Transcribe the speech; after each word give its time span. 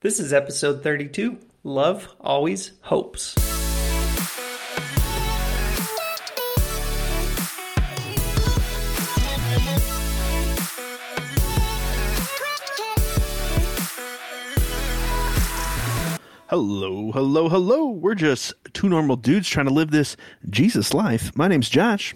This 0.00 0.20
is 0.20 0.32
episode 0.32 0.84
32 0.84 1.40
Love 1.64 2.14
Always 2.20 2.70
Hopes. 2.82 3.34
Hello, 16.46 17.10
hello, 17.10 17.48
hello. 17.48 17.88
We're 17.88 18.14
just 18.14 18.54
two 18.72 18.88
normal 18.88 19.16
dudes 19.16 19.48
trying 19.48 19.66
to 19.66 19.72
live 19.72 19.90
this 19.90 20.16
Jesus 20.48 20.94
life. 20.94 21.36
My 21.36 21.48
name's 21.48 21.68
Josh. 21.68 22.14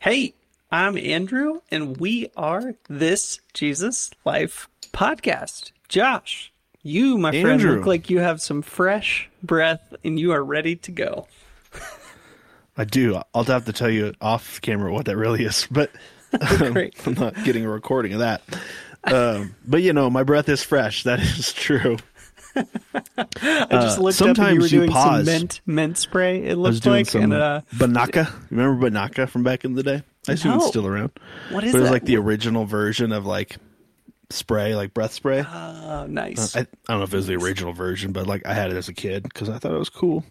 Hey, 0.00 0.34
I'm 0.72 0.98
Andrew, 0.98 1.60
and 1.70 1.98
we 1.98 2.32
are 2.36 2.74
This 2.88 3.38
Jesus 3.54 4.10
Life 4.24 4.68
podcast. 4.92 5.70
Josh, 5.88 6.51
you, 6.82 7.18
my 7.18 7.30
friend, 7.40 7.62
look 7.62 7.86
like 7.86 8.10
you 8.10 8.18
have 8.20 8.40
some 8.42 8.62
fresh 8.62 9.28
breath 9.42 9.94
and 10.04 10.18
you 10.18 10.32
are 10.32 10.42
ready 10.44 10.76
to 10.76 10.90
go. 10.90 11.26
I 12.76 12.84
do. 12.84 13.20
I'll 13.34 13.44
have 13.44 13.66
to 13.66 13.72
tell 13.72 13.90
you 13.90 14.14
off 14.20 14.60
camera 14.62 14.92
what 14.92 15.06
that 15.06 15.16
really 15.16 15.44
is, 15.44 15.66
but. 15.70 15.90
I'm 16.40 17.14
not 17.14 17.34
getting 17.44 17.64
a 17.66 17.68
recording 17.68 18.14
of 18.14 18.20
that. 18.20 18.40
Um, 19.04 19.54
but 19.66 19.82
you 19.82 19.92
know, 19.92 20.08
my 20.08 20.22
breath 20.22 20.48
is 20.48 20.62
fresh. 20.62 21.02
That 21.04 21.20
is 21.38 21.52
true. 21.52 21.98
I 22.56 23.66
just 23.70 23.98
looked 23.98 24.20
up 24.22 24.38
and 24.38 24.54
you 24.54 24.60
were 24.60 24.68
sometimes 24.68 24.72
you 24.72 24.78
doing 24.80 24.90
pause. 24.90 25.24
some 25.26 25.34
mint, 25.34 25.60
mint 25.66 25.98
spray, 25.98 26.44
it 26.44 26.56
looked 26.56 26.86
like. 26.86 27.14
and, 27.14 27.32
uh, 27.32 27.60
Binaca. 27.74 28.32
Remember 28.50 28.90
Binaca 28.90 29.28
from 29.28 29.42
back 29.42 29.64
in 29.64 29.74
the 29.74 29.82
day? 29.82 30.02
I 30.28 30.32
assume 30.32 30.52
No. 30.52 30.56
it's 30.58 30.68
still 30.68 30.86
around. 30.86 31.10
what 31.50 31.64
is 31.64 31.72
But 31.72 31.78
it 31.78 31.80
was 31.80 31.88
that? 31.90 31.92
like 31.92 32.04
the 32.04 32.16
original 32.16 32.64
version 32.64 33.12
of 33.12 33.26
like 33.26 33.56
spray, 34.34 34.74
like 34.74 34.94
breath 34.94 35.12
spray. 35.12 35.44
Oh, 35.48 36.06
nice. 36.08 36.56
I, 36.56 36.60
I 36.60 36.66
don't 36.88 36.98
know 36.98 37.02
if 37.04 37.12
it 37.12 37.16
was 37.16 37.26
the 37.26 37.36
original 37.36 37.72
version, 37.72 38.12
but 38.12 38.26
like 38.26 38.44
I 38.46 38.54
had 38.54 38.70
it 38.70 38.76
as 38.76 38.88
a 38.88 38.94
kid 38.94 39.22
because 39.24 39.48
I 39.48 39.58
thought 39.58 39.72
it 39.74 39.78
was 39.78 39.88
cool. 39.88 40.24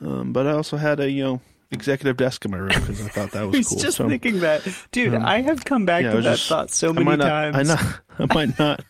Um, 0.00 0.32
but 0.32 0.46
I 0.46 0.52
also 0.52 0.76
had 0.76 1.00
a 1.00 1.10
you 1.10 1.22
know 1.24 1.40
executive 1.70 2.16
desk 2.16 2.44
in 2.44 2.50
my 2.52 2.58
room 2.58 2.68
because 2.68 3.00
I 3.04 3.08
thought 3.08 3.30
that 3.32 3.42
was 3.48 3.56
was 3.56 3.68
cool. 3.68 3.78
just 3.78 3.96
So, 3.96 4.08
thinking 4.08 4.40
that, 4.40 4.66
dude. 4.92 5.14
I 5.14 5.40
have 5.42 5.64
come 5.64 5.84
back 5.86 6.04
yeah, 6.04 6.10
to 6.12 6.16
that 6.20 6.22
just- 6.36 6.48
thought 6.48 6.70
so 6.70 6.90
I 6.90 6.92
many 6.92 7.04
might 7.04 7.18
not, 7.18 7.28
times. 7.52 7.70
I 7.70 7.74
not, 7.74 8.00
I 8.30 8.34
might 8.34 8.58
not, 8.58 8.84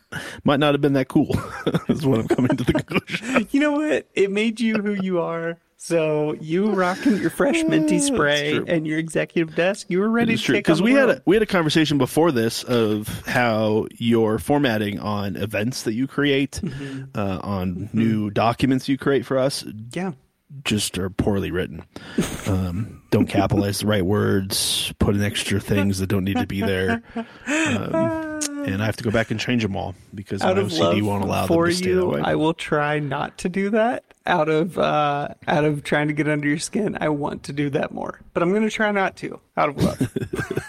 might 0.44 0.60
not 0.60 0.74
have 0.74 0.80
been 0.80 0.92
that 0.94 1.08
cool. 1.08 1.34
is 1.88 2.04
what 2.06 2.20
I'm 2.20 2.28
coming 2.28 2.56
to 2.56 2.64
the 2.64 2.72
conclusion. 2.74 3.48
You 3.52 3.60
know 3.60 3.72
what? 3.72 4.06
It 4.14 4.30
made 4.30 4.60
you 4.60 4.74
who 4.76 4.92
you 4.94 5.20
are. 5.20 5.56
So 5.84 6.32
you 6.40 6.70
rocking 6.70 7.18
your 7.18 7.28
fresh 7.28 7.62
minty 7.62 7.98
spray 7.98 8.58
and 8.66 8.86
your 8.86 8.98
executive 8.98 9.54
desk, 9.54 9.90
you 9.90 10.00
were 10.00 10.08
ready 10.08 10.34
to 10.38 10.52
because 10.52 10.80
we 10.80 10.92
had 10.92 11.10
a 11.10 11.22
we 11.26 11.36
had 11.36 11.42
a 11.42 11.46
conversation 11.46 11.98
before 11.98 12.32
this 12.32 12.62
of 12.62 13.06
how 13.26 13.88
your 13.92 14.38
formatting 14.38 14.98
on 14.98 15.36
events 15.36 15.82
that 15.82 15.92
you 15.92 16.06
create, 16.06 16.52
Mm-hmm. 16.64 17.02
uh, 17.14 17.38
on 17.42 17.90
new 17.92 18.30
documents 18.30 18.88
you 18.88 18.96
create 18.96 19.26
for 19.26 19.36
us, 19.36 19.62
yeah. 19.92 20.12
just 20.64 20.96
are 20.96 21.10
poorly 21.10 21.50
written. 21.50 21.84
Um, 22.46 23.02
don't 23.10 23.26
capitalize 23.26 23.80
the 23.80 23.86
right 23.86 24.06
words, 24.06 24.90
put 24.98 25.14
in 25.14 25.22
extra 25.22 25.60
things 25.60 25.98
that 25.98 26.06
don't 26.06 26.24
need 26.24 26.38
to 26.38 26.46
be 26.46 26.62
there, 26.62 27.02
um, 27.46 28.33
and 28.64 28.82
I 28.82 28.86
have 28.86 28.96
to 28.96 29.04
go 29.04 29.10
back 29.10 29.30
and 29.30 29.38
change 29.38 29.62
them 29.62 29.76
all 29.76 29.94
because 30.14 30.42
my 30.42 30.48
Out 30.50 30.58
of 30.58 30.68
OCD 30.68 31.02
won't 31.02 31.22
allow 31.24 31.46
for 31.46 31.64
them 31.64 31.70
to 31.70 31.76
stay 31.76 31.92
that 31.92 32.06
way. 32.06 32.20
I 32.22 32.34
will 32.34 32.54
try 32.54 32.98
not 32.98 33.38
to 33.38 33.48
do 33.48 33.70
that. 33.70 34.04
Out 34.26 34.48
of 34.48 34.78
uh, 34.78 35.28
out 35.46 35.64
of 35.64 35.84
trying 35.84 36.08
to 36.08 36.14
get 36.14 36.26
under 36.28 36.48
your 36.48 36.58
skin, 36.58 36.96
I 36.98 37.10
want 37.10 37.42
to 37.42 37.52
do 37.52 37.68
that 37.70 37.92
more, 37.92 38.20
but 38.32 38.42
I'm 38.42 38.50
going 38.52 38.62
to 38.62 38.70
try 38.70 38.90
not 38.90 39.16
to. 39.16 39.38
Out 39.58 39.68
of 39.68 39.76
love, 39.76 40.00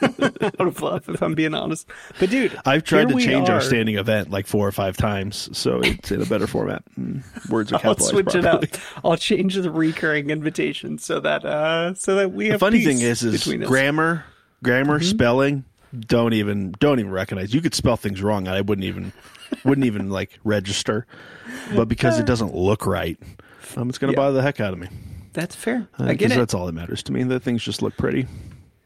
out 0.60 0.68
of 0.68 0.82
love, 0.82 1.08
if 1.08 1.22
I'm 1.24 1.36
being 1.36 1.54
honest. 1.54 1.88
But 2.20 2.30
dude, 2.30 2.60
I've 2.66 2.84
tried 2.84 3.08
to 3.08 3.18
change 3.18 3.50
our 3.50 3.62
standing 3.62 3.98
event 3.98 4.30
like 4.30 4.46
four 4.46 4.68
or 4.68 4.74
five 4.74 4.98
times, 4.98 5.58
so 5.58 5.80
it's 5.80 6.12
in 6.12 6.22
a 6.22 6.26
better 6.26 6.48
format. 6.48 6.84
Mm, 7.00 7.24
Words 7.50 7.72
are 7.72 7.80
capitalized. 7.80 8.02
I'll 8.02 8.10
switch 8.10 8.36
it 8.36 8.46
up. 8.46 8.64
I'll 9.06 9.16
change 9.16 9.56
the 9.56 9.72
recurring 9.72 10.32
invitation 10.32 10.98
so 10.98 11.22
that 11.22 11.46
uh 11.46 11.94
so 11.94 12.16
that 12.16 12.34
we 12.34 12.48
The 12.48 12.52
have 12.52 12.60
funny 12.60 12.80
peace 12.80 12.88
thing 12.88 13.00
is, 13.00 13.24
is 13.24 13.48
grammar, 13.66 14.26
grammar, 14.64 15.00
spelling. 15.00 15.64
Don't 16.02 16.34
even 16.34 16.74
don't 16.80 17.00
even 17.00 17.12
recognize. 17.12 17.54
You 17.54 17.62
could 17.62 17.74
spell 17.76 17.98
things 17.98 18.22
wrong, 18.22 18.48
and 18.48 18.56
I 18.56 18.62
wouldn't 18.62 18.86
even 18.86 19.12
wouldn't 19.64 19.86
even 19.86 20.10
like 20.10 20.40
register. 20.44 21.06
But 21.76 21.88
because 21.88 22.20
it 22.20 22.26
doesn't 22.26 22.54
look 22.56 22.86
right, 22.86 23.18
um, 23.76 23.90
it's 23.90 23.98
going 23.98 24.12
to 24.14 24.16
Yeah. 24.20 24.24
bother 24.26 24.36
the 24.38 24.42
heck 24.42 24.60
out 24.60 24.74
of 24.74 24.80
me. 24.80 24.88
That's 25.34 25.56
fair. 25.56 25.88
Uh, 26.00 26.06
I 26.06 26.14
get 26.14 26.32
it. 26.32 26.36
That's 26.36 26.54
all 26.54 26.66
that 26.66 26.72
matters 26.74 27.04
to 27.04 27.12
me. 27.12 27.24
That 27.24 27.42
things 27.42 27.64
just 27.64 27.82
look 27.82 27.98
pretty. 27.98 28.26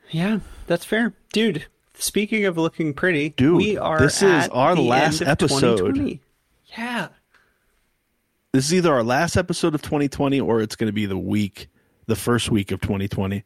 Yeah, 0.10 0.40
that's 0.68 0.84
fair, 0.86 1.14
dude. 1.34 1.66
Speaking 1.96 2.46
of 2.46 2.58
looking 2.58 2.94
pretty, 2.94 3.30
Dude, 3.30 3.58
we 3.58 3.78
are 3.78 4.00
this 4.00 4.22
is 4.24 4.48
our 4.50 4.76
last 4.76 5.22
episode. 5.22 6.20
Yeah, 6.78 7.10
This 8.54 8.66
is 8.66 8.74
either 8.74 8.94
our 8.94 9.04
last 9.04 9.36
episode 9.38 9.76
of 9.76 9.82
2020 9.82 10.40
or 10.40 10.62
it's 10.62 10.76
going 10.76 10.88
to 10.88 10.94
be 10.94 11.06
the 11.06 11.18
week, 11.18 11.68
the 12.08 12.16
first 12.16 12.50
week 12.50 12.72
of 12.72 12.80
2020, 12.82 13.44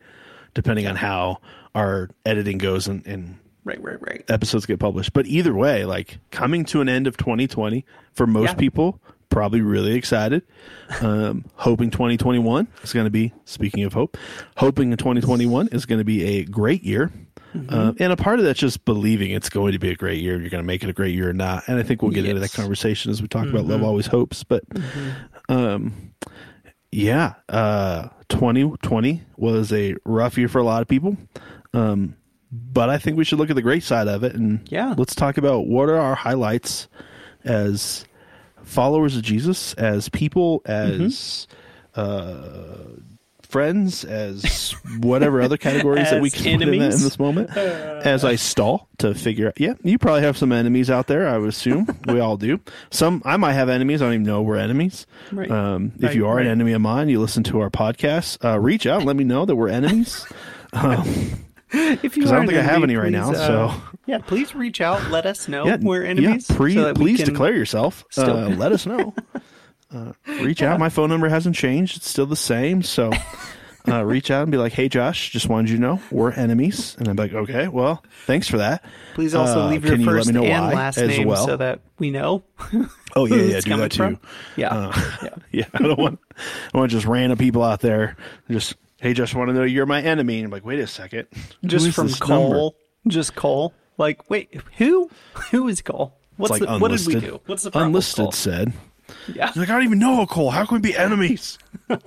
depending 0.53 0.85
on 0.87 0.95
how 0.95 1.39
our 1.73 2.09
editing 2.25 2.57
goes 2.59 2.87
and, 2.87 3.05
and 3.07 3.37
right, 3.65 3.81
right, 3.81 4.01
right. 4.01 4.23
episodes 4.29 4.65
get 4.65 4.79
published. 4.79 5.13
But 5.13 5.25
either 5.27 5.53
way, 5.53 5.85
like 5.85 6.19
coming 6.31 6.65
to 6.65 6.81
an 6.81 6.89
end 6.89 7.07
of 7.07 7.17
2020 7.17 7.85
for 8.13 8.27
most 8.27 8.49
Yeah. 8.49 8.55
people, 8.55 8.99
probably 9.29 9.61
really 9.61 9.93
excited. 9.95 10.43
Um, 11.01 11.45
hoping 11.55 11.89
2021 11.89 12.67
is 12.83 12.93
going 12.93 13.05
to 13.05 13.09
be, 13.11 13.33
speaking 13.45 13.83
of 13.83 13.93
hope, 13.93 14.17
hoping 14.57 14.91
in 14.91 14.97
2021 14.97 15.69
is 15.69 15.85
going 15.85 15.99
to 15.99 16.05
be 16.05 16.23
a 16.23 16.43
great 16.45 16.83
year. 16.83 17.11
Mm-hmm. 17.55 17.73
Uh, 17.73 17.93
and 17.99 18.11
a 18.11 18.15
part 18.15 18.39
of 18.39 18.45
that's 18.45 18.59
just 18.59 18.83
believing 18.85 19.31
it's 19.31 19.49
going 19.49 19.73
to 19.73 19.79
be 19.79 19.89
a 19.91 19.95
great 19.95 20.21
year. 20.21 20.39
You're 20.39 20.49
going 20.49 20.63
to 20.63 20.67
make 20.67 20.83
it 20.83 20.89
a 20.89 20.93
great 20.93 21.13
year 21.15 21.29
or 21.29 21.33
not. 21.33 21.63
And 21.67 21.77
I 21.79 21.83
think 21.83 22.01
we'll 22.01 22.11
get 22.11 22.25
into 22.25 22.39
that 22.41 22.49
Mm-hmm. 22.51 22.61
conversation 22.61 23.11
as 23.11 23.21
we 23.21 23.27
talk 23.27 23.47
about 23.47 23.65
love 23.65 23.83
always 23.83 24.07
hopes. 24.07 24.43
But 24.43 24.63
um, 25.49 26.13
yeah, 26.91 27.33
uh, 27.49 28.09
2020 28.29 29.23
was 29.37 29.71
a 29.71 29.95
rough 30.05 30.37
year 30.37 30.47
for 30.47 30.59
a 30.59 30.63
lot 30.63 30.81
of 30.81 30.87
people. 30.87 31.17
Um, 31.73 32.15
but 32.55 32.89
I 32.89 32.97
think 32.99 33.17
we 33.17 33.23
should 33.25 33.39
look 33.39 33.49
at 33.49 33.55
the 33.55 33.61
great 33.63 33.81
side 33.83 34.07
of 34.07 34.23
it 34.23 34.35
and 34.35 34.61
Yeah. 34.69 34.93
let's 34.97 35.15
talk 35.15 35.37
about 35.37 35.65
what 35.67 35.89
are 35.89 35.97
our 35.97 36.15
highlights 36.15 36.87
as 37.43 38.05
followers 38.63 39.15
of 39.17 39.23
Jesus, 39.23 39.73
as 39.73 40.07
people, 40.09 40.61
as 40.65 41.47
uh, 41.95 42.77
friends, 43.41 44.03
as 44.05 44.71
whatever 44.99 45.41
other 45.41 45.57
categories 45.57 46.09
that 46.09 46.21
we 46.21 46.29
can 46.31 46.59
put 46.59 46.67
in, 46.67 46.79
that 46.79 46.93
in 46.93 47.01
this 47.01 47.19
moment. 47.19 47.55
as 47.57 48.23
I 48.23 48.35
stall 48.35 48.87
to 48.99 49.13
figure 49.13 49.47
out, 49.47 49.59
yeah, 49.59 49.73
you 49.83 49.97
probably 49.97 50.21
have 50.21 50.37
some 50.37 50.51
enemies 50.51 50.89
out 50.89 51.07
there. 51.07 51.27
I 51.27 51.37
would 51.37 51.49
assume 51.49 51.87
we 52.07 52.19
all 52.19 52.37
do. 52.37 52.59
Some 52.89 53.21
I 53.25 53.37
might 53.37 53.53
have 53.53 53.69
enemies. 53.69 54.01
I 54.01 54.05
don't 54.05 54.13
even 54.15 54.23
know 54.25 54.41
we're 54.41 54.57
enemies. 54.57 55.05
Right. 55.31 55.49
Um, 55.51 55.91
if 55.97 56.03
Right, 56.03 56.15
you 56.15 56.27
are 56.27 56.39
an 56.39 56.47
enemy 56.47 56.73
of 56.73 56.81
mine, 56.81 57.09
you 57.09 57.19
listen 57.19 57.43
to 57.45 57.59
our 57.61 57.69
podcast. 57.69 58.43
Uh, 58.43 58.59
reach 58.59 58.85
out 58.87 58.97
and 58.99 59.05
let 59.07 59.15
me 59.15 59.23
know 59.23 59.45
that 59.45 59.55
we're 59.55 59.69
enemies. 59.69 60.25
If 62.03 62.15
you 62.17 62.27
I 62.27 62.31
don't 62.31 62.45
think 62.47 62.59
I 62.59 62.61
have 62.61 62.83
any 62.83 62.95
right 62.95 63.11
now, 63.11 63.31
uh, 63.31 63.33
so- 63.33 63.81
yeah, 64.05 64.19
please 64.19 64.53
reach 64.53 64.81
out. 64.81 65.09
Let 65.09 65.25
us 65.25 65.47
know 65.47 65.65
yeah, 65.65 65.77
we're 65.81 66.03
enemies. 66.03 66.47
Yeah, 66.49 66.55
pre- 66.55 66.73
so 66.75 66.93
please 66.93 67.23
declare 67.23 67.55
yourself. 67.55 68.03
Uh, 68.17 68.47
let 68.57 68.71
us 68.71 68.85
know. 68.85 69.13
Uh, 69.93 70.11
reach 70.41 70.61
out. 70.61 70.79
My 70.79 70.89
phone 70.89 71.09
number 71.09 71.29
hasn't 71.29 71.55
changed. 71.55 71.97
It's 71.97 72.09
still 72.09 72.25
the 72.25 72.35
same. 72.35 72.83
So 72.83 73.11
uh, 73.87 74.03
reach 74.03 74.29
out 74.31 74.43
and 74.43 74.51
be 74.51 74.57
like, 74.57 74.73
"Hey, 74.73 74.89
Josh, 74.89 75.29
just 75.31 75.47
wanted 75.49 75.69
you 75.69 75.77
to 75.77 75.81
know 75.81 76.01
we're 76.11 76.31
enemies." 76.31 76.95
And 76.99 77.07
I'm 77.07 77.15
like, 77.15 77.33
"Okay, 77.33 77.67
well, 77.69 78.03
thanks 78.25 78.47
for 78.47 78.57
that." 78.57 78.83
Please 79.13 79.33
also 79.35 79.61
Uh, 79.61 79.69
leave 79.69 79.85
your 79.85 79.95
you 79.95 80.05
first 80.05 80.29
and 80.29 80.41
last 80.41 80.97
as 80.97 81.07
name 81.09 81.27
well? 81.27 81.45
so 81.45 81.57
that 81.57 81.79
we 81.99 82.11
know. 82.11 82.43
Oh 83.15 83.25
yeah, 83.25 83.35
yeah, 83.35 83.59
do 83.61 83.77
that 83.77 83.91
too. 83.91 83.97
from. 83.97 84.19
Yeah, 84.57 84.69
Uh, 84.73 85.01
yeah. 85.23 85.29
yeah, 85.51 85.65
I 85.73 85.77
don't 85.83 85.99
want, 85.99 86.19
I 86.73 86.77
want 86.79 86.91
just 86.91 87.05
random 87.05 87.37
people 87.37 87.61
out 87.63 87.79
there. 87.81 88.17
Just 88.49 88.73
hey, 89.03 89.13
just 89.13 89.35
want 89.35 89.49
to 89.49 89.53
know 89.53 89.63
you're 89.63 89.85
my 89.85 90.01
enemy. 90.01 90.37
And 90.37 90.45
I'm 90.45 90.51
like, 90.51 90.65
wait 90.65 90.79
a 90.79 90.87
second, 90.87 91.27
Just 91.65 91.91
from 91.91 92.07
this 92.07 92.19
number? 92.21 92.55
Cole. 92.55 92.75
Just 93.05 93.35
Cole. 93.35 93.73
Like, 93.97 94.29
wait, 94.29 94.61
who? 94.77 95.11
Who 95.51 95.67
is 95.67 95.81
Cole? 95.81 96.17
What's 96.37 96.51
like 96.51 96.61
the, 96.61 96.79
what 96.79 96.89
did 96.89 97.05
we 97.05 97.15
do? 97.19 97.41
What's 97.45 97.63
the 97.63 97.71
problem? 97.71 97.89
Unlisted 97.89 98.23
Cole? 98.23 98.31
said. 98.31 98.73
Yeah, 99.35 99.47
He's 99.47 99.57
like, 99.57 99.69
I 99.69 99.73
don't 99.73 99.83
even 99.83 99.99
know 99.99 100.21
a 100.21 100.27
Cole. 100.27 100.49
How 100.49 100.65
can 100.65 100.75
we 100.75 100.89
be 100.89 100.97
enemies? 100.97 101.59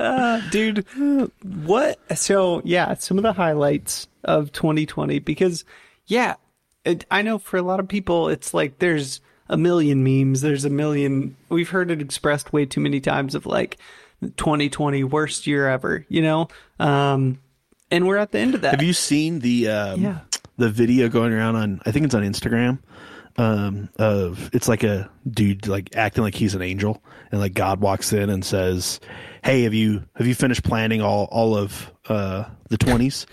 Uh, 0.00 0.40
dude. 0.50 0.84
What? 1.42 1.98
So 2.18 2.60
yeah, 2.64 2.94
some 2.94 3.18
of 3.18 3.22
the 3.22 3.32
highlights 3.32 4.08
of 4.24 4.50
2020 4.50 5.20
because 5.20 5.64
yeah, 6.06 6.34
it, 6.84 7.06
I 7.10 7.22
know 7.22 7.38
for 7.38 7.56
a 7.56 7.62
lot 7.62 7.78
of 7.78 7.86
people 7.86 8.28
it's 8.28 8.52
like 8.52 8.80
there's 8.80 9.20
a 9.48 9.56
million 9.56 10.02
memes. 10.02 10.40
There's 10.40 10.64
a 10.64 10.70
million. 10.70 11.36
We've 11.48 11.68
heard 11.68 11.90
it 11.92 12.00
expressed 12.02 12.52
way 12.52 12.66
too 12.66 12.80
many 12.80 13.00
times 13.00 13.34
of 13.36 13.46
like 13.46 13.78
2020 14.30 15.04
worst 15.04 15.46
year 15.46 15.68
ever. 15.68 16.04
You 16.08 16.22
know, 16.22 16.48
um, 16.78 17.38
and 17.90 18.06
we're 18.06 18.16
at 18.18 18.32
the 18.32 18.38
end 18.38 18.54
of 18.54 18.62
that. 18.62 18.72
Have 18.72 18.82
you 18.82 18.92
seen 18.92 19.40
the 19.40 19.68
um, 19.68 20.00
Yeah. 20.00 20.20
the 20.56 20.70
video 20.70 21.08
going 21.08 21.32
around 21.32 21.56
on? 21.56 21.80
I 21.86 21.90
think 21.90 22.04
it's 22.06 22.14
on 22.14 22.22
Instagram. 22.22 22.78
Um, 23.36 23.88
of 23.98 24.48
it's 24.52 24.68
like 24.68 24.84
a 24.84 25.10
dude 25.28 25.66
like 25.66 25.96
acting 25.96 26.22
like 26.22 26.36
he's 26.36 26.54
an 26.54 26.62
angel, 26.62 27.02
and 27.32 27.40
like 27.40 27.52
God 27.54 27.80
walks 27.80 28.12
in 28.12 28.30
and 28.30 28.44
says, 28.44 29.00
"Hey, 29.42 29.62
have 29.64 29.74
you 29.74 30.04
have 30.14 30.26
you 30.28 30.36
finished 30.36 30.62
planning 30.62 31.02
all 31.02 31.24
all 31.32 31.56
of 31.56 31.90
uh 32.08 32.44
the 32.68 32.78
twenties? 32.78 33.26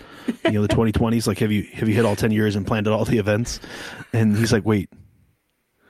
you 0.45 0.51
know, 0.53 0.63
the 0.63 0.67
twenty 0.73 0.91
twenties. 0.91 1.27
Like, 1.27 1.37
have 1.39 1.51
you 1.51 1.67
have 1.73 1.87
you 1.87 1.93
hit 1.93 2.05
all 2.05 2.15
ten 2.15 2.31
years 2.31 2.55
and 2.55 2.65
planned 2.65 2.87
all 2.87 3.05
the 3.05 3.19
events?" 3.19 3.59
And 4.11 4.35
he's 4.35 4.51
like, 4.51 4.65
"Wait." 4.65 4.89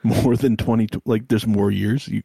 more 0.04 0.34
than 0.36 0.56
20 0.56 0.88
like 1.04 1.28
there's 1.28 1.46
more 1.46 1.70
years 1.70 2.08
you 2.08 2.24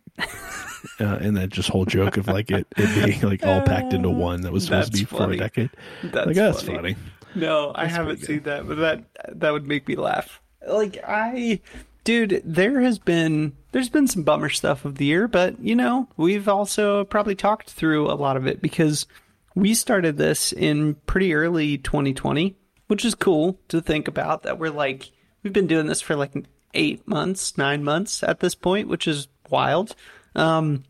uh, 1.00 1.18
and 1.22 1.38
that 1.38 1.50
just 1.50 1.70
whole 1.70 1.86
joke 1.86 2.18
of 2.18 2.28
like 2.28 2.52
it, 2.52 2.68
it 2.78 3.06
being 3.06 3.22
like 3.22 3.46
all 3.46 3.62
packed 3.62 3.94
into 3.94 4.10
one 4.10 4.42
that 4.42 4.52
was 4.52 4.66
supposed 4.66 4.94
That's 4.94 5.00
to 5.02 5.06
be 5.06 5.18
for 5.18 5.32
a 5.32 5.38
decade 5.38 5.70
That's 6.04 6.28
like 6.28 6.36
that's 6.36 6.62
funny. 6.62 6.78
funny, 6.78 6.96
No, 7.36 7.72
I 7.76 7.86
haven't 7.86 8.20
seen 8.20 8.44
that, 8.44 8.68
but 8.68 8.78
that 8.78 9.04
that 9.40 9.52
would 9.52 9.68
make 9.68 9.88
me 9.88 9.96
laugh. 9.96 10.42
Like 10.68 10.98
I 11.08 11.62
dude, 12.04 12.42
there 12.46 12.80
has 12.82 13.00
been 13.00 13.56
there's 13.74 13.90
been 13.90 14.08
some 14.08 14.24
bummer 14.24 14.50
stuff 14.50 14.86
of 14.86 14.96
the 14.96 15.06
year, 15.06 15.28
but 15.28 15.60
you 15.60 15.76
know, 15.76 16.08
we've 16.16 16.48
also 16.48 17.04
probably 17.04 17.36
talked 17.36 17.70
through 17.70 18.10
a 18.10 18.16
lot 18.16 18.38
of 18.38 18.48
it 18.48 18.62
because 18.62 19.06
we 19.56 19.74
started 19.74 20.18
this 20.18 20.54
in 20.54 20.96
pretty 21.06 21.34
early 21.34 21.78
2020, 21.78 22.56
which 22.88 23.04
is 23.04 23.14
cool 23.14 23.60
to 23.68 23.82
think 23.82 24.08
about 24.08 24.44
that 24.44 24.58
we're 24.58 24.70
like 24.70 25.12
we've 25.44 25.52
been 25.54 25.68
doing 25.68 25.88
this 25.88 26.00
for 26.02 26.16
like 26.16 26.34
8 26.74 27.08
months, 27.08 27.58
9 27.58 27.84
months 27.84 28.24
at 28.24 28.40
this 28.40 28.56
point, 28.56 28.88
which 28.88 29.08
is 29.08 29.28
wild. 29.50 29.96
Um 30.38 30.84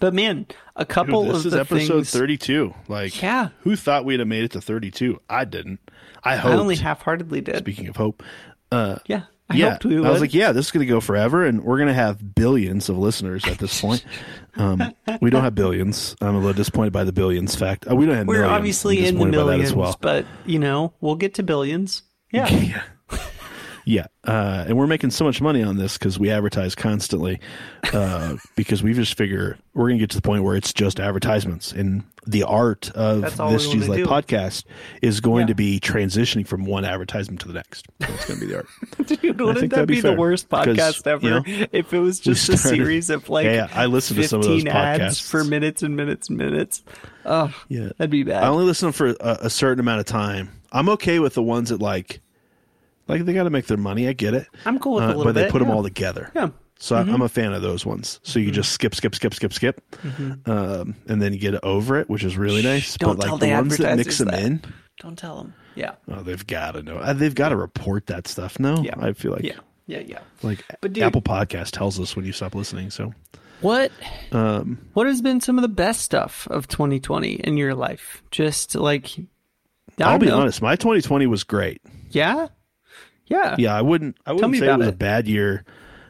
but 0.00 0.14
man, 0.14 0.46
a 0.74 0.86
couple 0.86 1.24
Dude, 1.24 1.34
this 1.34 1.40
of 1.44 1.46
is 1.52 1.54
episode 1.54 1.94
things 1.94 2.10
32 2.10 2.74
like 2.88 3.20
Yeah. 3.22 3.50
who 3.60 3.76
thought 3.76 4.04
we'd 4.06 4.20
have 4.20 4.28
made 4.28 4.42
it 4.44 4.52
to 4.52 4.60
32 4.60 5.20
i 5.28 5.44
didn't 5.44 5.80
i 6.24 6.34
I 6.36 6.52
only 6.54 6.76
half-heartedly 6.76 7.42
did. 7.42 7.58
speaking 7.58 7.88
of 7.88 7.96
hope 7.96 8.22
uh 8.70 8.96
Yeah. 9.06 9.22
I 9.50 9.56
yeah, 9.56 9.70
hoped 9.72 9.84
we 9.84 9.98
would. 10.00 10.06
I 10.08 10.10
was 10.10 10.22
like, 10.22 10.32
yeah, 10.32 10.52
this 10.52 10.66
is 10.66 10.72
going 10.72 10.86
to 10.86 10.90
go 10.90 10.98
forever, 11.00 11.44
and 11.44 11.62
we're 11.62 11.76
going 11.76 11.88
to 11.88 11.92
have 11.94 12.34
billions 12.34 12.88
of 12.88 12.96
listeners 12.96 13.44
at 13.44 13.58
this 13.58 13.78
point. 13.82 14.02
Um, 14.56 14.94
we 15.20 15.28
don't 15.28 15.42
have 15.42 15.54
billions. 15.54 16.16
I'm 16.22 16.36
a 16.36 16.38
little 16.38 16.54
disappointed 16.54 16.94
by 16.94 17.04
the 17.04 17.12
billions 17.12 17.54
fact. 17.54 17.86
Uh, 17.90 17.94
we 17.94 18.06
don't 18.06 18.14
have. 18.14 18.26
We're 18.28 18.34
millions. 18.42 18.52
obviously 18.56 18.98
in 18.98 19.02
the 19.02 19.10
disappointed 19.26 19.32
by 19.32 19.36
that 19.38 19.44
millions, 19.46 19.68
as 19.70 19.74
well. 19.74 19.98
but 20.00 20.26
you 20.46 20.58
know, 20.58 20.94
we'll 21.02 21.16
get 21.16 21.34
to 21.34 21.42
billions. 21.42 22.02
Yeah. 22.32 22.48
Yeah. 22.50 22.82
Yeah, 23.84 24.06
uh, 24.24 24.64
and 24.68 24.76
we're 24.76 24.86
making 24.86 25.10
so 25.10 25.24
much 25.24 25.40
money 25.40 25.62
on 25.62 25.76
this 25.76 25.98
because 25.98 26.18
we 26.18 26.30
advertise 26.30 26.74
constantly. 26.74 27.40
Uh, 27.92 28.36
because 28.56 28.82
we 28.82 28.94
just 28.94 29.16
figure 29.16 29.58
we're 29.74 29.88
going 29.88 29.98
to 29.98 30.02
get 30.02 30.10
to 30.10 30.16
the 30.16 30.22
point 30.22 30.44
where 30.44 30.54
it's 30.56 30.72
just 30.72 31.00
advertisements, 31.00 31.72
and 31.72 32.04
the 32.24 32.44
art 32.44 32.90
of 32.92 33.22
this 33.22 33.66
G's 33.68 33.88
podcast 33.88 34.64
is 35.02 35.20
going 35.20 35.42
Yeah. 35.42 35.46
to 35.46 35.54
be 35.56 35.80
transitioning 35.80 36.46
from 36.46 36.64
one 36.64 36.84
advertisement 36.84 37.40
to 37.40 37.48
the 37.48 37.54
next. 37.54 37.86
That's 37.98 38.26
going 38.26 38.38
to 38.38 38.46
be 38.46 38.52
the 38.52 38.58
art. 38.58 38.66
Dude, 39.06 39.40
wouldn't 39.40 39.58
think 39.58 39.70
that 39.72 39.76
that'd 39.76 39.88
be, 39.88 39.96
be 39.96 40.00
the 40.00 40.12
worst 40.12 40.48
podcast 40.48 41.04
ever 41.06 41.26
you 41.26 41.30
know, 41.30 41.66
if 41.72 41.92
it 41.92 41.98
was 41.98 42.20
just 42.20 42.48
a 42.48 42.56
series 42.56 43.10
of 43.10 43.28
like 43.28 43.46
Yeah, 43.46 43.52
yeah, 43.52 43.68
I 43.74 43.86
listened 43.86 44.20
to 44.20 44.28
some 44.28 44.40
of 44.40 44.46
those 44.46 44.62
15 44.62 44.68
ads 44.72 45.02
podcasts. 45.20 45.28
for 45.28 45.42
minutes 45.42 45.82
and 45.82 45.96
minutes 45.96 46.28
and 46.28 46.38
minutes. 46.38 46.84
Oh, 47.24 47.52
Yeah, 47.68 47.88
that'd 47.98 48.10
be 48.10 48.22
bad. 48.22 48.44
I 48.44 48.48
only 48.48 48.64
listen 48.66 48.92
for 48.92 49.08
a, 49.08 49.38
a 49.42 49.50
certain 49.50 49.80
amount 49.80 49.98
of 50.00 50.06
time. 50.06 50.50
I'm 50.70 50.88
okay 50.90 51.18
with 51.18 51.34
the 51.34 51.42
ones 51.42 51.68
that 51.70 51.80
like, 51.80 52.20
like 53.12 53.24
they 53.24 53.32
got 53.32 53.44
to 53.44 53.50
make 53.50 53.66
their 53.66 53.76
money. 53.76 54.08
I 54.08 54.12
get 54.12 54.34
it. 54.34 54.46
I'm 54.66 54.78
cool 54.78 54.94
with 54.94 55.04
a 55.04 55.06
Uh, 55.06 55.08
little 55.10 55.24
but 55.24 55.34
they 55.34 55.42
bit, 55.44 55.52
put 55.52 55.58
them 55.60 55.70
all 55.70 55.82
together. 55.82 56.30
Yeah. 56.34 56.46
Mm-hmm. 56.46 56.56
So 56.78 56.96
I 56.96 57.00
I'm 57.00 57.22
a 57.22 57.28
fan 57.28 57.52
of 57.52 57.62
those 57.62 57.86
ones. 57.86 58.18
So 58.24 58.40
you 58.40 58.50
just 58.50 58.72
skip, 58.72 58.94
skip, 58.94 59.14
skip, 59.14 59.32
skip, 59.34 59.52
skip, 59.52 59.80
um, 60.46 60.96
and 61.06 61.22
then 61.22 61.32
you 61.32 61.38
get 61.38 61.62
over 61.64 61.96
it, 61.98 62.10
which 62.10 62.24
is 62.24 62.36
really 62.36 62.62
nice. 62.62 62.96
don't 62.96 63.16
but 63.16 63.24
tell 63.24 63.32
like 63.34 63.40
the 63.40 63.46
the 63.46 63.52
ones 63.52 63.76
that 63.78 63.96
mix 63.96 64.18
them 64.18 64.28
that. 64.28 64.42
in, 64.42 64.62
Don't 65.00 65.16
tell 65.16 65.36
them. 65.36 65.54
Yeah. 65.76 65.92
oh, 66.10 66.22
they've 66.22 66.44
got 66.46 66.72
to 66.72 66.82
know. 66.82 66.96
Uh, 66.98 67.12
They've 67.12 67.34
got 67.34 67.50
to 67.50 67.56
report 67.56 68.06
that 68.08 68.26
stuff. 68.28 68.58
No, 68.58 68.82
Yeah. 68.82 68.94
I 68.98 69.12
feel 69.12 69.30
like 69.32 69.42
Yeah. 69.44 69.60
Yeah. 69.86 70.00
Yeah. 70.00 70.18
like 70.42 70.64
But 70.80 70.92
dude- 70.92 71.04
Apple 71.04 71.22
Podcast 71.22 71.70
tells 71.70 72.00
us 72.00 72.14
when 72.16 72.24
you 72.24 72.32
stop 72.32 72.54
listening. 72.54 72.90
So 72.90 73.14
What 73.60 73.92
um, 74.32 74.78
what 74.92 75.06
has 75.06 75.22
been 75.22 75.40
some 75.40 75.56
of 75.58 75.62
the 75.62 75.68
best 75.68 76.00
stuff 76.00 76.48
of 76.50 76.66
2020 76.68 77.34
in 77.34 77.56
your 77.56 77.74
life? 77.74 78.22
Just 78.32 78.74
like 78.74 79.10
I'll 80.00 80.18
be 80.18 80.26
know. 80.26 80.40
honest. 80.40 80.60
My 80.62 80.74
2020 80.76 81.26
was 81.26 81.44
great. 81.44 81.80
Yeah. 82.10 82.48
Yeah. 83.32 83.56
Yeah, 83.58 83.74
I 83.74 83.82
wouldn't. 83.82 84.16
I 84.26 84.32
wouldn't 84.32 84.56
say 84.56 84.68
it 84.68 84.78
was 84.78 84.86
it. 84.88 84.94
a 84.94 84.96
bad 84.96 85.26
year 85.26 85.64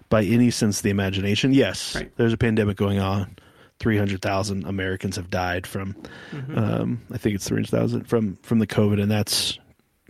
by 0.08 0.22
any 0.24 0.50
sense 0.50 0.78
of 0.78 0.82
the 0.82 0.90
imagination. 0.90 1.54
Yes, 1.54 1.94
Right. 1.94 2.10
there's 2.16 2.32
a 2.32 2.36
pandemic 2.38 2.76
going 2.76 2.98
on. 2.98 3.36
Three 3.78 3.96
hundred 3.98 4.22
thousand 4.22 4.64
Americans 4.66 5.16
have 5.16 5.28
died 5.30 5.66
from. 5.66 5.94
Mm-hmm. 6.32 6.56
Um, 6.58 7.00
I 7.12 7.18
think 7.18 7.34
it's 7.34 7.48
three 7.48 7.56
hundred 7.56 7.70
thousand 7.70 8.04
from 8.08 8.36
from 8.42 8.58
the 8.60 8.66
COVID, 8.66 9.00
and 9.02 9.10
that's 9.10 9.58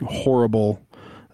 horrible. 0.07 0.81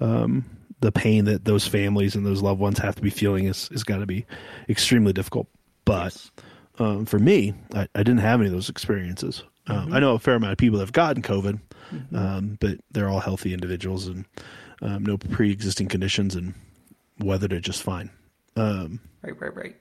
Um, 0.01 0.45
the 0.81 0.93
pain 0.93 1.25
that 1.25 1.45
those 1.45 1.67
families 1.67 2.15
and 2.15 2.25
those 2.25 2.41
loved 2.43 2.61
ones 2.61 2.79
have 2.79 2.95
to 2.95 3.03
be 3.03 3.11
feeling 3.11 3.47
is 3.47 3.69
is 3.73 3.83
got 3.85 3.99
to 3.99 4.07
be 4.07 4.25
extremely 4.69 5.13
difficult. 5.13 5.49
But 5.85 6.31
um, 6.79 7.07
for 7.07 7.19
me, 7.19 7.55
I, 7.75 7.89
I 7.95 7.99
didn't 8.05 8.19
have 8.19 8.41
any 8.41 8.49
of 8.49 8.53
those 8.55 8.69
experiences. 8.69 9.43
Um, 9.67 9.77
Mm-hmm. 9.87 9.95
I 9.95 9.99
know 10.01 10.15
a 10.15 10.19
fair 10.19 10.35
amount 10.35 10.53
of 10.53 10.59
people 10.59 10.79
have 10.79 10.93
gotten 10.93 11.23
COVID, 11.23 11.61
um, 12.15 12.57
but 12.61 12.79
they're 12.91 13.09
all 13.09 13.21
healthy 13.21 13.53
individuals 13.53 14.07
and 14.07 14.25
um, 14.83 15.05
no 15.05 15.17
pre-existing 15.19 15.89
conditions 15.89 16.35
and 16.35 16.55
weathered 17.19 17.53
it 17.53 17.61
just 17.61 17.83
fine. 17.83 18.11
Right, 18.57 19.41
right, 19.41 19.55
right. 19.57 19.77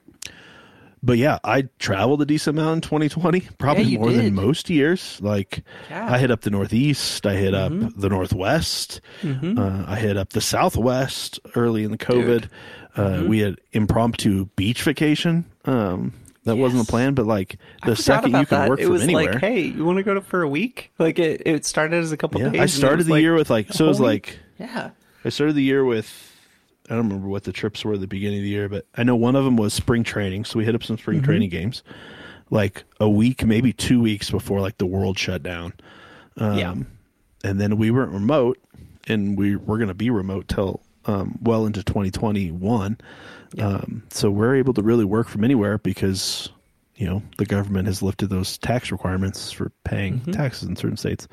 But 1.03 1.19
yeah, 1.19 1.37
I 1.43 1.69
traveled 1.77 2.21
a 2.23 2.25
decent 2.25 2.57
amount 2.57 2.77
in 2.77 2.81
2020, 2.81 3.41
probably 3.59 3.83
Yeah, 3.83 3.99
more 3.99 4.09
did. 4.09 4.17
than 4.19 4.33
most 4.35 4.67
years. 4.69 5.19
Like 5.21 5.63
Yeah. 5.89 6.11
I 6.11 6.17
hit 6.17 6.31
up 6.31 6.41
the 6.41 6.49
Northeast, 6.49 7.25
I 7.25 7.35
hit 7.35 7.53
up 7.53 7.71
the 7.95 8.09
Northwest, 8.09 8.99
uh, 9.23 9.83
I 9.87 9.95
hit 9.97 10.17
up 10.17 10.29
the 10.31 10.41
Southwest 10.41 11.39
early 11.55 11.83
in 11.83 11.91
the 11.91 11.97
COVID. 11.99 12.49
Uh, 12.95 13.23
We 13.27 13.39
had 13.39 13.59
impromptu 13.73 14.45
beach 14.55 14.81
vacation. 14.81 15.45
Um, 15.65 16.13
that 16.47 16.57
wasn't 16.57 16.85
the 16.85 16.89
plan, 16.89 17.13
but 17.13 17.25
like 17.25 17.57
the 17.85 17.95
second 17.95 18.31
you 18.31 18.45
can 18.45 18.59
that. 18.59 18.69
work 18.69 18.79
it 18.79 18.83
from 18.85 18.93
was 18.93 19.03
anywhere. 19.03 19.33
like, 19.33 19.41
hey, 19.41 19.61
you 19.61 19.85
want 19.85 19.97
to 19.97 20.03
go 20.03 20.13
to 20.13 20.21
for 20.21 20.41
a 20.41 20.49
week? 20.49 20.91
Like 20.97 21.19
it, 21.19 21.43
it 21.45 21.65
started 21.65 21.97
as 22.03 22.11
a 22.11 22.17
couple 22.17 22.41
yeah, 22.41 22.49
days. 22.49 22.61
I 22.61 22.65
started 22.65 23.05
the 23.05 23.11
like 23.11 23.21
year 23.21 23.35
with 23.35 23.49
like 23.49 23.71
so 23.73 23.85
it 23.85 23.87
was 23.89 23.99
like 23.99 24.39
yeah, 24.59 24.91
I 25.23 25.29
started 25.29 25.53
the 25.55 25.63
year 25.63 25.85
with 25.85 26.33
I 26.89 26.95
don't 26.95 27.07
remember 27.07 27.27
what 27.27 27.43
the 27.43 27.51
trips 27.51 27.83
were 27.85 27.93
at 27.93 27.99
the 28.01 28.07
beginning 28.07 28.39
of 28.39 28.43
the 28.43 28.49
year, 28.49 28.69
but 28.69 28.85
I 28.95 29.03
know 29.03 29.15
one 29.15 29.35
of 29.35 29.43
them 29.45 29.57
was 29.57 29.73
spring 29.73 30.03
training, 30.03 30.45
so 30.45 30.57
we 30.59 30.65
hit 30.65 30.73
up 30.75 30.83
some 30.83 30.95
Mm-hmm. 30.95 31.01
spring 31.03 31.21
training 31.21 31.49
games, 31.49 31.83
like 32.49 32.83
a 32.99 33.09
week, 33.09 33.45
maybe 33.45 33.73
two 33.73 34.01
weeks 34.01 34.31
before 34.31 34.61
like 34.61 34.77
the 34.77 34.85
world 34.85 35.19
shut 35.19 35.43
down, 35.43 35.73
yeah. 36.39 36.71
Um, 36.71 36.87
and 37.43 37.59
then 37.59 37.77
we 37.77 37.91
weren't 37.91 38.11
remote, 38.13 38.57
and 39.07 39.37
we 39.37 39.55
we're 39.57 39.77
going 39.77 39.89
to 39.89 39.93
be 39.93 40.09
remote 40.09 40.47
till 40.47 40.81
um, 41.05 41.37
well 41.41 41.65
into 41.65 41.83
2021. 41.83 42.97
Um, 43.59 44.03
so 44.09 44.29
we're 44.29 44.55
able 44.55 44.73
to 44.73 44.81
really 44.81 45.05
work 45.05 45.27
from 45.29 45.43
anywhere 45.43 45.77
because 45.77 46.49
you 46.95 47.05
know 47.07 47.21
the 47.37 47.45
government 47.45 47.87
has 47.87 48.01
lifted 48.01 48.27
those 48.29 48.57
tax 48.57 48.91
requirements 48.91 49.51
for 49.51 49.71
paying 49.83 50.19
Mm-hmm. 50.19 50.31
taxes 50.31 50.67
in 50.69 50.75
certain 50.75 50.97
states. 50.97 51.27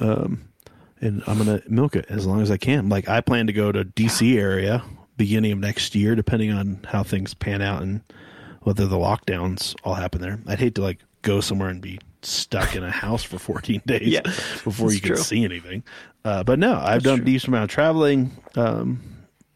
Um, 0.00 0.48
and 1.00 1.22
I'm 1.26 1.38
gonna 1.38 1.62
milk 1.68 1.96
it 1.96 2.06
as 2.08 2.26
long 2.26 2.40
as 2.40 2.50
I 2.50 2.56
can. 2.56 2.88
Like 2.88 3.08
I 3.08 3.20
plan 3.20 3.46
to 3.46 3.52
go 3.52 3.72
to 3.72 3.84
DC 3.84 4.36
area 4.38 4.82
beginning 5.16 5.52
of 5.52 5.58
next 5.58 5.94
year, 5.94 6.14
depending 6.14 6.50
on 6.52 6.80
how 6.88 7.02
things 7.02 7.34
pan 7.34 7.62
out 7.62 7.82
and 7.82 8.00
whether 8.62 8.86
the 8.86 8.96
lockdowns 8.96 9.74
all 9.84 9.94
happen 9.94 10.20
there. 10.20 10.38
I'd 10.46 10.58
hate 10.58 10.74
to 10.76 10.82
like 10.82 10.98
go 11.22 11.40
somewhere 11.40 11.68
and 11.68 11.80
be 11.80 11.98
stuck 12.22 12.74
in 12.74 12.82
a 12.82 12.90
house 13.04 13.22
for 13.22 13.38
14 13.38 13.82
days 13.86 14.02
Yeah, 14.08 14.22
before 14.64 14.92
you 14.92 15.00
can 15.00 15.14
true. 15.14 15.16
see 15.22 15.44
anything. 15.44 15.84
Uh, 16.24 16.42
but 16.42 16.58
no, 16.58 16.74
I've 16.74 17.02
done 17.02 17.20
a 17.20 17.24
decent 17.24 17.48
amount 17.48 17.64
of 17.64 17.70
traveling. 17.70 18.32
Um, 18.56 19.02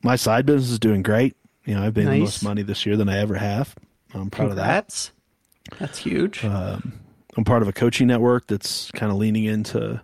my 0.03 0.17
side 0.17 0.45
business 0.47 0.71
is 0.71 0.79
doing 0.79 1.03
great. 1.03 1.35
You 1.69 1.75
know, 1.75 1.83
I've 1.83 1.95
made 1.95 2.07
the 2.07 2.21
most 2.21 2.43
money 2.43 2.63
this 2.63 2.87
year 2.87 2.97
than 2.97 3.11
I 3.11 3.19
ever 3.19 3.35
have. 3.35 3.77
I'm 4.15 4.31
proud 4.31 4.49
of 4.49 4.57
that. 4.57 4.65
That's 5.79 5.99
huge. 5.99 6.43
I'm 7.37 7.45
part 7.45 7.61
of 7.61 7.69
a 7.69 7.75
coaching 7.75 8.07
network 8.07 8.47
that's 8.47 8.91
kind 8.93 9.13
of 9.13 9.19
leaning 9.19 9.45
into 9.45 10.01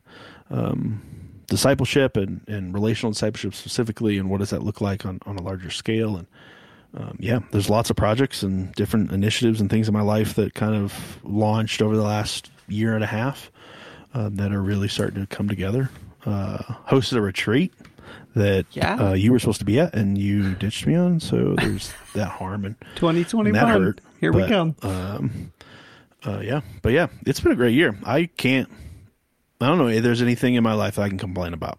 um, 0.51 1.01
discipleship 1.47 2.19
and, 2.19 2.43
and 2.49 2.75
relational 2.75 3.13
discipleship 3.13 3.55
specifically, 3.55 4.19
and 4.19 4.29
what 4.29 4.41
does 4.41 4.51
that 4.51 4.63
look 4.63 4.83
like 4.83 5.07
on, 5.07 5.21
on 5.25 5.39
a 5.39 5.43
larger 5.43 5.71
scale. 5.71 6.19
And 6.19 6.27
um, 6.99 7.17
yeah, 7.19 7.39
there's 7.51 7.71
lots 7.71 7.89
of 7.89 7.97
projects 7.97 8.43
and 8.43 8.71
different 8.75 9.11
initiatives 9.11 9.59
and 9.59 9.71
things 9.71 9.89
in 9.89 9.95
my 9.95 10.03
life 10.03 10.35
that 10.35 10.53
kind 10.53 10.75
of 10.75 11.19
launched 11.25 11.81
over 11.81 11.97
the 11.97 12.03
last 12.03 12.51
year 12.69 12.95
and 12.95 13.03
a 13.03 13.07
half 13.07 13.51
um, 14.13 14.35
that 14.35 14.53
are 14.53 14.61
really 14.61 14.89
starting 14.89 15.27
to 15.27 15.35
come 15.35 15.49
together. 15.49 15.89
Uh, 16.27 16.59
hosted 16.87 17.17
a 17.17 17.23
retreat 17.23 17.73
that 18.35 18.67
Yeah. 18.73 18.97
uh, 19.11 19.13
you 19.15 19.33
were 19.33 19.39
supposed 19.39 19.59
to 19.61 19.65
be 19.65 19.79
at, 19.81 19.95
and 19.95 20.17
you 20.19 20.55
ditched 20.55 20.87
me 20.87 20.95
on. 20.95 21.21
So 21.21 21.55
there's 21.59 21.93
that 22.15 22.29
harm 22.29 22.65
and 22.65 22.77
2021. 22.97 23.53
that 23.53 23.69
hurt, 23.81 24.01
Here 24.21 24.33
we 24.33 24.43
but, 24.43 24.49
come. 24.49 24.77
uh, 26.27 26.41
yeah, 26.41 26.61
but 26.83 26.93
yeah, 26.93 27.07
it's 27.27 27.41
been 27.41 27.53
a 27.53 27.57
great 27.57 27.75
year. 27.75 27.97
I 28.05 28.27
can't. 28.27 28.69
I 29.61 29.67
don't 29.69 29.79
know 29.79 29.89
if 29.89 30.03
there's 30.03 30.23
anything 30.23 30.55
in 30.55 30.63
my 30.65 30.75
life 30.75 30.99
I 30.99 31.09
can 31.09 31.19
complain 31.19 31.55
about. 31.55 31.79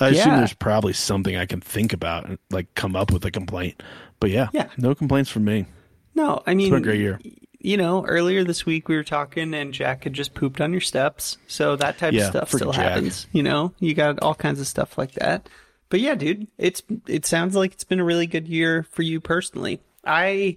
I 0.00 0.08
assume 0.08 0.36
there's 0.36 0.52
probably 0.52 0.92
something 0.92 1.36
I 1.36 1.46
can 1.46 1.60
think 1.60 1.92
about 1.92 2.26
and 2.28 2.38
like 2.50 2.74
come 2.74 2.94
up 2.96 3.10
with 3.12 3.24
a 3.24 3.30
complaint. 3.30 3.82
But 4.20 4.30
yeah, 4.30 4.48
Yeah. 4.52 4.68
no 4.76 4.94
complaints 4.94 5.30
from 5.30 5.44
me. 5.44 5.66
no, 6.14 6.42
I 6.46 6.54
mean, 6.54 6.70
been 6.70 6.80
a 6.82 6.84
great 6.84 7.00
year. 7.00 7.18
You 7.64 7.76
know, 7.76 8.04
earlier 8.06 8.42
this 8.42 8.66
week 8.66 8.88
we 8.88 8.96
were 8.96 9.04
talking, 9.04 9.54
and 9.54 9.72
Jack 9.72 10.04
had 10.04 10.12
just 10.12 10.34
pooped 10.34 10.60
on 10.60 10.72
your 10.72 10.80
steps, 10.80 11.38
so 11.46 11.76
that 11.76 11.96
type 11.98 12.12
Yeah, 12.12 12.22
of 12.22 12.30
stuff 12.30 12.50
still 12.50 12.72
Jack. 12.72 12.90
happens. 12.90 13.26
You 13.32 13.42
know, 13.44 13.72
you 13.78 13.94
got 13.94 14.20
all 14.20 14.34
kinds 14.34 14.60
of 14.60 14.66
stuff 14.66 14.98
like 14.98 15.12
that. 15.12 15.48
But 15.88 16.00
yeah, 16.00 16.14
dude, 16.14 16.48
it's 16.58 16.82
it 17.06 17.24
sounds 17.24 17.54
like 17.54 17.72
it's 17.72 17.84
been 17.84 18.00
a 18.00 18.04
really 18.04 18.26
good 18.26 18.48
year 18.48 18.84
for 18.90 19.02
you 19.02 19.20
personally. 19.20 19.80
I 20.04 20.56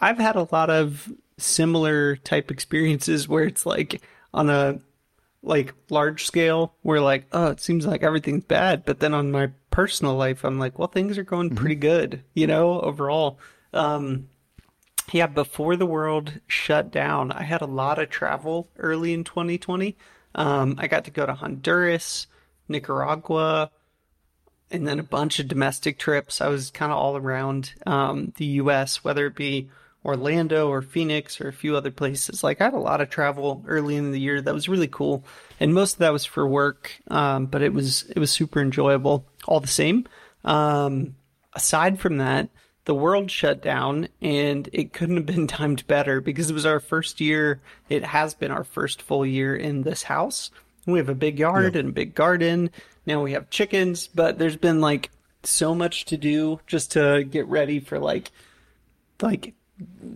I've 0.00 0.18
had 0.18 0.36
a 0.36 0.48
lot 0.50 0.70
of 0.70 1.12
similar 1.36 2.16
type 2.16 2.50
experiences 2.50 3.28
where 3.28 3.44
it's 3.44 3.66
like 3.66 4.00
on 4.32 4.48
a 4.48 4.80
like 5.42 5.74
large 5.88 6.26
scale 6.26 6.74
where 6.82 7.00
like 7.00 7.26
oh 7.32 7.46
it 7.46 7.60
seems 7.60 7.86
like 7.86 8.02
everything's 8.02 8.44
bad 8.44 8.84
but 8.84 9.00
then 9.00 9.14
on 9.14 9.32
my 9.32 9.50
personal 9.70 10.14
life, 10.16 10.44
I'm 10.44 10.58
like, 10.58 10.78
well, 10.78 10.88
things 10.88 11.16
are 11.16 11.22
going 11.22 11.54
pretty 11.54 11.76
good, 11.76 12.22
you 12.34 12.46
know, 12.46 12.80
overall. 12.80 13.38
Um, 13.72 14.28
yeah, 15.12 15.26
before 15.26 15.76
the 15.76 15.86
world 15.86 16.40
shut 16.46 16.90
down, 16.90 17.32
I 17.32 17.42
had 17.42 17.62
a 17.62 17.66
lot 17.66 17.98
of 17.98 18.10
travel 18.10 18.68
early 18.78 19.12
in 19.12 19.24
2020. 19.24 19.96
Um, 20.34 20.76
I 20.78 20.86
got 20.86 21.04
to 21.04 21.10
go 21.10 21.26
to 21.26 21.34
Honduras, 21.34 22.26
Nicaragua, 22.68 23.70
and 24.70 24.86
then 24.86 24.98
a 24.98 25.04
bunch 25.04 25.38
of 25.40 25.48
domestic 25.48 25.98
trips. 25.98 26.40
I 26.40 26.48
was 26.48 26.70
kind 26.70 26.92
of 26.92 26.98
all 26.98 27.16
around 27.16 27.74
um, 27.86 28.32
the 28.36 28.44
U.S., 28.44 29.02
whether 29.02 29.26
it 29.26 29.34
be 29.34 29.68
Orlando 30.04 30.68
or 30.68 30.80
Phoenix 30.82 31.40
or 31.40 31.48
a 31.48 31.52
few 31.52 31.76
other 31.76 31.90
places. 31.90 32.42
Like 32.42 32.60
I 32.60 32.64
had 32.64 32.74
a 32.74 32.78
lot 32.78 33.00
of 33.00 33.10
travel 33.10 33.64
early 33.66 33.96
in 33.96 34.12
the 34.12 34.20
year 34.20 34.40
that 34.40 34.54
was 34.54 34.68
really 34.68 34.88
cool, 34.88 35.24
and 35.58 35.74
most 35.74 35.94
of 35.94 35.98
that 35.98 36.12
was 36.12 36.24
for 36.24 36.46
work. 36.46 36.92
Um, 37.08 37.46
but 37.46 37.62
it 37.62 37.72
was 37.72 38.04
it 38.04 38.18
was 38.18 38.30
super 38.30 38.60
enjoyable 38.60 39.26
all 39.46 39.60
the 39.60 39.66
same. 39.66 40.06
Um, 40.44 41.16
aside 41.52 41.98
from 42.00 42.18
that, 42.18 42.48
the 42.90 42.94
world 42.96 43.30
shut 43.30 43.62
down, 43.62 44.08
and 44.20 44.68
it 44.72 44.92
couldn't 44.92 45.14
have 45.14 45.24
been 45.24 45.46
timed 45.60 45.86
better 45.86 46.20
because 46.20 46.50
it 46.50 46.54
was 46.54 46.66
our 46.66 46.80
first 46.80 47.20
year. 47.20 47.60
It 47.88 48.02
has 48.02 48.34
been 48.34 48.50
our 48.50 48.64
first 48.64 49.00
full 49.00 49.24
year 49.24 49.54
in 49.54 49.82
this 49.82 50.02
house. 50.02 50.50
We 50.86 50.98
have 50.98 51.08
a 51.08 51.14
big 51.14 51.38
yard 51.38 51.76
and 51.76 51.90
a 51.90 51.92
big 51.92 52.16
garden. 52.16 52.68
Now 53.06 53.22
we 53.22 53.30
have 53.30 53.48
chickens, 53.48 54.08
but 54.08 54.40
there's 54.40 54.56
been 54.56 54.80
like 54.80 55.10
so 55.44 55.72
much 55.72 56.04
to 56.06 56.16
do 56.16 56.58
just 56.66 56.90
to 56.90 57.22
get 57.22 57.46
ready 57.46 57.78
for 57.78 58.00
like 58.00 58.32
like 59.22 59.54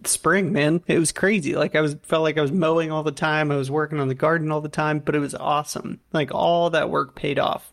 spring, 0.03 0.53
man. 0.53 0.83
It 0.89 0.99
was 0.99 1.13
crazy. 1.13 1.55
Like 1.55 1.77
I 1.77 1.81
was 1.81 1.95
felt 2.03 2.25
like 2.25 2.39
I 2.39 2.43
was 2.43 2.51
mowing 2.51 2.91
all 2.91 3.05
the 3.05 3.13
time. 3.13 3.53
I 3.53 3.57
was 3.57 3.71
working 3.71 4.01
on 4.01 4.09
the 4.09 4.17
garden 4.17 4.51
all 4.51 4.63
the 4.63 4.69
time, 4.69 4.99
but 4.99 5.15
it 5.15 5.21
was 5.21 5.37
awesome. 5.37 6.01
Like 6.13 6.35
all 6.35 6.71
that 6.71 6.91
work 6.91 7.15
paid 7.15 7.39
off. 7.39 7.73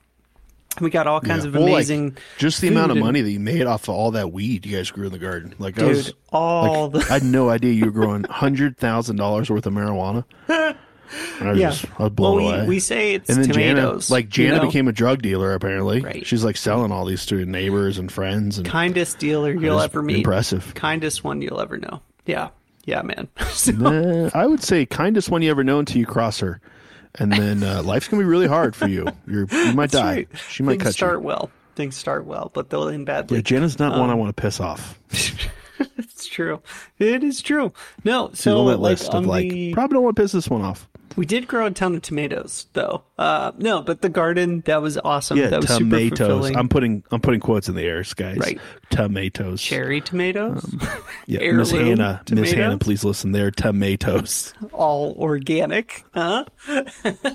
We 0.79 0.89
got 0.89 1.05
all 1.05 1.19
kinds 1.19 1.43
of 1.45 1.53
Well, 1.53 1.63
like, 1.63 1.73
amazing 1.73 2.17
just 2.37 2.61
the 2.61 2.69
amount 2.69 2.91
of 2.91 2.97
and- 2.97 3.05
money 3.05 3.21
that 3.21 3.29
you 3.31 3.39
made 3.39 3.65
off 3.67 3.83
of 3.83 3.89
all 3.89 4.11
that 4.11 4.31
weed 4.31 4.65
you 4.65 4.77
guys 4.77 4.89
grew 4.89 5.07
in 5.07 5.11
the 5.11 5.19
garden. 5.19 5.53
Like 5.59 5.77
I 5.77 5.81
Dude, 5.81 5.95
was, 5.97 6.13
all 6.31 6.89
like, 6.89 7.05
the 7.07 7.11
I 7.11 7.15
had 7.15 7.23
no 7.23 7.49
idea 7.49 7.73
you 7.73 7.85
were 7.85 7.91
growing 7.91 8.23
hundred 8.29 8.77
thousand 8.77 9.17
dollars 9.17 9.49
worth 9.49 9.65
of 9.65 9.73
marijuana. 9.73 10.23
And 11.41 11.49
I 11.49 11.51
was 11.51 11.59
yeah. 11.59 11.69
just, 11.71 11.85
I 11.99 12.03
was 12.03 12.11
blown 12.13 12.41
well, 12.41 12.53
away. 12.55 12.61
we, 12.61 12.67
we 12.69 12.79
say 12.79 13.15
it's 13.15 13.29
and 13.29 13.43
then 13.43 13.49
tomatoes. 13.51 14.07
Jana, 14.07 14.15
like 14.15 14.29
Jana 14.29 14.47
you 14.55 14.55
know? 14.61 14.65
became 14.67 14.87
a 14.87 14.93
drug 14.93 15.21
dealer. 15.21 15.53
Apparently, 15.53 15.99
Right. 15.99 16.25
she's 16.25 16.45
like 16.45 16.55
selling 16.55 16.93
all 16.93 17.03
these 17.03 17.25
to 17.25 17.37
her 17.39 17.43
neighbors 17.45 17.97
and 17.97 18.09
friends. 18.09 18.57
And 18.57 18.65
kindest 18.65 19.19
dealer 19.19 19.51
you'll 19.51 19.81
ever 19.81 20.01
meet. 20.01 20.19
impressive. 20.19 20.73
Kindest 20.73 21.21
one 21.25 21.41
you'll 21.41 21.59
ever 21.59 21.77
know. 21.77 21.99
Yeah. 22.25 22.51
Yeah, 22.85 23.01
man. 23.01 23.27
So- 23.49 24.31
I 24.33 24.45
would 24.45 24.63
say 24.63 24.85
kindest 24.85 25.29
one 25.29 25.41
you 25.41 25.51
ever 25.51 25.65
know 25.65 25.79
until 25.79 25.97
you 25.97 26.05
cross 26.05 26.39
her, 26.39 26.61
and 27.19 27.31
then 27.31 27.63
uh, 27.63 27.83
life's 27.83 28.07
gonna 28.07 28.21
be 28.21 28.27
really 28.27 28.47
hard 28.47 28.75
for 28.75 28.87
you. 28.87 29.05
You're, 29.27 29.45
you 29.51 29.73
might 29.73 29.91
die. 29.91 30.13
right. 30.15 30.27
She 30.49 30.63
might. 30.63 30.73
Things 30.73 30.83
cut 30.83 30.93
start 30.93 31.19
you. 31.21 31.25
well. 31.27 31.51
Things 31.75 31.95
start 31.95 32.25
well, 32.25 32.51
but 32.53 32.69
they'll 32.69 32.89
end 32.89 33.05
badly. 33.05 33.37
Yeah, 33.37 33.41
Jenna's 33.43 33.79
not 33.79 33.97
one 33.97 34.09
I 34.09 34.13
Um, 34.13 34.19
want 34.19 34.35
to 34.35 34.41
piss 34.41 34.59
off. 34.59 34.99
it's 35.97 36.27
true. 36.27 36.61
It 36.99 37.23
is 37.23 37.41
true. 37.41 37.71
No, 38.03 38.29
She's 38.29 38.39
so 38.41 38.59
on 38.61 38.67
that 38.67 38.77
like 38.79 38.99
list 38.99 39.13
of 39.13 39.25
like 39.25 39.49
the, 39.49 39.73
probably 39.73 39.95
don't 39.95 40.03
want 40.03 40.15
to 40.15 40.21
piss 40.21 40.31
this 40.33 40.49
one 40.49 40.61
off. 40.61 40.87
We 41.15 41.25
did 41.25 41.47
grow 41.47 41.65
a 41.65 41.71
ton 41.71 41.95
of 41.95 42.01
tomatoes 42.01 42.67
though. 42.73 43.03
Uh, 43.17 43.51
no, 43.57 43.81
but 43.81 44.01
the 44.01 44.09
garden 44.09 44.61
that 44.65 44.81
was 44.81 44.97
awesome. 44.97 45.37
Yeah, 45.37 45.47
that 45.47 45.61
was 45.61 45.77
tomatoes. 45.77 46.51
I'm 46.55 46.69
putting 46.69 47.03
I'm 47.11 47.21
putting 47.21 47.39
quotes 47.39 47.69
in 47.69 47.75
the 47.75 47.83
air, 47.83 48.03
guys. 48.15 48.37
Right. 48.37 48.59
Tomatoes. 48.89 49.61
Cherry 49.61 50.01
tomatoes, 50.01 50.65
Yeah, 51.27 51.51
Miss 51.51 51.71
Hannah. 51.71 52.21
Miss 52.31 52.51
Hannah, 52.51 52.77
please 52.77 53.03
listen. 53.03 53.31
They're 53.31 53.51
tomatoes. 53.51 54.53
all 54.73 55.15
organic, 55.17 56.03
huh? 56.13 56.45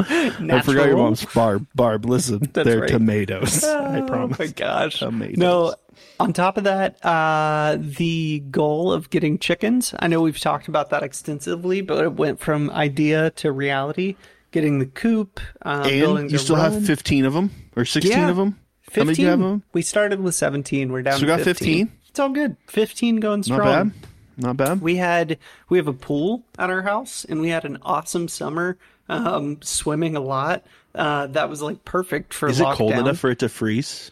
I 0.00 0.60
forgot 0.62 0.86
your 0.86 0.96
mom's 0.96 1.24
Barb. 1.24 1.66
Barb, 1.74 2.04
listen. 2.04 2.38
They're 2.52 2.80
right. 2.80 2.88
tomatoes. 2.88 3.64
I 3.64 4.00
promise. 4.02 4.36
Oh 4.40 4.44
my 4.44 4.50
gosh. 4.50 4.98
Tomatoes. 5.00 5.36
No, 5.38 5.74
on 6.20 6.32
top 6.32 6.56
of 6.56 6.64
that, 6.64 7.04
uh, 7.04 7.76
the 7.80 8.40
goal 8.50 8.92
of 8.92 9.10
getting 9.10 9.38
chickens, 9.38 9.94
I 9.98 10.06
know 10.08 10.20
we've 10.20 10.38
talked 10.38 10.68
about 10.68 10.90
that 10.90 11.02
extensively, 11.02 11.80
but 11.80 12.04
it 12.04 12.12
went 12.14 12.40
from 12.40 12.70
idea 12.70 13.30
to 13.32 13.52
reality. 13.52 14.16
Getting 14.50 14.78
the 14.78 14.86
coop, 14.86 15.40
uh, 15.62 15.82
And 15.84 16.30
you 16.30 16.38
still 16.38 16.56
run. 16.56 16.72
have 16.72 16.86
15 16.86 17.26
of 17.26 17.34
them 17.34 17.50
or 17.76 17.84
16 17.84 18.12
Yeah. 18.12 18.30
of 18.30 18.36
them? 18.36 18.58
How 18.94 19.04
many 19.04 19.16
do 19.16 19.22
you 19.22 19.28
have 19.28 19.40
of 19.40 19.46
them? 19.50 19.62
We 19.74 19.82
started 19.82 20.20
with 20.20 20.34
17. 20.34 20.90
We're 20.90 21.02
down 21.02 21.14
So 21.14 21.20
to 21.20 21.24
we 21.26 21.36
got 21.36 21.40
15. 21.42 21.86
15? 21.88 21.92
It's 22.08 22.18
all 22.18 22.30
good. 22.30 22.56
15 22.68 23.16
going 23.16 23.42
strong. 23.42 23.58
Not 23.58 23.66
bad. 23.66 23.92
Not 24.38 24.56
bad. 24.56 24.80
We 24.80 24.96
had 24.96 25.36
we 25.68 25.76
have 25.76 25.86
a 25.88 25.92
pool 25.92 26.44
at 26.58 26.70
our 26.70 26.80
house, 26.82 27.26
and 27.28 27.40
we 27.42 27.48
had 27.50 27.64
an 27.66 27.76
awesome 27.82 28.28
summer. 28.28 28.78
Um, 29.08 29.60
swimming 29.62 30.16
a 30.16 30.20
lot. 30.20 30.66
Uh, 30.94 31.28
that 31.28 31.48
was 31.48 31.62
like 31.62 31.84
perfect 31.84 32.34
for 32.34 32.48
Is 32.48 32.60
it 32.60 32.66
cold 32.72 32.92
enough 32.92 33.18
for 33.18 33.30
it 33.30 33.38
to 33.40 33.48
freeze? 33.48 34.10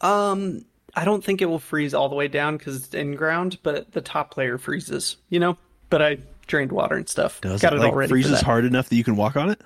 Um, 0.00 0.64
I 0.94 1.04
don't 1.04 1.22
think 1.22 1.42
it 1.42 1.46
will 1.46 1.58
freeze 1.58 1.94
all 1.94 2.08
the 2.08 2.16
way 2.16 2.28
down 2.28 2.56
because 2.56 2.76
it's 2.76 2.94
in 2.94 3.14
ground, 3.14 3.58
but 3.62 3.92
the 3.92 4.00
top 4.00 4.36
layer 4.36 4.58
freezes. 4.58 5.16
You 5.28 5.40
know. 5.40 5.58
But 5.90 6.02
I 6.02 6.18
drained 6.46 6.72
water 6.72 6.96
and 6.96 7.08
stuff. 7.08 7.40
Does 7.40 7.62
Got 7.62 7.72
it, 7.72 7.76
it, 7.76 7.78
like 7.80 7.92
all 7.92 7.98
ready 7.98 8.10
freezes 8.10 8.40
hard 8.40 8.64
enough 8.64 8.88
that 8.88 8.96
you 8.96 9.04
can 9.04 9.16
walk 9.16 9.36
on 9.36 9.50
it? 9.50 9.60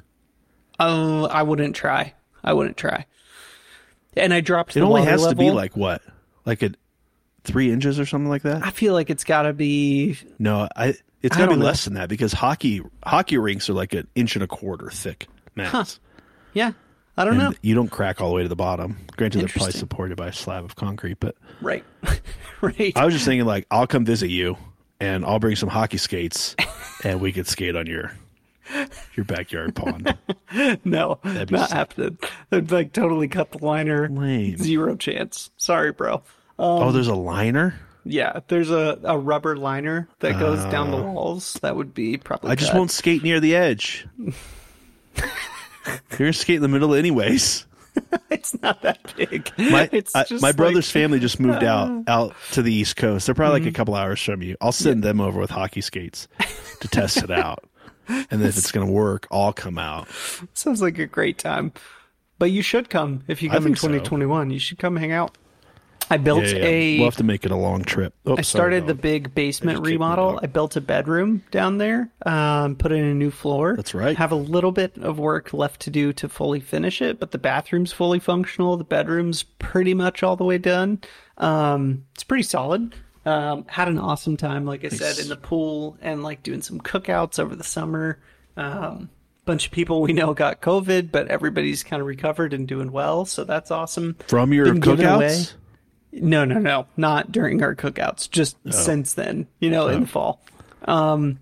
Oh, 0.78 1.26
I 1.26 1.42
wouldn't 1.42 1.74
try. 1.74 2.14
I 2.44 2.52
wouldn't 2.52 2.76
try. 2.76 3.06
And 4.16 4.34
I 4.34 4.40
dropped. 4.40 4.76
It 4.76 4.80
the 4.80 4.86
only 4.86 5.02
has 5.02 5.26
to 5.26 5.34
be 5.34 5.50
like 5.50 5.76
what? 5.76 6.02
Like 6.44 6.62
a 6.62 6.72
three 7.44 7.70
inches 7.70 7.98
or 7.98 8.06
something 8.06 8.28
like 8.28 8.42
that? 8.42 8.64
I 8.64 8.70
feel 8.70 8.92
like 8.92 9.10
it's 9.10 9.24
got 9.24 9.42
to 9.42 9.52
be. 9.52 10.18
No, 10.38 10.68
I. 10.76 10.94
It's 11.22 11.36
got 11.36 11.44
to 11.46 11.50
be 11.52 11.56
know. 11.56 11.64
less 11.64 11.84
than 11.84 11.94
that 11.94 12.08
because 12.08 12.32
hockey 12.32 12.82
hockey 13.04 13.38
rinks 13.38 13.68
are 13.70 13.74
like 13.74 13.92
an 13.94 14.08
inch 14.14 14.34
and 14.36 14.42
a 14.42 14.46
quarter 14.48 14.90
thick 14.90 15.28
mats. 15.54 16.00
Yeah, 16.52 16.72
I 17.16 17.24
don't 17.24 17.34
And 17.40 17.42
know. 17.52 17.56
you 17.62 17.74
don't 17.74 17.90
crack 17.90 18.20
all 18.20 18.28
the 18.30 18.34
way 18.34 18.42
to 18.42 18.48
the 18.48 18.56
bottom. 18.56 18.96
Granted, 19.16 19.40
they're 19.40 19.48
probably 19.48 19.72
supported 19.72 20.16
by 20.16 20.28
a 20.28 20.32
slab 20.32 20.64
of 20.64 20.74
concrete, 20.76 21.18
but 21.20 21.36
Right, 21.60 21.84
right. 22.60 22.92
I 22.96 23.04
was 23.04 23.14
just 23.14 23.24
thinking 23.24 23.46
like 23.46 23.66
I'll 23.70 23.86
come 23.86 24.04
visit 24.04 24.28
you 24.28 24.56
and 25.00 25.24
I'll 25.24 25.38
bring 25.38 25.56
some 25.56 25.68
hockey 25.68 25.98
skates 25.98 26.56
and 27.04 27.20
we 27.20 27.32
could 27.32 27.46
skate 27.46 27.76
on 27.76 27.86
your 27.86 28.12
your 29.14 29.24
backyard 29.24 29.74
pond. 29.74 30.16
no, 30.84 31.18
be 31.24 31.44
not 31.50 31.68
sick. 31.68 31.76
happening. 31.76 32.18
I'd 32.50 32.70
like 32.70 32.92
totally 32.92 33.28
cut 33.28 33.50
the 33.52 33.64
liner. 33.64 34.08
Lame. 34.08 34.56
Zero 34.56 34.96
chance. 34.96 35.50
Sorry, 35.56 35.92
bro. 35.92 36.22
oh, 36.58 36.82
um, 36.88 36.92
there's 36.94 37.08
a 37.08 37.14
liner. 37.14 37.74
Yeah, 38.04 38.40
there's 38.48 38.70
a, 38.70 38.98
a 39.04 39.16
rubber 39.18 39.56
liner 39.56 40.08
that 40.20 40.38
goes 40.40 40.64
down 40.72 40.90
the 40.90 40.96
walls. 41.00 41.54
That 41.62 41.76
would 41.76 41.94
be 41.94 42.16
probably. 42.18 42.48
Uh, 42.50 42.52
I 42.52 42.56
just 42.56 42.74
won't 42.74 42.90
skate 42.90 43.22
near 43.22 43.38
the 43.40 43.54
edge. 43.54 44.06
You're 45.16 46.18
gonna 46.18 46.32
skate 46.32 46.56
in 46.56 46.62
the 46.62 46.68
middle 46.68 46.94
anyways. 46.94 47.66
It's 48.30 48.60
not 48.62 48.80
that 48.82 49.14
big. 49.16 49.52
My 49.58 49.88
I- 50.14 50.24
my 50.30 50.38
like- 50.38 50.56
brother's 50.56 50.90
family 50.90 51.18
just 51.20 51.38
moved 51.38 51.62
out 51.62 52.04
out 52.08 52.34
to 52.52 52.62
the 52.62 52.72
East 52.72 52.96
Coast. 52.96 53.26
They're 53.26 53.34
probably 53.34 53.60
like 53.60 53.68
a 53.68 53.72
couple 53.72 53.94
hours 53.94 54.20
from 54.22 54.40
you. 54.42 54.56
I'll 54.62 54.72
send 54.72 55.02
them 55.02 55.20
over 55.20 55.38
with 55.38 55.50
hockey 55.50 55.82
skates 55.82 56.26
to 56.80 56.88
test 56.88 57.18
it 57.18 57.30
out, 57.30 57.62
and 58.08 58.26
then 58.30 58.44
if 58.44 58.56
it's 58.56 58.72
gonna 58.72 58.90
work, 58.90 59.28
I'll 59.30 59.52
come 59.52 59.78
out. 59.78 60.08
Sounds 60.54 60.80
like 60.80 60.98
a 60.98 61.06
great 61.06 61.36
time. 61.36 61.72
But 62.38 62.50
you 62.50 62.62
should 62.62 62.88
come 62.88 63.22
if 63.28 63.42
you 63.42 63.50
come 63.50 63.58
in 63.58 63.62
think 63.64 63.76
so. 63.76 63.88
2021. 63.88 64.50
You 64.50 64.58
should 64.58 64.78
come 64.78 64.96
hang 64.96 65.12
out. 65.12 65.36
I 66.12 66.18
built 66.18 66.44
Yeah, 66.44 66.56
yeah. 66.56 66.64
a. 66.66 66.98
we'll 66.98 67.06
have 67.06 67.16
to 67.16 67.24
make 67.24 67.46
it 67.46 67.50
a 67.50 67.56
long 67.56 67.82
trip. 67.84 68.12
Oh, 68.26 68.32
I 68.32 68.42
sorry, 68.42 68.44
started 68.44 68.86
the 68.86 68.94
big 68.94 69.34
basement 69.34 69.82
my 69.82 69.88
remodel. 69.88 70.38
I 70.42 70.46
built 70.46 70.76
a 70.76 70.82
bedroom 70.82 71.42
down 71.50 71.78
there, 71.78 72.10
um, 72.26 72.76
put 72.76 72.92
in 72.92 73.02
a 73.02 73.14
new 73.14 73.30
floor. 73.30 73.74
That's 73.76 73.94
right. 73.94 74.14
Have 74.16 74.30
a 74.30 74.34
little 74.36 74.72
bit 74.72 74.98
of 74.98 75.18
work 75.18 75.54
left 75.54 75.80
to 75.82 75.90
do 75.90 76.12
to 76.12 76.28
fully 76.28 76.60
finish 76.60 77.00
it, 77.00 77.18
but 77.18 77.30
the 77.30 77.38
bathroom's 77.38 77.92
fully 77.92 78.18
functional. 78.18 78.76
The 78.76 78.84
bedroom's 78.84 79.42
pretty 79.42 79.94
much 79.94 80.22
all 80.22 80.36
the 80.36 80.44
way 80.44 80.58
done. 80.58 81.00
Um, 81.38 82.04
it's 82.12 82.24
pretty 82.24 82.42
solid. 82.44 82.94
Um, 83.24 83.64
had 83.68 83.88
an 83.88 83.98
awesome 83.98 84.36
time, 84.36 84.66
like 84.66 84.84
I 84.84 84.88
said, 84.88 85.18
in 85.18 85.28
the 85.30 85.36
pool 85.36 85.96
and 86.02 86.22
like 86.22 86.42
doing 86.42 86.60
some 86.60 86.78
cookouts 86.78 87.38
over 87.38 87.56
the 87.56 87.64
summer. 87.64 88.18
Um, 88.58 89.08
bunch 89.46 89.66
of 89.66 89.72
people 89.72 90.02
we 90.02 90.12
know 90.12 90.34
got 90.34 90.60
COVID, 90.60 91.10
but 91.10 91.28
everybody's 91.28 91.82
kind 91.82 92.00
of 92.02 92.06
recovered 92.06 92.52
and 92.52 92.68
doing 92.68 92.92
well, 92.92 93.24
so 93.24 93.44
that's 93.44 93.70
awesome. 93.70 94.16
from 94.28 94.52
your 94.52 94.66
Been 94.66 94.82
cookouts. 94.82 95.54
No, 96.12 96.44
no, 96.44 96.58
no, 96.58 96.86
not 96.96 97.32
during 97.32 97.62
our 97.62 97.74
cookouts. 97.74 98.30
Just 98.30 98.56
since 98.70 99.14
then, 99.14 99.46
you 99.60 99.70
know, 99.70 99.88
in 99.88 100.02
the 100.02 100.06
fall. 100.06 100.42
Um, 100.84 101.38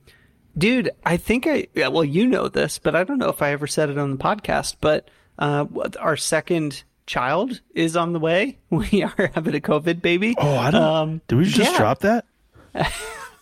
dude, 0.57 0.91
I 1.05 1.17
think 1.17 1.47
I 1.47 1.67
yeah, 1.75 1.89
well, 1.89 2.05
you 2.05 2.27
know 2.27 2.49
this, 2.49 2.79
but 2.79 2.95
I 2.95 3.05
don't 3.05 3.19
know 3.19 3.31
if 3.31 3.43
I 3.43 3.51
ever 3.51 3.67
said 3.67 3.91
it 3.91 3.99
on 3.99 4.13
the 4.13 4.17
podcast. 4.17 4.77
But 4.81 5.09
uh, 5.39 5.67
our 5.99 6.17
second 6.17 6.85
child 7.07 7.61
is 7.75 7.97
on 7.97 8.13
the 8.13 8.21
way. 8.21 8.59
We 8.71 9.03
are 9.03 9.31
having 9.35 9.57
a 9.57 9.61
COVID 9.61 10.01
baby. 10.01 10.35
Oh, 10.39 10.57
I 10.57 10.71
don't. 10.71 10.83
Um, 10.83 11.21
did 11.27 11.37
we 11.37 11.45
just 11.45 11.73
yeah. 11.73 11.77
drop 11.77 12.01
that? 12.01 12.25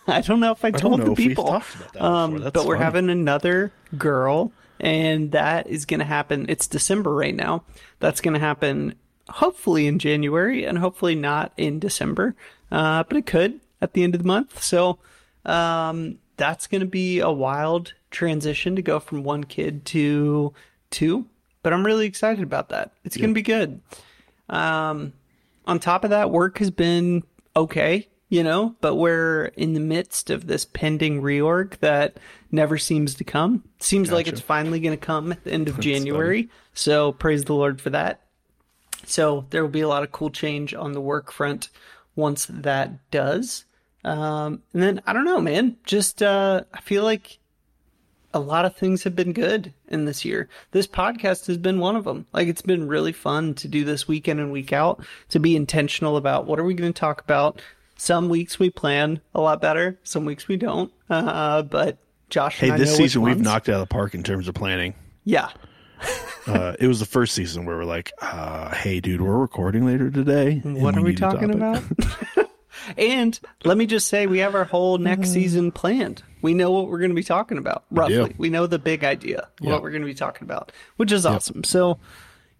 I 0.06 0.22
don't 0.22 0.40
know 0.40 0.52
if 0.52 0.64
I 0.64 0.70
told 0.70 1.00
know 1.00 1.10
the 1.10 1.14
people. 1.14 1.44
talked 1.44 1.74
about 1.74 1.92
that 1.92 1.92
before. 1.92 2.08
Um, 2.08 2.50
but 2.54 2.64
we're 2.64 2.76
funny. 2.76 2.84
having 2.84 3.10
another 3.10 3.72
girl, 3.96 4.52
and 4.80 5.32
that 5.32 5.66
is 5.66 5.84
going 5.84 6.00
to 6.00 6.06
happen. 6.06 6.46
It's 6.48 6.66
December 6.66 7.12
right 7.12 7.34
now. 7.34 7.64
That's 8.00 8.22
going 8.22 8.32
to 8.34 8.40
happen 8.40 8.94
hopefully 9.28 9.86
in 9.86 9.98
January, 9.98 10.64
and 10.64 10.78
hopefully 10.78 11.14
not 11.14 11.52
in 11.56 11.78
December. 11.78 12.34
Uh, 12.70 13.02
but 13.04 13.16
it 13.16 13.26
could 13.26 13.60
at 13.80 13.92
the 13.94 14.02
end 14.02 14.14
of 14.14 14.22
the 14.22 14.26
month. 14.26 14.62
So 14.62 14.98
um, 15.44 16.18
that's 16.36 16.66
going 16.66 16.80
to 16.80 16.86
be 16.86 17.20
a 17.20 17.30
wild 17.30 17.94
transition 18.10 18.76
to 18.76 18.82
go 18.82 19.00
from 19.00 19.24
one 19.24 19.44
kid 19.44 19.84
to 19.86 20.52
two. 20.90 21.26
But 21.62 21.72
I'm 21.72 21.84
really 21.84 22.06
excited 22.06 22.42
about 22.42 22.68
that. 22.70 22.92
It's 23.04 23.16
going 23.16 23.30
to 23.30 23.34
be 23.34 23.42
good. 23.42 23.80
Um, 24.48 25.12
on 25.66 25.78
top 25.78 26.04
of 26.04 26.10
that, 26.10 26.30
work 26.30 26.58
has 26.58 26.70
been 26.70 27.24
okay, 27.54 28.08
you 28.28 28.42
know, 28.42 28.76
but 28.80 28.94
we're 28.94 29.46
in 29.56 29.74
the 29.74 29.80
midst 29.80 30.30
of 30.30 30.46
this 30.46 30.64
pending 30.64 31.20
reorg 31.20 31.78
that 31.78 32.18
never 32.50 32.78
seems 32.78 33.14
to 33.16 33.24
come. 33.24 33.64
Seems 33.80 34.10
like 34.10 34.28
it's 34.28 34.40
finally 34.40 34.80
going 34.80 34.98
to 34.98 35.04
come 35.04 35.32
at 35.32 35.44
the 35.44 35.52
end 35.52 35.68
of 35.68 35.80
January. 35.80 36.48
So 36.72 37.12
praise 37.12 37.44
the 37.44 37.54
Lord 37.54 37.80
for 37.80 37.90
that. 37.90 38.22
So 39.08 39.46
there 39.50 39.62
will 39.62 39.70
be 39.70 39.80
a 39.80 39.88
lot 39.88 40.02
of 40.02 40.12
cool 40.12 40.30
change 40.30 40.74
on 40.74 40.92
the 40.92 41.00
work 41.00 41.32
front 41.32 41.70
once 42.14 42.46
that 42.46 43.10
does. 43.10 43.64
Um, 44.04 44.62
and 44.72 44.82
then 44.82 45.00
I 45.06 45.12
don't 45.12 45.24
know, 45.24 45.40
man. 45.40 45.76
Just 45.84 46.22
uh, 46.22 46.62
I 46.72 46.80
feel 46.80 47.04
like 47.04 47.38
a 48.34 48.40
lot 48.40 48.64
of 48.66 48.76
things 48.76 49.02
have 49.04 49.16
been 49.16 49.32
good 49.32 49.72
in 49.88 50.04
this 50.04 50.24
year. 50.24 50.48
This 50.72 50.86
podcast 50.86 51.46
has 51.46 51.56
been 51.56 51.80
one 51.80 51.96
of 51.96 52.04
them. 52.04 52.26
Like 52.32 52.48
it's 52.48 52.62
been 52.62 52.86
really 52.86 53.12
fun 53.12 53.54
to 53.54 53.68
do 53.68 53.84
this 53.84 54.06
week 54.06 54.28
in 54.28 54.38
and 54.38 54.52
week 54.52 54.72
out 54.72 55.02
to 55.30 55.40
be 55.40 55.56
intentional 55.56 56.16
about 56.16 56.46
what 56.46 56.58
are 56.58 56.64
we 56.64 56.74
going 56.74 56.92
to 56.92 57.00
talk 57.00 57.20
about. 57.22 57.62
Some 57.96 58.28
weeks 58.28 58.58
we 58.58 58.70
plan 58.70 59.20
a 59.34 59.40
lot 59.40 59.60
better. 59.60 59.98
Some 60.04 60.24
weeks 60.24 60.46
we 60.46 60.56
don't. 60.56 60.92
Uh, 61.08 61.62
but 61.62 61.98
Josh, 62.28 62.58
Hey, 62.58 62.66
and 62.66 62.74
I 62.74 62.78
this 62.78 62.96
season 62.96 63.22
we've 63.22 63.40
knocked 63.40 63.68
out 63.68 63.80
of 63.80 63.88
the 63.88 63.92
park 63.92 64.14
in 64.14 64.22
terms 64.22 64.48
of 64.48 64.54
planning. 64.54 64.94
Yeah, 65.24 65.48
Uh, 66.46 66.74
it 66.80 66.88
was 66.88 66.98
the 66.98 67.04
first 67.04 67.34
season 67.34 67.66
where 67.66 67.76
we're 67.76 67.84
like, 67.84 68.10
uh, 68.22 68.74
"Hey, 68.74 69.00
dude, 69.00 69.20
we're 69.20 69.36
recording 69.36 69.84
later 69.84 70.10
today. 70.10 70.60
what 70.64 70.96
are 70.96 71.02
we 71.02 71.12
a 71.12 71.16
talking 71.16 71.52
about? 71.52 71.82
and 72.96 73.38
let 73.64 73.76
me 73.76 73.84
just 73.84 74.08
say, 74.08 74.26
we 74.26 74.38
have 74.38 74.54
our 74.54 74.64
whole 74.64 74.96
next 74.96 75.30
season 75.30 75.72
planned. 75.72 76.22
We 76.40 76.54
know 76.54 76.70
what 76.70 76.88
we're 76.88 77.00
going 77.00 77.10
to 77.10 77.14
be 77.16 77.22
talking 77.22 77.58
about 77.58 77.84
roughly. 77.90 78.34
We 78.38 78.48
know 78.48 78.66
the 78.66 78.78
big 78.78 79.04
idea, 79.04 79.48
what 79.60 79.82
we're 79.82 79.90
going 79.90 80.02
to 80.02 80.06
be 80.06 80.14
talking 80.14 80.44
about, 80.44 80.72
which 80.96 81.12
is 81.12 81.26
awesome. 81.26 81.64
So, 81.64 81.98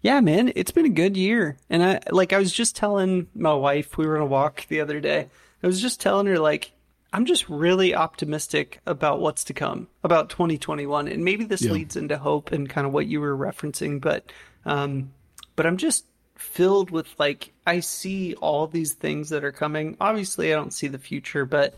yeah, 0.01 0.19
man, 0.21 0.51
it's 0.55 0.71
been 0.71 0.85
a 0.85 0.89
good 0.89 1.17
year. 1.17 1.57
And 1.69 1.83
I 1.83 1.99
like 2.11 2.31
I 2.31 2.37
was 2.37 2.51
just 2.51 2.75
telling 2.75 3.27
my 3.33 3.53
wife 3.53 3.97
we 3.97 4.05
were 4.05 4.17
on 4.17 4.23
a 4.23 4.27
walk 4.27 4.67
the 4.67 4.81
other 4.81 4.99
day. 4.99 5.29
I 5.63 5.67
was 5.67 5.81
just 5.81 5.99
telling 5.99 6.27
her 6.27 6.37
like 6.37 6.71
I'm 7.11 7.25
just 7.25 7.49
really 7.49 7.95
optimistic 7.95 8.81
about 8.85 9.19
what's 9.19 9.43
to 9.45 9.53
come, 9.53 9.87
about 10.03 10.29
2021, 10.29 11.07
and 11.07 11.23
maybe 11.25 11.43
this 11.43 11.61
Yeah. 11.63 11.71
leads 11.71 11.95
into 11.95 12.17
hope 12.17 12.51
and 12.51 12.69
kind 12.69 12.85
of 12.85 12.93
what 12.93 13.07
you 13.07 13.19
were 13.19 13.35
referencing, 13.35 13.99
but 13.99 14.31
um, 14.65 15.11
but 15.55 15.65
I'm 15.65 15.77
just 15.77 16.05
filled 16.35 16.91
with 16.91 17.07
like 17.19 17.51
I 17.65 17.79
see 17.79 18.33
all 18.35 18.67
these 18.67 18.93
things 18.93 19.29
that 19.29 19.43
are 19.43 19.51
coming. 19.51 19.97
Obviously, 19.99 20.51
I 20.53 20.55
don't 20.55 20.73
see 20.73 20.87
the 20.87 20.97
future, 20.99 21.45
but 21.45 21.75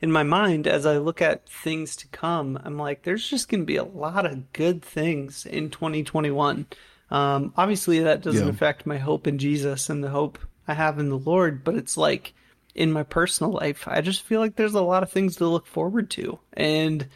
in 0.00 0.10
my 0.10 0.22
mind, 0.24 0.66
as 0.66 0.84
I 0.84 0.98
look 0.98 1.22
at 1.22 1.48
things 1.48 1.94
to 1.96 2.08
come, 2.08 2.58
I'm 2.64 2.76
like, 2.76 3.04
there's 3.04 3.28
just 3.28 3.48
going 3.48 3.60
to 3.60 3.66
be 3.66 3.76
a 3.76 3.84
lot 3.84 4.26
of 4.26 4.52
good 4.52 4.82
things 4.82 5.46
in 5.46 5.70
2021. 5.70 6.66
Um, 7.10 7.52
obviously, 7.56 8.00
that 8.00 8.22
doesn't 8.22 8.42
Yeah. 8.42 8.50
affect 8.52 8.84
my 8.86 8.98
hope 8.98 9.26
in 9.28 9.38
Jesus 9.38 9.88
and 9.88 10.02
the 10.02 10.10
hope 10.10 10.38
I 10.66 10.74
have 10.74 10.98
in 10.98 11.08
the 11.08 11.18
Lord, 11.18 11.62
but 11.62 11.76
it's 11.76 11.96
like 11.96 12.32
in 12.74 12.92
my 12.92 13.02
personal 13.02 13.52
life, 13.52 13.86
I 13.86 14.00
just 14.00 14.22
feel 14.22 14.40
like 14.40 14.56
there's 14.56 14.74
a 14.74 14.80
lot 14.82 15.02
of 15.02 15.10
things 15.10 15.36
to 15.36 15.46
look 15.46 15.66
forward 15.66 16.10
to. 16.10 16.38
And 16.54 17.06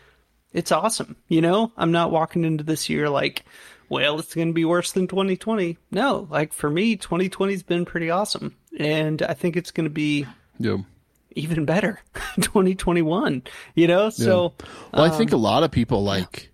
it's 0.52 0.72
awesome. 0.72 1.16
You 1.28 1.40
know, 1.40 1.72
I'm 1.76 1.92
not 1.92 2.10
walking 2.10 2.44
into 2.44 2.64
this 2.64 2.88
year 2.88 3.08
like, 3.10 3.44
well, 3.88 4.18
it's 4.18 4.34
going 4.34 4.48
to 4.48 4.54
be 4.54 4.64
worse 4.64 4.92
than 4.92 5.06
2020. 5.06 5.78
No, 5.90 6.26
like 6.30 6.52
for 6.52 6.68
me, 6.70 6.96
2020's 6.96 7.62
been 7.62 7.84
pretty 7.84 8.10
awesome. 8.10 8.54
And 8.78 9.22
I 9.22 9.34
think 9.34 9.56
it's 9.56 9.70
going 9.70 9.84
to 9.86 9.90
be 9.90 10.26
Yeah. 10.58 10.78
even 11.34 11.64
better 11.64 12.00
2021, 12.40 13.42
you 13.74 13.86
know? 13.86 14.10
So, 14.10 14.52
Well, 14.92 15.04
I 15.04 15.08
Um, 15.08 15.16
think 15.16 15.32
a 15.32 15.36
lot 15.36 15.62
of 15.62 15.70
people 15.70 16.02
like, 16.02 16.50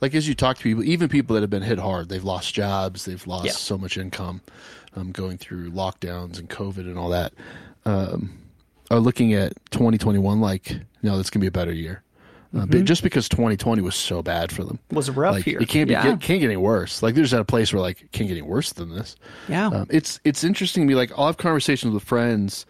like 0.00 0.14
as 0.14 0.26
you 0.28 0.34
talk 0.34 0.56
to 0.58 0.62
people, 0.62 0.84
even 0.84 1.08
people 1.08 1.34
that 1.34 1.42
have 1.42 1.50
been 1.50 1.62
hit 1.62 1.78
hard, 1.78 2.08
they've 2.08 2.24
lost 2.24 2.54
jobs, 2.54 3.04
they've 3.04 3.26
lost 3.26 3.46
Yeah. 3.46 3.52
so 3.52 3.78
much 3.78 3.96
income, 3.96 4.40
um, 4.96 5.12
going 5.12 5.38
through 5.38 5.70
lockdowns 5.70 6.38
and 6.38 6.48
COVID 6.48 6.78
and 6.78 6.98
all 6.98 7.10
that, 7.10 7.32
um, 7.86 8.36
are 8.90 9.00
looking 9.00 9.32
at 9.34 9.52
2021 9.70 10.40
like, 10.40 10.76
no, 11.02 11.16
that's 11.16 11.30
gonna 11.30 11.42
be 11.42 11.46
a 11.48 11.52
better 11.52 11.72
year. 11.72 12.02
Uh, 12.56 12.64
but 12.66 12.84
just 12.84 13.02
because 13.02 13.28
2020 13.28 13.82
was 13.82 13.96
so 13.96 14.22
bad 14.22 14.52
for 14.52 14.62
them, 14.62 14.78
was 14.92 15.08
a 15.08 15.10
Mm-hmm. 15.10 15.20
rough 15.20 15.34
like 15.34 15.46
year. 15.46 15.60
it 15.60 15.68
can't 15.68 15.88
be 15.88 15.92
yeah. 15.92 16.04
get, 16.04 16.20
can't 16.20 16.38
get 16.40 16.46
any 16.46 16.56
worse. 16.56 17.02
Like 17.02 17.16
there's 17.16 17.34
at 17.34 17.40
a 17.40 17.44
place 17.44 17.72
where 17.72 17.82
like 17.82 18.00
it 18.02 18.12
can't 18.12 18.28
get 18.28 18.34
any 18.38 18.42
worse 18.46 18.72
than 18.72 18.90
this. 18.94 19.16
yeah. 19.48 19.66
Um, 19.66 19.86
it's 19.90 20.20
it's 20.24 20.44
interesting 20.44 20.84
to 20.84 20.86
me. 20.86 20.94
Like 20.94 21.10
I'll 21.18 21.26
have 21.26 21.36
conversations 21.36 21.92
with 21.92 22.04
friends 22.04 22.64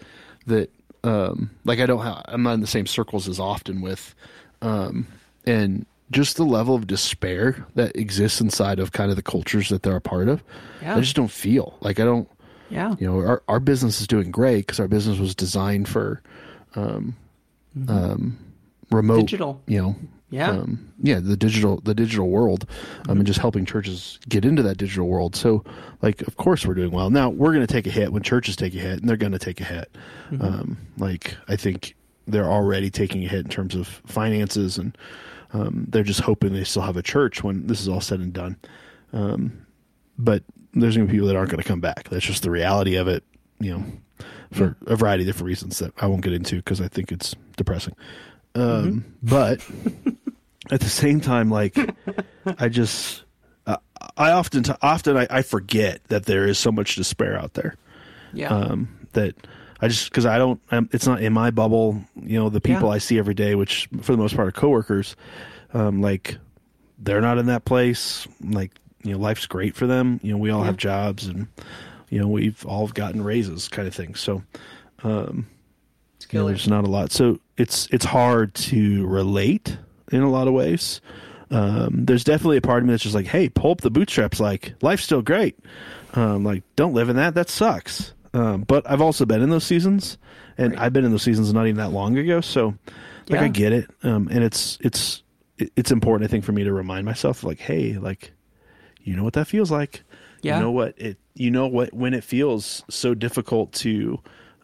that 0.47 0.71
um, 1.03 1.51
like 1.67 1.81
I 1.81 1.87
don't 1.87 2.01
have. 2.03 2.23
I'm 2.29 2.43
not 2.43 2.55
in 2.55 2.61
the 2.63 2.67
same 2.67 2.87
circles 2.87 3.29
as 3.29 3.39
often 3.39 3.83
with, 3.83 4.15
um, 4.63 5.07
and 5.47 5.85
just 6.11 6.37
the 6.39 6.45
level 6.45 6.75
of 6.75 6.87
despair 6.87 7.67
that 7.75 7.95
exists 7.95 8.41
inside 8.41 8.79
of 8.79 8.93
kind 8.93 9.11
of 9.11 9.17
the 9.17 9.23
cultures 9.23 9.69
that 9.69 9.83
they're 9.83 9.97
a 9.97 10.01
part 10.01 10.29
of. 10.29 10.43
Yeah. 10.81 10.97
I 10.97 11.01
just 11.01 11.15
don't 11.17 11.31
feel 11.31 11.77
like 11.83 12.01
I 12.01 12.05
don't. 12.05 12.27
Yeah. 12.71 12.95
You 12.99 13.07
know, 13.07 13.19
our 13.19 13.43
our 13.49 13.61
business 13.61 14.01
is 14.01 14.07
doing 14.07 14.31
great 14.31 14.67
because 14.67 14.81
our 14.81 14.89
business 14.89 15.19
was 15.19 15.35
designed 15.35 15.89
for 15.89 16.23
um, 16.75 17.15
um, 17.89 18.39
remote 18.91 19.21
Digital. 19.21 19.61
You 19.67 19.83
know, 19.83 19.97
Yeah. 20.31 20.51
um, 20.51 20.93
yeah, 21.03 21.21
the 21.21 21.37
digital 21.37 21.81
the 21.85 21.95
digital 21.95 22.29
world, 22.29 22.67
um, 23.09 23.19
and 23.19 23.27
just 23.27 23.41
helping 23.41 23.65
churches 23.65 24.19
get 24.29 24.45
into 24.45 24.63
that 24.63 24.77
digital 24.79 25.07
world. 25.09 25.37
So, 25.37 25.65
like, 26.03 26.23
of 26.23 26.37
course, 26.37 26.67
we're 26.67 26.75
doing 26.75 26.91
well. 26.91 27.11
Now 27.11 27.31
we're 27.31 27.53
going 27.53 27.67
to 27.67 27.73
take 27.73 27.87
a 27.87 27.91
hit 27.91 28.13
when 28.13 28.23
churches 28.23 28.57
take 28.57 28.75
a 28.75 28.79
hit, 28.79 29.01
and 29.01 29.09
they're 29.09 29.17
going 29.17 29.33
to 29.33 29.39
take 29.39 29.61
a 29.61 29.65
hit. 29.65 29.97
Um, 30.41 30.79
like, 30.99 31.37
I 31.49 31.57
think 31.57 31.95
they're 32.27 32.51
already 32.51 32.91
taking 32.91 33.25
a 33.25 33.29
hit 33.29 33.45
in 33.45 33.51
terms 33.51 33.75
of 33.75 33.87
finances, 34.07 34.79
and 34.79 34.97
um, 35.53 35.87
they're 35.91 36.03
just 36.03 36.21
hoping 36.21 36.53
they 36.53 36.65
still 36.65 36.83
have 36.83 36.97
a 36.97 37.03
church 37.03 37.45
when 37.45 37.67
this 37.67 37.81
is 37.81 37.89
all 37.89 38.01
said 38.01 38.19
and 38.21 38.33
done. 38.33 38.57
Um, 39.13 39.65
but 40.19 40.43
there's 40.75 40.97
going 40.97 41.07
to 41.07 41.11
be 41.13 41.17
people 41.17 41.29
that 41.29 41.37
aren't 41.37 41.51
going 41.51 41.63
to 41.63 41.69
come 41.69 41.81
back. 41.81 42.09
That's 42.09 42.25
just 42.25 42.43
the 42.43 42.51
reality 42.51 42.97
of 42.97 43.09
it. 43.09 43.23
You 43.61 43.79
know, 43.79 43.85
for 44.53 44.77
a 44.87 44.97
variety 44.97 45.23
of 45.23 45.27
different 45.29 45.47
reasons 45.47 45.79
that 45.79 45.93
I 46.01 46.07
won't 46.07 46.23
get 46.23 46.33
into 46.33 46.57
because 46.57 46.81
I 46.81 46.89
think 46.89 47.13
it's 47.13 47.35
depressing. 47.57 47.95
Um, 48.55 49.05
But 49.23 49.61
at 50.71 50.81
the 50.81 50.89
same 50.89 51.21
time, 51.21 51.51
like 51.51 51.77
I 52.59 52.69
just, 52.69 53.25
uh, 53.67 53.77
I 54.17 54.33
often, 54.33 54.63
t- 54.65 54.73
often 54.83 55.17
I, 55.17 55.27
I 55.31 55.43
forget 55.43 56.03
that 56.09 56.27
there 56.27 56.47
is 56.47 56.59
so 56.59 56.71
much 56.73 56.97
despair 56.97 57.39
out 57.39 57.55
there. 57.55 57.77
yeah. 58.33 58.49
Um, 58.49 58.89
that 59.13 59.35
I 59.81 59.89
just 59.89 60.09
because 60.11 60.27
I 60.27 60.39
don't, 60.39 60.61
um, 60.71 60.89
it's 60.93 61.07
not 61.07 61.23
in 61.23 61.33
my 61.33 61.51
bubble. 61.51 62.03
You 62.21 62.39
know, 62.39 62.49
the 62.49 62.61
people 62.61 62.89
Yeah. 62.89 62.95
I 62.95 62.99
see 62.99 63.19
every 63.19 63.35
day, 63.35 63.55
which 63.55 63.89
for 64.03 64.13
the 64.13 64.19
most 64.19 64.35
part 64.35 64.49
are 64.49 64.53
coworkers, 64.53 65.15
um, 65.73 66.01
like 66.03 66.39
they're 66.99 67.21
not 67.21 67.39
in 67.39 67.47
that 67.47 67.65
place. 67.65 68.27
Like 68.43 68.73
you 69.05 69.13
know, 69.13 69.19
life's 69.19 69.47
great 69.47 69.77
for 69.77 69.87
them. 69.87 70.19
You 70.23 70.33
know, 70.33 70.39
we 70.39 70.51
all 70.51 70.61
Yeah. 70.61 70.67
have 70.67 70.77
jobs 70.77 71.27
and 71.27 71.47
you 72.11 72.19
know 72.21 72.27
we've 72.29 72.65
all 72.67 72.89
gotten 72.89 73.23
raises, 73.23 73.69
kind 73.69 73.87
of 73.87 73.95
thing. 73.95 74.15
So 74.15 74.43
it's 75.05 76.33
you 76.33 76.39
know, 76.41 76.47
there's 76.47 76.69
not 76.69 76.85
a 76.85 76.89
lot. 76.89 77.13
So 77.13 77.39
it's 77.57 77.87
it's 77.93 78.05
hard 78.05 78.55
to 78.55 79.07
relate 79.07 79.77
in 80.13 80.23
a 80.23 80.31
lot 80.31 80.49
of 80.49 80.55
ways. 80.55 81.01
Um, 81.51 82.05
there's 82.07 82.25
definitely 82.25 82.57
a 82.57 82.61
part 82.63 82.83
of 82.83 82.87
me 82.87 82.93
that's 82.93 83.03
just 83.03 83.15
like, 83.15 83.27
hey, 83.27 83.49
pull 83.49 83.71
up 83.73 83.81
the 83.83 83.91
bootstraps. 83.91 84.41
Like 84.41 84.75
life's 84.83 85.05
still 85.05 85.23
great. 85.23 85.59
Um, 86.15 86.45
like 86.45 86.63
don't 86.77 86.95
live 86.95 87.09
in 87.09 87.17
that. 87.17 87.35
That 87.35 87.49
sucks. 87.49 88.13
Um, 88.33 88.63
but 88.63 88.89
I've 88.91 89.01
also 89.01 89.25
been 89.27 89.43
in 89.43 89.51
those 89.51 89.65
seasons, 89.65 90.19
and 90.59 90.73
Right. 90.73 90.83
I've 90.83 90.93
been 90.93 91.05
in 91.05 91.11
those 91.13 91.23
seasons 91.23 91.53
not 91.53 91.67
even 91.67 91.77
that 91.77 91.93
long 91.93 92.17
ago. 92.19 92.41
So 92.41 92.75
like 93.29 93.41
Yeah. 93.41 93.43
I 93.45 93.49
get 93.49 93.73
it. 93.73 93.91
Um, 94.03 94.29
and 94.31 94.43
it's 94.43 94.79
it's 94.81 95.23
it's 95.77 95.93
important 95.93 96.29
I 96.29 96.31
think 96.31 96.45
for 96.45 96.53
me 96.53 96.65
to 96.65 96.73
remind 96.73 97.05
myself 97.07 97.45
like, 97.45 97.61
hey, 97.61 97.95
like 97.99 98.33
you 99.05 99.15
know 99.15 99.23
what 99.23 99.35
that 99.35 99.47
feels 99.47 99.71
like. 99.71 100.03
Yeah. 100.43 100.57
You 100.57 100.63
know 100.65 100.71
what 100.73 100.95
it 100.99 101.19
you 101.35 101.51
know 101.51 101.67
what 101.67 101.93
when 101.95 102.15
it 102.15 102.25
feels 102.25 102.83
so 102.91 103.15
difficult 103.15 103.73
to 103.75 104.21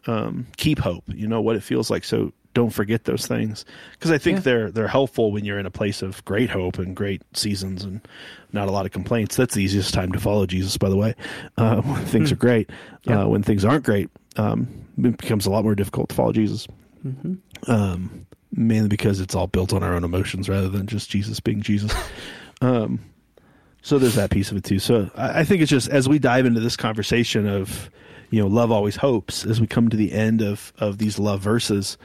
um, 0.07 0.47
keep 0.57 0.79
hope. 0.79 1.03
You 1.07 1.27
know 1.27 1.41
what 1.41 1.55
it 1.55 1.63
feels 1.63 1.89
like. 1.89 2.03
So 2.03 2.33
don't 2.53 2.71
forget 2.71 3.05
those 3.05 3.27
things 3.27 3.63
because 3.93 4.11
I 4.11 4.17
think 4.17 4.37
Yeah. 4.37 4.41
they're 4.41 4.71
they're 4.71 4.87
helpful 4.87 5.31
when 5.31 5.45
you're 5.45 5.57
in 5.59 5.65
a 5.65 5.71
place 5.71 6.01
of 6.01 6.23
great 6.25 6.49
hope 6.49 6.77
and 6.79 6.95
great 6.95 7.21
seasons 7.33 7.83
and 7.83 8.01
not 8.51 8.67
a 8.67 8.71
lot 8.71 8.85
of 8.85 8.91
complaints. 8.91 9.35
That's 9.37 9.53
the 9.55 9.63
easiest 9.63 9.93
time 9.93 10.11
to 10.11 10.19
follow 10.19 10.45
Jesus, 10.45 10.75
by 10.77 10.89
the 10.89 10.97
way. 10.97 11.15
Uh, 11.57 11.81
when 11.81 12.05
things 12.05 12.31
are 12.31 12.35
great, 12.35 12.69
Yeah. 13.05 13.21
uh, 13.23 13.27
when 13.27 13.41
things 13.43 13.63
aren't 13.63 13.85
great, 13.85 14.09
um, 14.37 14.67
it 14.97 15.17
becomes 15.17 15.45
a 15.45 15.49
lot 15.49 15.63
more 15.63 15.75
difficult 15.75 16.09
to 16.09 16.15
follow 16.15 16.33
Jesus. 16.33 16.67
Um, 17.67 18.25
mainly 18.51 18.89
because 18.89 19.19
it's 19.19 19.33
all 19.35 19.47
built 19.47 19.71
on 19.73 19.81
our 19.83 19.93
own 19.93 20.03
emotions 20.03 20.49
rather 20.49 20.69
than 20.69 20.87
just 20.87 21.09
Jesus 21.09 21.39
being 21.39 21.61
Jesus. 21.61 21.93
um, 22.61 22.99
so 23.81 23.97
there's 23.99 24.15
that 24.15 24.29
piece 24.29 24.51
of 24.51 24.57
it 24.57 24.63
too. 24.63 24.79
So 24.79 25.09
I, 25.15 25.39
I 25.39 25.43
think 25.43 25.61
it's 25.61 25.69
just 25.71 25.89
as 25.89 26.07
we 26.07 26.19
dive 26.19 26.45
into 26.45 26.59
this 26.59 26.75
conversation 26.75 27.47
of, 27.47 27.89
you 28.29 28.41
know, 28.41 28.47
love 28.47 28.71
always 28.71 28.95
hopes. 28.95 29.45
As 29.45 29.59
we 29.59 29.67
come 29.67 29.89
to 29.89 29.97
the 29.97 30.11
end 30.11 30.41
of 30.41 30.71
of 30.77 30.97
these 30.97 31.19
love 31.19 31.41
verses, 31.41 31.97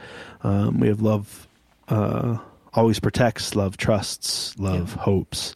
um, 0.43 0.79
we 0.79 0.87
have 0.87 1.01
love 1.01 1.47
uh, 1.87 2.37
always 2.73 2.99
protects, 2.99 3.55
love 3.55 3.77
trusts, 3.77 4.57
love 4.59 4.93
hopes, 4.93 5.55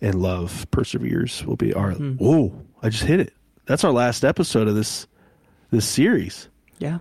and 0.00 0.14
love 0.14 0.66
perseveres. 0.70 1.44
Will 1.44 1.56
be 1.56 1.74
our. 1.74 1.94
Oh, 2.20 2.52
I 2.82 2.88
just 2.88 3.04
hit 3.04 3.20
it. 3.20 3.32
That's 3.66 3.84
our 3.84 3.92
last 3.92 4.24
episode 4.24 4.68
of 4.68 4.74
this 4.74 5.06
this 5.70 5.86
series. 5.86 6.48
yeah. 6.78 6.98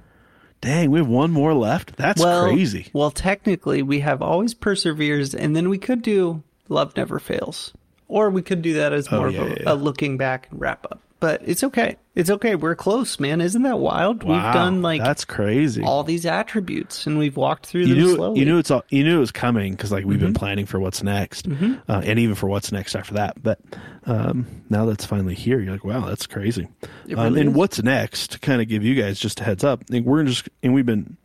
Dang, 0.61 0.89
we 0.89 0.97
have 0.97 1.07
one 1.07 1.29
more 1.29 1.53
left. 1.53 1.95
That's 1.95 2.19
well, 2.19 2.45
crazy. 2.45 2.87
Well, 2.91 3.11
technically, 3.11 3.83
we 3.83 3.99
have 3.99 4.23
always 4.23 4.55
perseveres, 4.55 5.35
and 5.35 5.55
then 5.55 5.69
we 5.69 5.77
could 5.77 6.01
do 6.01 6.41
love 6.69 6.95
never 6.97 7.19
fails, 7.19 7.71
or 8.07 8.29
we 8.29 8.41
could 8.41 8.61
do 8.61 8.73
that 8.75 8.93
as 8.93 9.07
Oh, 9.11 9.17
more 9.17 9.29
yeah, 9.29 9.41
of 9.41 9.47
a, 9.51 9.55
yeah, 9.61 9.73
a 9.73 9.75
looking 9.75 10.17
back 10.17 10.47
and 10.51 10.59
wrap 10.61 10.85
up. 10.91 10.99
but 11.19 11.41
it's 11.45 11.63
okay. 11.63 11.97
It's 12.13 12.29
okay. 12.29 12.55
We're 12.55 12.75
close, 12.75 13.19
man. 13.19 13.41
Isn't 13.41 13.63
that 13.63 13.79
wild? 13.79 14.23
Wow, 14.23 14.35
We've 14.35 14.53
done 14.53 14.81
like 14.81 15.01
that's 15.01 15.25
crazy. 15.25 15.81
all 15.83 16.03
these 16.03 16.25
attributes, 16.25 17.05
and 17.07 17.17
we've 17.17 17.35
walked 17.35 17.65
through 17.65 17.81
you 17.81 17.87
them 17.87 17.97
knew 17.97 18.15
slowly. 18.15 18.39
you 18.39 18.45
knew 18.45 18.57
it's 18.57 18.71
all, 18.71 18.83
you 18.89 19.03
knew 19.03 19.17
it 19.17 19.19
was 19.19 19.31
coming 19.31 19.71
because 19.73 19.91
like 19.91 20.05
we've 20.05 20.19
been 20.19 20.29
Mm-hmm. 20.29 20.35
planning 20.37 20.65
for 20.65 20.79
what's 20.79 21.03
next, 21.03 21.47
uh, 21.47 22.01
and 22.05 22.19
even 22.19 22.35
for 22.35 22.47
what's 22.47 22.71
next 22.71 22.95
after 22.95 23.15
that. 23.15 23.41
But 23.43 23.59
um, 24.05 24.45
now 24.69 24.85
that's 24.85 25.03
finally 25.05 25.35
here, 25.35 25.59
you're 25.59 25.73
like, 25.73 25.83
wow, 25.83 26.05
that's 26.05 26.25
crazy. 26.27 26.67
It 27.07 27.17
um, 27.17 27.35
and 27.35 27.53
what's 27.55 27.81
next? 27.83 28.31
To 28.31 28.39
kind 28.39 28.61
of 28.61 28.67
give 28.69 28.83
you 28.83 28.95
guys 28.95 29.19
just 29.19 29.41
a 29.41 29.43
heads 29.43 29.63
up, 29.63 29.83
like, 29.89 30.03
we're 30.03 30.23
just 30.23 30.47
and 30.63 30.73
we've 30.73 30.85
been 30.85 31.17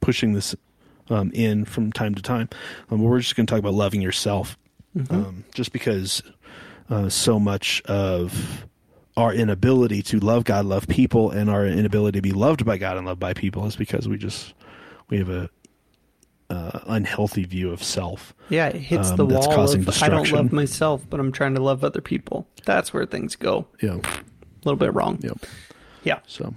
pushing 0.00 0.32
this 0.32 0.54
um, 1.10 1.30
in 1.34 1.64
from 1.66 1.92
time 1.92 2.14
to 2.14 2.22
time. 2.22 2.48
Um, 2.90 3.02
we're 3.02 3.18
just 3.20 3.36
going 3.36 3.44
to 3.46 3.50
talk 3.50 3.58
about 3.58 3.74
loving 3.74 4.00
yourself, 4.00 4.56
Mm-hmm. 4.96 5.14
um, 5.14 5.44
just 5.54 5.72
because 5.72 6.22
uh, 6.88 7.08
so 7.08 7.38
much 7.38 7.80
of 7.82 8.66
our 9.16 9.32
inability 9.32 10.02
to 10.02 10.18
love 10.18 10.44
God, 10.44 10.64
love 10.66 10.88
people, 10.88 11.30
and 11.30 11.48
our 11.48 11.64
inability 11.66 12.18
to 12.18 12.22
be 12.22 12.32
loved 12.32 12.64
by 12.64 12.76
God 12.78 12.96
and 12.96 13.06
loved 13.06 13.20
by 13.20 13.32
people 13.34 13.66
is 13.66 13.76
because 13.76 14.08
we 14.08 14.16
just 14.18 14.54
we 15.08 15.18
have 15.18 15.28
a 15.30 15.48
uh, 16.48 16.80
unhealthy 16.86 17.44
view 17.44 17.70
of 17.70 17.82
self. 17.82 18.34
yeah, 18.48 18.66
it 18.68 18.76
hits 18.76 19.10
um, 19.10 19.16
the 19.18 19.26
that's 19.26 19.46
wall 19.46 19.54
causing 19.56 19.86
of 19.86 20.02
I 20.02 20.08
don't 20.08 20.30
love 20.32 20.50
myself, 20.52 21.04
but 21.08 21.20
I'm 21.20 21.30
trying 21.30 21.54
to 21.54 21.62
love 21.62 21.84
other 21.84 22.00
people. 22.00 22.48
That's 22.64 22.92
where 22.92 23.06
things 23.06 23.36
go 23.36 23.66
Yeah, 23.80 23.98
a 23.98 24.02
little 24.64 24.76
bit 24.76 24.92
wrong. 24.94 25.20
yep. 25.22 25.38
Yeah, 26.02 26.18
So 26.26 26.54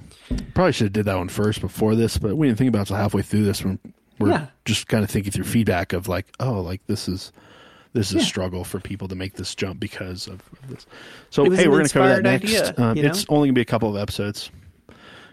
probably 0.55 0.71
should 0.71 0.85
have 0.85 0.93
did 0.93 1.05
that 1.05 1.17
one 1.17 1.27
first 1.29 1.59
before 1.61 1.95
this, 1.95 2.17
but 2.17 2.35
we 2.37 2.47
didn't 2.47 2.57
think 2.57 2.69
about 2.69 2.79
it 2.79 2.81
until 2.89 2.95
halfway 2.95 3.21
through 3.21 3.43
this 3.43 3.63
one. 3.63 3.77
We're 4.17 4.29
Yeah. 4.29 4.45
just 4.63 4.87
kind 4.87 5.03
of 5.03 5.09
thinking 5.11 5.31
through 5.33 5.43
feedback 5.43 5.91
of 5.93 6.07
like, 6.07 6.27
oh, 6.39 6.61
like 6.61 6.81
this 6.87 7.07
is 7.09 7.31
this 7.93 8.09
is 8.09 8.15
Yeah. 8.15 8.21
a 8.21 8.25
struggle 8.25 8.63
for 8.63 8.79
people 8.79 9.07
to 9.07 9.15
make 9.15 9.33
this 9.35 9.53
jump 9.55 9.79
because 9.79 10.27
of, 10.27 10.41
of 10.61 10.67
this. 10.69 10.85
So 11.29 11.43
hey, 11.49 11.67
we're 11.67 11.77
going 11.77 11.85
to 11.85 11.93
cover 11.93 12.09
that 12.09 12.23
next. 12.23 12.43
idea, 12.45 12.73
um, 12.77 12.97
you 12.97 13.03
know? 13.03 13.09
It's 13.09 13.25
only 13.29 13.47
going 13.47 13.55
to 13.55 13.59
be 13.59 13.61
a 13.61 13.65
couple 13.65 13.89
of 13.95 14.01
episodes. 14.01 14.49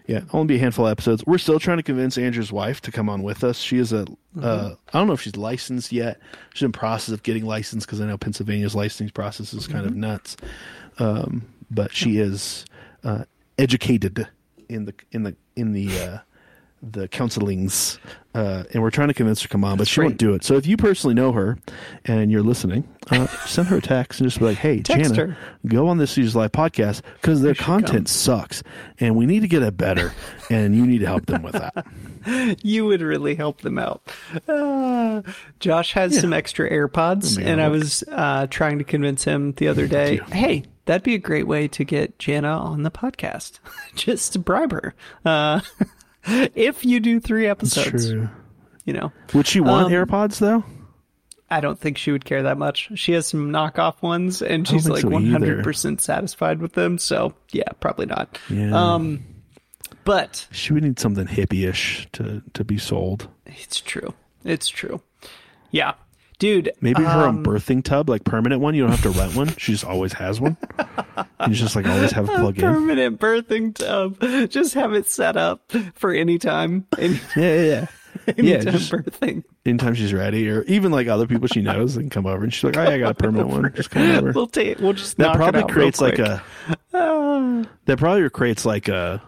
Yeah, 0.06 0.22
only 0.32 0.46
be 0.48 0.56
a 0.56 0.58
handful 0.58 0.86
of 0.86 0.90
episodes. 0.92 1.24
We're 1.24 1.38
still 1.38 1.60
trying 1.60 1.76
to 1.76 1.84
convince 1.84 2.18
Andrew's 2.18 2.50
wife 2.50 2.80
to 2.82 2.90
come 2.90 3.08
on 3.08 3.22
with 3.22 3.44
us. 3.44 3.58
She 3.58 3.78
is 3.78 3.92
a, 3.92 4.04
Mm-hmm. 4.36 4.44
uh, 4.44 4.70
I 4.92 4.98
don't 4.98 5.08
know 5.08 5.12
if 5.12 5.20
she's 5.22 5.36
licensed 5.36 5.90
yet. 5.90 6.20
She's 6.54 6.62
in 6.62 6.70
process 6.72 7.12
of 7.12 7.24
getting 7.24 7.44
licensed 7.44 7.86
because 7.86 8.00
I 8.00 8.06
know 8.06 8.16
Pennsylvania's 8.16 8.76
licensing 8.76 9.10
process 9.10 9.52
is 9.52 9.66
kind 9.66 9.84
of 9.86 9.90
Mm-hmm. 9.92 10.00
nuts. 10.00 10.36
Um, 11.00 11.42
but 11.70 11.92
she 11.92 12.18
is 12.18 12.64
uh, 13.04 13.24
educated 13.58 14.28
in 14.68 14.84
the 14.84 14.94
in 15.12 15.22
the 15.24 15.36
in 15.56 15.72
the 15.72 15.88
uh, 16.00 16.18
the 16.82 17.08
counselings, 17.08 17.98
uh, 18.34 18.64
and 18.72 18.82
we're 18.82 18.90
trying 18.90 19.08
to 19.08 19.14
convince 19.14 19.40
her 19.42 19.48
to 19.48 19.52
come 19.52 19.64
on, 19.64 19.76
but 19.76 19.86
she 19.86 20.00
won't 20.00 20.16
do 20.16 20.34
it. 20.34 20.44
So 20.44 20.56
if 20.56 20.66
you 20.66 20.76
personally 20.76 21.14
know 21.14 21.32
her 21.32 21.58
and 22.06 22.30
you're 22.30 22.42
listening, 22.42 22.88
uh, 23.10 23.26
send 23.46 23.68
her 23.68 23.76
a 23.76 23.82
text 23.82 24.20
and 24.20 24.28
just 24.28 24.38
be 24.38 24.46
like, 24.46 24.58
"Hey, 24.58 24.80
Text 24.80 25.14
Jana, 25.14 25.32
her. 25.32 25.38
go 25.66 25.88
on 25.88 25.98
this 25.98 26.14
Jesus 26.14 26.34
Life 26.34 26.52
podcast 26.52 27.02
because 27.20 27.42
their 27.42 27.54
content 27.54 28.08
sucks, 28.08 28.62
and 28.98 29.16
we 29.16 29.26
need 29.26 29.40
to 29.40 29.48
get 29.48 29.62
it 29.62 29.76
better, 29.76 30.14
and 30.50 30.74
you 30.74 30.86
need 30.86 30.98
to 30.98 31.06
help 31.06 31.26
them 31.26 31.42
with 31.42 31.52
that." 31.52 31.86
you 32.62 32.86
would 32.86 33.02
really 33.02 33.34
help 33.34 33.60
them 33.60 33.78
out. 33.78 34.02
Uh, 34.48 35.22
Josh 35.58 35.92
has 35.92 36.18
some 36.18 36.32
extra 36.32 36.70
AirPods, 36.70 37.36
Let 37.36 37.44
me 37.44 37.50
and 37.50 37.60
I 37.60 37.68
was 37.68 38.04
uh, 38.10 38.46
trying 38.48 38.78
to 38.78 38.84
convince 38.84 39.24
him 39.24 39.52
the 39.52 39.68
other 39.68 39.86
day. 39.86 40.20
Hey, 40.32 40.64
that'd 40.86 41.02
be 41.02 41.14
a 41.14 41.18
great 41.18 41.46
way 41.46 41.68
to 41.68 41.84
get 41.84 42.18
Jana 42.18 42.48
on 42.48 42.82
the 42.82 42.90
podcast, 42.90 43.58
just 43.94 44.42
bribe 44.44 44.72
her. 44.72 44.94
Uh, 45.24 45.60
if 46.54 46.84
you 46.84 47.00
do 47.00 47.20
three 47.20 47.46
episodes, 47.46 48.10
True. 48.10 48.28
you 48.84 48.92
know. 48.92 49.12
Would 49.34 49.46
she 49.46 49.60
want 49.60 49.86
Um, 49.86 49.92
AirPods 49.92 50.38
though? 50.38 50.64
I 51.52 51.60
don't 51.60 51.78
think 51.80 51.98
she 51.98 52.12
would 52.12 52.24
care 52.24 52.44
that 52.44 52.58
much. 52.58 52.90
She 52.94 53.12
has 53.12 53.26
some 53.26 53.50
knockoff 53.50 54.02
ones, 54.02 54.40
and 54.40 54.68
she's 54.68 54.88
like 54.88 55.02
so 55.02 55.10
hundred 55.10 55.64
percent 55.64 56.00
satisfied 56.00 56.60
with 56.60 56.74
them. 56.74 56.96
So 56.98 57.34
yeah, 57.50 57.68
probably 57.80 58.06
not. 58.06 58.38
Yeah. 58.48 58.70
Um, 58.72 59.24
but 60.04 60.46
She 60.52 60.72
would 60.72 60.84
need 60.84 60.98
something 61.00 61.26
hippie-ish 61.26 62.08
to 62.12 62.42
to 62.54 62.64
be 62.64 62.78
sold. 62.78 63.28
it's 63.46 63.80
true. 63.80 64.14
It's 64.44 64.68
true. 64.68 65.00
Yeah, 65.72 65.94
dude. 66.40 66.72
Maybe 66.80 67.04
her 67.04 67.20
own 67.26 67.36
um, 67.36 67.44
birthing 67.44 67.84
tub, 67.84 68.08
like 68.08 68.24
permanent 68.24 68.60
one. 68.60 68.74
You 68.74 68.82
don't 68.82 68.90
have 68.90 69.02
to 69.02 69.10
rent 69.10 69.36
one. 69.36 69.54
She 69.56 69.70
just 69.72 69.84
always 69.84 70.12
has 70.14 70.40
one. 70.40 70.56
You 71.46 71.54
just 71.54 71.76
like 71.76 71.86
always 71.86 72.10
have 72.10 72.24
a 72.28 72.32
plug 72.34 72.56
in. 72.58 72.62
permanent 72.62 73.20
birthing 73.20 73.74
tub. 73.74 74.18
Just 74.50 74.74
have 74.74 74.92
it 74.92 75.06
set 75.08 75.36
up 75.36 75.70
for 75.94 76.12
any 76.12 76.38
time. 76.38 76.86
Any, 76.98 77.14
Yeah, 77.36 77.54
yeah, 77.54 77.62
yeah. 77.62 77.86
Yeah, 78.36 78.54
anytime 78.56 78.72
just 78.72 78.90
birthing. 78.92 79.44
anytime 79.64 79.94
she's 79.94 80.12
ready, 80.12 80.48
or 80.50 80.62
even 80.64 80.90
like 80.90 81.06
other 81.06 81.28
people 81.28 81.46
she 81.46 81.62
knows, 81.62 81.96
and 81.96 82.10
come 82.10 82.26
over 82.26 82.42
and 82.42 82.52
she's 82.52 82.64
like, 82.64 82.76
"Oh, 82.76 82.82
yeah, 82.82 82.90
I 82.90 82.98
got 82.98 83.12
a 83.12 83.14
permanent 83.14 83.48
one." 83.48 83.72
Just 83.72 83.90
come 83.92 84.02
over. 84.10 84.32
We'll 84.32 84.48
take. 84.48 84.80
We'll 84.80 84.94
just 84.94 85.16
that 85.18 85.36
probably 85.36 85.62
creates 85.72 86.00
like 86.00 86.18
a 86.18 86.42
Ah. 86.92 87.62
that 87.84 87.98
probably 87.98 88.28
creates 88.30 88.64
like 88.64 88.88
a 88.88 89.22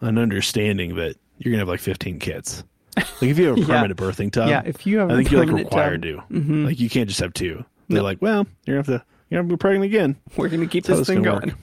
an 0.00 0.16
understanding 0.16 0.96
that 0.96 1.16
you're 1.38 1.52
gonna 1.52 1.60
have 1.60 1.68
like 1.68 1.80
15 1.80 2.18
kids. 2.20 2.64
Like 2.96 3.06
if 3.22 3.38
you 3.38 3.46
have 3.46 3.56
a 3.56 3.60
Yeah. 3.60 3.66
permanent 3.66 3.98
birthing 3.98 4.32
tub, 4.32 4.48
Yeah, 4.48 4.62
if 4.64 4.86
you 4.86 4.98
have 4.98 5.10
I 5.10 5.14
a 5.14 5.16
think 5.18 5.30
you're 5.30 5.46
like 5.46 5.54
required 5.54 6.02
tub. 6.02 6.28
Mm-hmm. 6.30 6.62
to. 6.64 6.66
Like 6.68 6.80
you 6.80 6.90
can't 6.90 7.08
just 7.08 7.20
have 7.20 7.32
two. 7.34 7.64
They're 7.88 7.98
No. 7.98 8.02
like, 8.04 8.20
well, 8.20 8.46
you're 8.66 8.76
gonna 8.82 8.94
have 8.96 9.00
to 9.02 9.06
you're 9.30 9.42
gonna 9.42 9.54
be 9.54 9.58
pregnant 9.58 9.84
again. 9.86 10.16
We're 10.36 10.48
gonna 10.48 10.66
keep 10.66 10.84
That's 10.86 11.00
this 11.00 11.08
thing 11.08 11.22
going. 11.22 11.54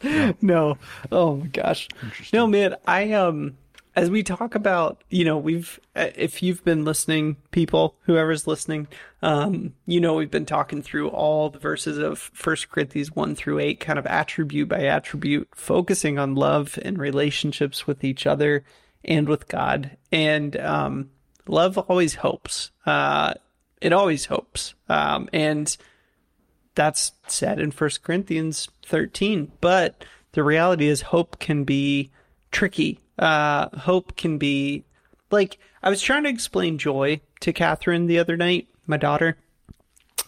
gonna 0.00 0.34
No. 0.42 0.78
Oh 1.10 1.36
my 1.36 1.46
gosh. 1.46 1.88
No, 2.32 2.46
man. 2.46 2.76
I 2.86 3.12
um, 3.12 3.56
as 3.96 4.10
we 4.10 4.22
talk 4.22 4.54
about, 4.54 5.02
you 5.08 5.24
know, 5.24 5.38
we've 5.38 5.80
uh, 5.96 6.08
if 6.14 6.42
you've 6.42 6.62
been 6.64 6.84
listening, 6.84 7.36
people, 7.50 7.96
whoever's 8.02 8.46
listening, 8.46 8.86
um, 9.22 9.72
you 9.86 10.00
know, 10.00 10.14
we've 10.14 10.30
been 10.30 10.46
talking 10.46 10.82
through 10.82 11.08
all 11.08 11.48
the 11.50 11.58
verses 11.58 11.96
of 11.98 12.18
First 12.18 12.68
Corinthians 12.70 13.10
one 13.16 13.34
through 13.34 13.58
eight, 13.58 13.80
kind 13.80 13.98
of 13.98 14.06
attribute 14.06 14.68
by 14.68 14.84
attribute, 14.84 15.48
focusing 15.54 16.18
on 16.18 16.34
love 16.34 16.78
and 16.82 16.98
relationships 16.98 17.86
with 17.86 18.04
each 18.04 18.26
other 18.26 18.62
and 19.06 19.28
with 19.28 19.48
God, 19.48 19.96
and 20.12 20.56
um, 20.58 21.10
love 21.46 21.78
always 21.78 22.16
hopes. 22.16 22.70
Uh, 22.84 23.34
it 23.80 23.92
always 23.92 24.26
hopes, 24.26 24.74
um, 24.88 25.28
and 25.32 25.76
that's 26.74 27.12
said 27.26 27.60
in 27.60 27.70
First 27.70 28.02
Corinthians 28.02 28.68
13. 28.84 29.52
But 29.60 30.04
the 30.32 30.42
reality 30.42 30.88
is, 30.88 31.02
hope 31.02 31.38
can 31.38 31.64
be 31.64 32.10
tricky. 32.50 33.00
Uh, 33.18 33.68
hope 33.78 34.16
can 34.16 34.38
be 34.38 34.84
like 35.30 35.58
I 35.82 35.90
was 35.90 36.02
trying 36.02 36.24
to 36.24 36.30
explain 36.30 36.78
joy 36.78 37.20
to 37.40 37.52
Catherine 37.52 38.06
the 38.06 38.18
other 38.18 38.36
night, 38.36 38.68
my 38.86 38.96
daughter, 38.96 39.38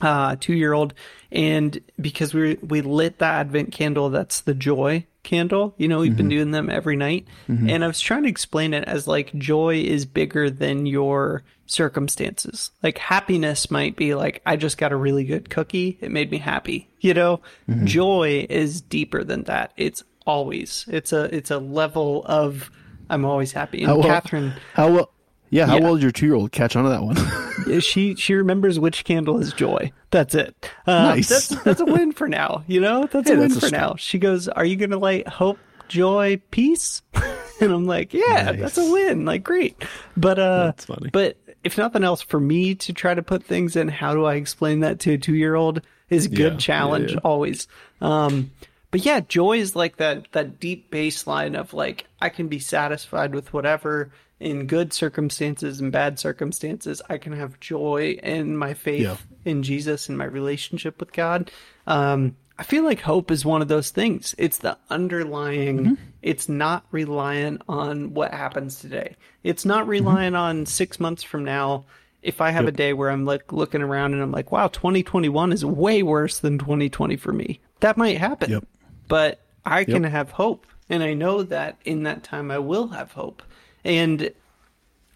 uh, 0.01 0.37
two 0.39 0.55
year 0.55 0.73
old, 0.73 0.95
and 1.33 1.81
because 2.01 2.33
we 2.33 2.55
we 2.63 2.81
lit 2.81 3.19
the 3.19 3.27
Advent 3.27 3.73
candle, 3.73 4.11
that's 4.11 4.41
the 4.41 4.55
joy 4.55 5.05
candle. 5.29 5.75
You 5.77 5.89
know, 5.89 6.01
we've 6.01 6.17
been 6.17 6.27
mm-hmm. 6.27 6.37
doing 6.37 6.51
them 6.53 6.71
every 6.71 6.97
night, 6.97 7.27
mm-hmm. 7.49 7.69
and 7.69 7.85
I 7.85 7.87
was 7.87 8.01
trying 8.01 8.23
to 8.23 8.29
explain 8.29 8.73
it 8.73 8.85
as 8.85 9.07
like 9.07 9.33
joy 9.35 9.77
is 9.77 10.07
bigger 10.07 10.49
than 10.51 10.87
your 10.87 11.45
circumstances. 11.67 12.71
Like 12.83 12.97
happiness 12.97 13.71
might 13.71 13.95
be 13.95 14.15
like 14.15 14.41
I 14.47 14.57
just 14.57 14.79
got 14.79 14.93
a 14.93 14.97
really 14.97 15.25
good 15.25 15.51
cookie, 15.51 15.99
it 16.01 16.11
made 16.11 16.31
me 16.31 16.39
happy. 16.39 16.89
You 17.01 17.15
know, 17.15 17.43
mm-hmm. 17.69 17.85
joy 17.85 18.47
is 18.49 18.81
deeper 18.81 19.23
than 19.23 19.45
that. 19.45 19.73
It's 19.77 20.03
always 20.27 20.87
it's 20.89 21.13
a 21.13 21.35
it's 21.35 21.51
a 21.51 21.59
level 21.59 22.25
of 22.25 22.71
I'm 23.11 23.25
always 23.25 23.53
happy. 23.53 23.85
And 23.85 24.03
Catherine, 24.03 24.55
How 24.75 24.91
well? 24.91 25.13
Yeah, 25.51 25.67
how 25.67 25.77
Yeah. 25.77 25.81
well 25.85 25.95
did 25.95 26.03
your 26.03 26.11
two 26.13 26.27
year 26.27 26.35
old 26.35 26.53
catch 26.53 26.77
on 26.77 26.85
to 26.85 26.91
that 26.91 27.03
one? 27.03 27.81
she 27.81 28.15
she 28.15 28.35
remembers 28.35 28.79
which 28.79 29.05
candle 29.05 29.39
is 29.39 29.53
joy. 29.53 29.91
That's 30.11 30.35
it. 30.35 30.55
Uh, 30.87 31.03
Nice. 31.03 31.29
That's 31.29 31.49
that's 31.65 31.81
a 31.81 31.85
win 31.85 32.13
for 32.13 32.29
now. 32.29 32.65
You 32.67 32.81
know, 32.81 33.07
that's 33.11 33.29
Hey, 33.29 33.35
a 33.37 33.39
win 33.39 33.49
that's 33.49 33.61
for 33.61 33.67
start. 33.69 33.73
now. 33.73 33.95
She 33.99 34.19
goes, 34.19 34.49
"Are 34.49 34.65
you 34.65 34.77
gonna 34.77 34.99
light 34.99 35.29
hope, 35.29 35.59
joy, 35.89 36.41
peace?" 36.51 37.03
and 37.61 37.73
I'm 37.73 37.87
like, 37.87 38.13
"Yeah, 38.15 38.43
Nice. 38.53 38.61
that's 38.61 38.79
a 38.79 38.91
win. 38.91 39.25
Like, 39.25 39.43
great." 39.43 39.83
But 40.17 40.39
uh, 40.39 40.65
That's 40.67 40.85
funny. 40.87 41.11
But 41.13 41.37
if 41.65 41.77
nothing 41.77 42.05
else, 42.05 42.23
for 42.23 42.41
me 42.41 42.75
to 42.77 42.93
try 42.93 43.15
to 43.15 43.23
put 43.23 43.43
things 43.45 43.75
in, 43.77 43.89
how 43.89 44.15
do 44.15 44.25
I 44.25 44.35
explain 44.35 44.81
that 44.81 45.01
to 45.01 45.13
a 45.15 45.19
two 45.19 45.35
year 45.35 45.55
old 45.55 45.83
is 46.09 46.27
a 46.27 46.31
good 46.31 46.53
Yeah, 46.55 46.59
challenge 46.59 47.11
yeah, 47.11 47.15
yeah. 47.17 47.21
always. 47.25 47.69
Um, 48.01 48.51
but 48.91 49.05
yeah, 49.05 49.21
joy 49.21 49.59
is 49.59 49.77
like 49.77 49.97
that 49.97 50.33
that 50.33 50.59
deep 50.61 50.91
baseline 50.91 51.55
of 51.59 51.75
like 51.75 52.07
I 52.23 52.31
can 52.31 52.49
be 52.49 52.59
satisfied 52.61 53.35
with 53.35 53.53
whatever 53.53 54.11
in 54.41 54.67
good 54.67 54.93
circumstances 54.93 55.81
and 55.81 55.91
bad 55.91 56.19
circumstances. 56.19 57.03
I 57.09 57.19
can 57.19 57.33
have 57.33 57.59
joy 57.61 58.19
in 58.23 58.57
my 58.57 58.75
faith 58.75 59.03
Yeah. 59.03 59.17
in 59.45 59.63
Jesus 59.63 60.09
and 60.09 60.17
my 60.17 60.25
relationship 60.27 61.01
with 61.01 61.13
God. 61.13 61.51
Um, 61.87 62.37
I 62.61 62.65
feel 62.65 62.83
like 62.85 63.01
hope 63.01 63.31
is 63.31 63.45
one 63.45 63.63
of 63.63 63.69
those 63.69 63.91
things. 63.91 64.35
It's 64.39 64.59
the 64.59 64.77
underlying. 64.91 65.79
Mm-hmm. 65.79 65.95
It's 66.23 66.49
not 66.49 66.85
reliant 66.91 67.63
on 67.69 68.15
what 68.15 68.33
happens 68.35 68.81
today. 68.81 69.17
It's 69.45 69.65
not 69.65 69.87
reliant 69.87 70.35
on 70.37 70.67
six 70.67 70.99
months 70.99 71.23
from 71.23 71.45
now. 71.45 71.85
If 72.21 72.41
I 72.41 72.51
have 72.51 72.67
a 72.67 72.73
day 72.73 72.93
where 72.93 73.11
I'm 73.11 73.25
like 73.25 73.53
looking 73.53 73.81
around 73.81 74.13
and 74.13 74.23
I'm 74.23 74.33
like, 74.33 74.51
wow, 74.51 74.67
2021 74.67 75.53
is 75.53 75.65
way 75.65 76.03
worse 76.03 76.41
than 76.41 76.59
2020 76.59 77.17
for 77.17 77.33
me. 77.33 77.61
That 77.81 77.97
might 77.97 78.19
happen 78.19 78.51
Yep. 78.51 78.65
but 79.07 79.41
I 79.65 79.85
can 79.85 80.03
have 80.03 80.33
hope. 80.33 80.67
And 80.91 81.03
I 81.03 81.15
know 81.15 81.43
that 81.45 81.77
in 81.85 82.03
that 82.05 82.25
time 82.25 82.51
I 82.51 82.59
will 82.59 82.89
have 82.89 83.13
hope. 83.13 83.43
And 83.89 84.31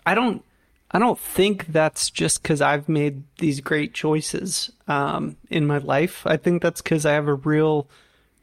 I 0.05 0.17
don't 0.17 0.43
I 0.91 0.99
don't 0.99 1.19
think 1.19 1.67
that's 1.69 2.11
just 2.11 2.43
because 2.43 2.61
I've 2.61 2.89
made 2.89 3.23
these 3.39 3.61
great 3.61 3.95
choices 3.95 4.71
um, 4.89 5.37
in 5.49 5.67
my 5.67 5.79
life. 5.79 6.27
I 6.27 6.37
think 6.37 6.63
that's 6.63 6.83
because 6.83 7.07
I 7.07 7.13
have 7.13 7.29
a 7.29 7.35
real 7.35 7.89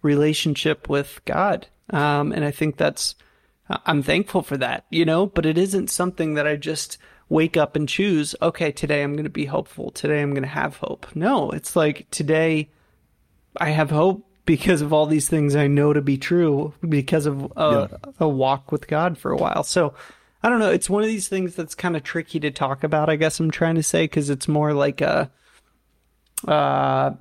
relationship 0.01 0.89
with 0.89 1.21
God. 1.25 1.67
Um, 1.91 2.31
and 2.31 2.43
I 2.43 2.51
think 2.51 2.77
that's, 2.77 3.13
I'm 3.85 4.01
thankful 4.01 4.41
for 4.41 4.57
that, 4.57 4.85
you 4.89 5.05
know, 5.05 5.27
but 5.27 5.45
it 5.45 5.59
isn't 5.59 5.91
something 5.91 6.33
that 6.35 6.47
I 6.47 6.55
just 6.55 6.97
wake 7.27 7.55
up 7.55 7.75
and 7.75 7.87
choose, 7.87 8.35
okay, 8.41 8.71
today 8.71 9.03
I'm 9.03 9.13
going 9.13 9.25
to 9.25 9.29
be 9.29 9.45
hopeful. 9.45 9.91
Today 9.91 10.19
I'm 10.19 10.31
going 10.31 10.41
to 10.41 10.49
have 10.49 10.77
hope. 10.77 11.05
No, 11.15 11.51
it's 11.51 11.75
like 11.75 12.07
today 12.09 12.69
I 13.57 13.69
have 13.69 13.91
hope 13.91 14.25
because 14.47 14.81
of 14.81 14.91
all 14.91 15.05
these 15.05 15.29
things 15.29 15.55
I 15.55 15.67
know 15.67 15.93
to 15.93 16.01
be 16.01 16.17
true 16.17 16.73
because 16.87 17.27
of 17.27 17.53
a, 17.55 17.89
yeah. 17.91 18.11
a 18.19 18.27
walk 18.27 18.71
with 18.71 18.87
God 18.87 19.19
for 19.19 19.31
a 19.31 19.37
while. 19.37 19.63
So 19.63 19.93
I 20.41 20.49
don't 20.49 20.59
know. 20.59 20.71
It's 20.71 20.89
one 20.89 21.03
of 21.03 21.09
these 21.09 21.27
things 21.27 21.55
that's 21.55 21.75
kind 21.75 21.97
of 21.97 22.03
tricky 22.03 22.39
to 22.39 22.51
talk 22.51 22.83
about, 22.83 23.09
I 23.09 23.17
guess 23.17 23.39
I'm 23.39 23.51
trying 23.51 23.75
to 23.75 23.83
say, 23.83 24.05
because 24.05 24.29
it's 24.29 24.47
more 24.47 24.73
like 24.73 25.01
a 25.01 25.29
uh, 26.47 27.11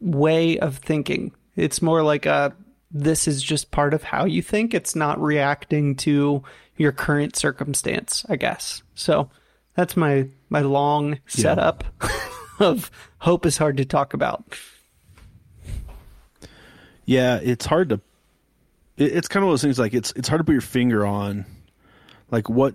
way 0.00 0.58
of 0.58 0.76
thinking. 0.78 1.32
It's 1.56 1.80
more 1.80 2.02
like 2.02 2.26
a 2.26 2.54
this 2.90 3.28
is 3.28 3.42
just 3.42 3.70
part 3.70 3.94
of 3.94 4.02
how 4.02 4.24
you 4.24 4.42
think. 4.42 4.74
It's 4.74 4.96
not 4.96 5.20
reacting 5.20 5.96
to 5.96 6.42
your 6.76 6.92
current 6.92 7.36
circumstance, 7.36 8.24
I 8.28 8.36
guess. 8.36 8.82
So 8.94 9.30
that's 9.74 9.96
my 9.96 10.28
my 10.48 10.60
long 10.60 11.18
setup 11.26 11.84
yeah. 12.02 12.10
of 12.60 12.90
hope 13.18 13.46
is 13.46 13.58
hard 13.58 13.76
to 13.78 13.84
talk 13.84 14.14
about. 14.14 14.44
Yeah, 17.04 17.40
it's 17.42 17.66
hard 17.66 17.88
to. 17.90 18.00
it's 18.96 19.28
kind 19.28 19.44
of 19.44 19.50
those 19.50 19.62
things 19.62 19.78
like 19.78 19.94
it's 19.94 20.12
it's 20.12 20.28
hard 20.28 20.40
to 20.40 20.44
put 20.44 20.52
your 20.52 20.60
finger 20.60 21.06
on, 21.06 21.44
like 22.30 22.48
what 22.48 22.74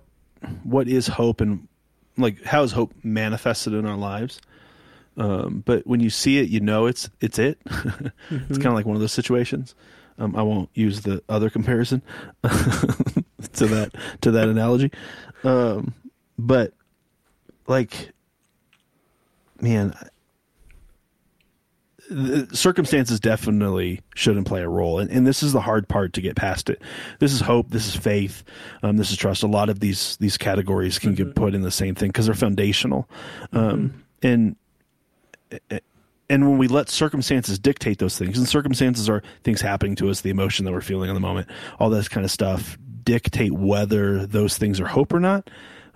what 0.63 0.87
is 0.87 1.07
hope 1.07 1.41
and 1.41 1.67
like 2.17 2.43
how 2.43 2.63
is 2.63 2.71
hope 2.71 2.93
manifested 3.03 3.73
in 3.73 3.85
our 3.85 3.97
lives. 3.97 4.41
Um, 5.17 5.63
but 5.65 5.87
when 5.87 6.01
you 6.01 6.09
see 6.09 6.39
it, 6.39 6.49
you 6.49 6.59
know 6.59 6.87
it's 6.87 7.09
it's 7.21 7.39
it. 7.39 7.63
mm-hmm. 7.65 8.35
It's 8.49 8.57
kind 8.57 8.67
of 8.67 8.73
like 8.73 8.85
one 8.85 8.95
of 8.95 9.01
those 9.01 9.13
situations. 9.13 9.75
Um, 10.17 10.35
I 10.35 10.41
won't 10.43 10.69
use 10.73 11.01
the 11.01 11.21
other 11.27 11.49
comparison 11.49 12.01
to 12.43 13.65
that 13.67 13.91
to 14.21 14.31
that 14.31 14.47
analogy, 14.47 14.91
um, 15.43 15.93
but 16.39 16.73
like, 17.67 18.11
man, 19.59 19.93
circumstances 22.53 23.19
definitely 23.19 24.01
shouldn't 24.15 24.47
play 24.47 24.61
a 24.61 24.69
role. 24.69 24.99
And, 24.99 25.09
and 25.09 25.25
this 25.25 25.41
is 25.41 25.53
the 25.53 25.61
hard 25.61 25.87
part 25.87 26.13
to 26.13 26.21
get 26.21 26.35
past 26.35 26.69
it. 26.69 26.81
This 27.19 27.33
is 27.33 27.41
hope. 27.41 27.69
This 27.69 27.87
is 27.87 27.95
faith. 27.95 28.43
Um, 28.83 28.97
this 28.97 29.11
is 29.11 29.17
trust. 29.17 29.43
A 29.43 29.47
lot 29.47 29.69
of 29.69 29.79
these 29.79 30.17
these 30.17 30.37
categories 30.37 30.99
can 30.99 31.15
mm-hmm. 31.15 31.25
get 31.25 31.35
put 31.35 31.55
in 31.55 31.61
the 31.61 31.71
same 31.71 31.95
thing 31.95 32.09
because 32.09 32.25
they're 32.25 32.35
foundational. 32.35 33.09
Um, 33.51 33.93
mm-hmm. 34.21 34.27
and 34.27 34.55
and 36.29 36.49
when 36.49 36.57
we 36.57 36.67
let 36.67 36.89
circumstances 36.89 37.59
dictate 37.59 37.99
those 37.99 38.17
things 38.17 38.37
and 38.37 38.47
circumstances 38.47 39.07
are 39.07 39.21
things 39.43 39.61
happening 39.61 39.95
to 39.95 40.09
us 40.09 40.21
the 40.21 40.31
emotion 40.31 40.65
that 40.65 40.71
we're 40.71 40.81
feeling 40.81 41.07
in 41.07 41.13
the 41.13 41.21
moment 41.21 41.47
all 41.79 41.91
this 41.91 42.07
kind 42.07 42.25
of 42.25 42.31
stuff 42.31 42.79
dictate 43.05 43.53
whether 43.53 44.25
those 44.25 44.57
things 44.57 44.79
are 44.79 44.87
hope 44.87 45.13
or 45.13 45.19
not. 45.19 45.49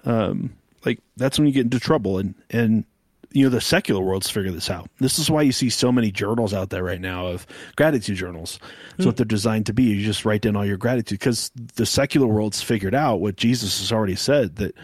Um, 0.06 0.56
like 0.86 1.00
that's 1.17 1.38
when 1.38 1.48
you 1.48 1.54
get 1.54 1.65
into 1.65 1.80
trouble. 1.80 2.19
And 2.19 2.36
and 2.50 2.86
you 3.32 3.44
know 3.44 3.50
the 3.50 3.62
secular 3.62 4.02
world's 4.02 4.30
figure 4.30 4.52
this 4.52 4.70
out. 4.70 4.89
This 5.00 5.20
is 5.20 5.30
why 5.30 5.44
you 5.44 5.52
see 5.52 5.70
so 5.70 5.92
many 5.92 6.12
journals 6.12 6.54
out 6.54 6.70
there 6.70 6.84
right 6.84 7.00
now 7.00 7.28
of 7.28 7.46
gratitude 7.76 8.18
journals. 8.18 8.60
That's 8.92 9.04
mm. 9.04 9.06
what 9.06 9.18
they're 9.18 9.26
designed 9.26 9.68
to 9.68 9.74
be. 9.74 9.84
You 9.84 10.04
just 10.04 10.26
write 10.26 10.42
down 10.42 10.56
all 10.56 10.65
your 10.65 10.78
gratitude 10.78 11.20
because 11.20 11.52
the 11.76 11.86
secular 11.86 12.28
world's 12.28 12.62
figured 12.62 12.96
out 12.96 13.22
what 13.22 13.36
Jesus 13.36 13.80
has 13.80 13.92
already 13.92 14.15
said 14.15 14.56
that 14.56 14.76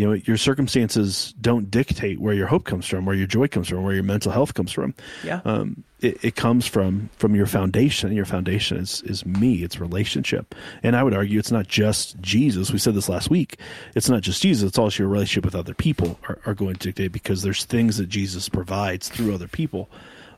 you 0.00 0.06
know 0.06 0.14
your 0.14 0.38
circumstances 0.38 1.34
don't 1.42 1.70
dictate 1.70 2.20
where 2.20 2.32
your 2.32 2.46
hope 2.46 2.64
comes 2.64 2.86
from, 2.86 3.04
where 3.04 3.14
your 3.14 3.26
joy 3.26 3.48
comes 3.48 3.68
from, 3.68 3.82
where 3.82 3.92
your 3.92 4.02
mental 4.02 4.32
health 4.32 4.54
comes 4.54 4.72
from. 4.72 4.94
Yeah. 5.22 5.42
Um, 5.44 5.84
it, 6.00 6.24
it 6.24 6.36
comes 6.36 6.66
from 6.66 7.10
from 7.18 7.34
your 7.34 7.44
foundation. 7.44 8.10
Your 8.12 8.24
foundation 8.24 8.78
is 8.78 9.02
is 9.02 9.26
me. 9.26 9.62
It's 9.62 9.78
relationship, 9.78 10.54
and 10.82 10.96
I 10.96 11.02
would 11.02 11.12
argue 11.12 11.38
it's 11.38 11.52
not 11.52 11.68
just 11.68 12.18
Jesus. 12.22 12.72
We 12.72 12.78
said 12.78 12.94
this 12.94 13.10
last 13.10 13.28
week 13.28 13.58
It's 13.94 14.08
not 14.08 14.22
just 14.22 14.40
Jesus. 14.40 14.66
It's 14.66 14.78
also 14.78 15.02
your 15.02 15.12
relationship 15.12 15.44
with 15.44 15.54
other 15.54 15.74
people 15.74 16.18
are, 16.30 16.38
are 16.46 16.54
going 16.54 16.76
to 16.76 16.88
dictate 16.88 17.12
because 17.12 17.42
there's 17.42 17.66
things 17.66 17.98
that 17.98 18.08
Jesus 18.08 18.48
provides 18.48 19.10
through 19.10 19.34
other 19.34 19.48
people. 19.48 19.90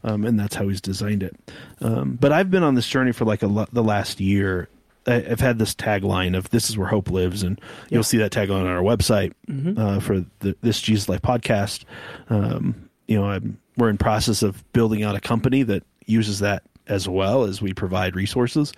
Um, 0.02 0.24
and 0.24 0.40
that's 0.40 0.56
how 0.56 0.66
he's 0.66 0.80
designed 0.80 1.22
it. 1.22 1.36
Um, 1.80 2.18
but 2.20 2.32
I've 2.32 2.50
been 2.50 2.64
on 2.64 2.74
this 2.74 2.88
journey 2.88 3.12
for 3.12 3.24
like 3.24 3.44
a, 3.44 3.68
the 3.72 3.84
last 3.84 4.18
year. 4.18 4.68
I, 5.06 5.20
have 5.20 5.40
had 5.40 5.58
this 5.58 5.74
tagline 5.74 6.36
of 6.36 6.50
"This 6.50 6.70
is 6.70 6.78
where 6.78 6.88
hope 6.88 7.10
lives," 7.10 7.42
and 7.42 7.58
yeah. 7.60 7.96
you'll 7.96 8.04
see 8.04 8.18
that 8.18 8.32
tagline 8.32 8.62
on 8.62 8.66
our 8.66 8.82
website 8.82 9.32
mm-hmm. 9.48 9.78
uh, 9.78 10.00
for 10.00 10.24
the, 10.40 10.56
this 10.62 10.80
Jesus 10.80 11.08
Life 11.08 11.22
podcast. 11.22 11.84
Um, 12.28 12.88
you 13.06 13.16
know, 13.16 13.28
I'm 13.28 13.58
we're 13.76 13.90
in 13.90 13.98
process 13.98 14.42
of 14.42 14.70
building 14.72 15.02
out 15.02 15.14
a 15.14 15.20
company 15.20 15.62
that 15.64 15.82
uses 16.06 16.40
that 16.40 16.62
as 16.88 17.08
well 17.08 17.44
as 17.44 17.62
we 17.62 17.72
provide 17.72 18.16
resources. 18.16 18.72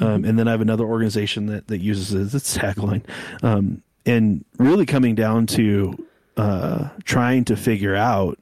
Um, 0.00 0.08
mm-hmm. 0.08 0.24
And 0.28 0.38
then 0.38 0.48
I 0.48 0.52
have 0.52 0.60
another 0.60 0.84
organization 0.84 1.46
that, 1.46 1.68
that 1.68 1.78
uses 1.78 2.12
it, 2.12 2.20
as 2.20 2.34
its 2.34 2.56
tagline. 2.56 3.02
Um, 3.42 3.82
and 4.04 4.44
really 4.58 4.86
coming 4.86 5.14
down 5.14 5.46
to 5.48 6.06
uh, 6.36 6.88
trying 7.04 7.44
to 7.46 7.56
figure 7.56 7.94
out, 7.94 8.38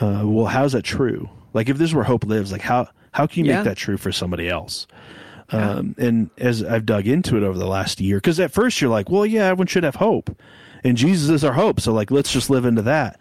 uh, 0.00 0.22
well, 0.24 0.46
how's 0.46 0.72
that 0.72 0.82
true? 0.82 1.28
Like 1.52 1.68
if 1.68 1.78
this 1.78 1.90
is 1.90 1.94
where 1.94 2.04
hope 2.04 2.24
lives, 2.24 2.52
like 2.52 2.60
how, 2.60 2.88
how 3.12 3.26
can 3.26 3.44
you 3.44 3.50
yeah. 3.50 3.58
make 3.58 3.64
that 3.64 3.76
true 3.76 3.96
for 3.96 4.12
somebody 4.12 4.48
else? 4.48 4.86
Yeah. 5.52 5.70
Um, 5.70 5.94
and 5.98 6.30
as 6.38 6.62
I've 6.62 6.86
dug 6.86 7.06
into 7.06 7.36
it 7.36 7.42
over 7.42 7.58
the 7.58 7.66
last 7.66 8.00
year, 8.00 8.16
because 8.16 8.40
at 8.40 8.52
first 8.52 8.80
you're 8.80 8.90
like, 8.90 9.10
well, 9.10 9.26
yeah, 9.26 9.46
everyone 9.46 9.66
should 9.66 9.84
have 9.84 9.96
hope. 9.96 10.34
And 10.82 10.96
Jesus 10.96 11.30
is 11.30 11.44
our 11.44 11.52
hope. 11.52 11.80
So, 11.80 11.92
like, 11.92 12.10
let's 12.10 12.32
just 12.32 12.50
live 12.50 12.64
into 12.64 12.82
that 12.82 13.18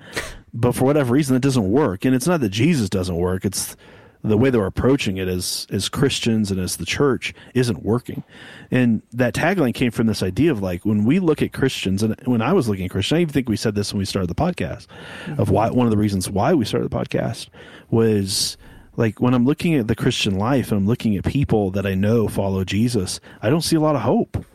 but 0.54 0.74
for 0.74 0.86
whatever 0.86 1.14
reason, 1.14 1.36
it 1.36 1.42
doesn't 1.42 1.70
work. 1.70 2.06
And 2.06 2.14
it's 2.14 2.28
not 2.28 2.40
that 2.42 2.50
Jesus 2.50 2.90
doesn't 2.90 3.16
work; 3.16 3.44
it's 3.44 3.76
the 4.24 4.38
way 4.38 4.50
they're 4.50 4.66
approaching 4.66 5.18
it 5.18 5.28
as 5.28 5.66
as 5.72 5.90
Christians 5.90 6.52
and 6.52 6.60
as 6.60 6.78
the 6.78 6.86
church 6.86 7.34
isn't 7.56 7.84
working. 7.84 8.24
And 8.70 9.02
that 9.12 9.34
tagline 9.34 9.74
came 9.74 9.92
from 9.92 10.08
this 10.08 10.22
idea 10.22 10.52
of 10.52 10.62
like 10.62 10.86
when 10.86 11.06
we 11.06 11.20
look 11.20 11.42
at 11.42 11.54
Christians, 11.54 12.04
and 12.04 12.16
when 12.26 12.42
I 12.42 12.54
was 12.54 12.70
looking 12.70 12.86
at 12.86 12.92
Christians, 12.92 13.18
I 13.18 13.22
even 13.22 13.34
think 13.34 13.50
we 13.50 13.58
said 13.58 13.76
this 13.76 13.92
when 13.92 14.00
we 14.00 14.06
started 14.06 14.30
the 14.30 14.36
podcast. 14.36 14.88
Mm-hmm. 15.26 15.42
Of 15.42 15.50
why 15.50 15.70
one 15.72 15.88
of 15.88 15.92
the 15.92 15.98
reasons 15.98 16.30
why 16.30 16.54
we 16.54 16.66
started 16.66 16.90
the 16.90 16.96
podcast 16.96 17.50
was 17.90 18.58
like 18.96 19.20
when 19.20 19.34
I'm 19.34 19.46
looking 19.46 19.74
at 19.76 19.88
the 19.88 19.96
Christian 19.96 20.38
life 20.38 20.72
and 20.72 20.82
I'm 20.82 20.88
looking 20.88 21.16
at 21.16 21.26
people 21.26 21.72
that 21.72 21.86
I 21.86 21.96
know 21.96 22.28
follow 22.28 22.64
Jesus, 22.64 23.20
I 23.42 23.50
don't 23.50 23.62
see 23.62 23.76
a 23.76 23.82
lot 23.82 23.96
of 23.96 24.02
hope. 24.02 24.46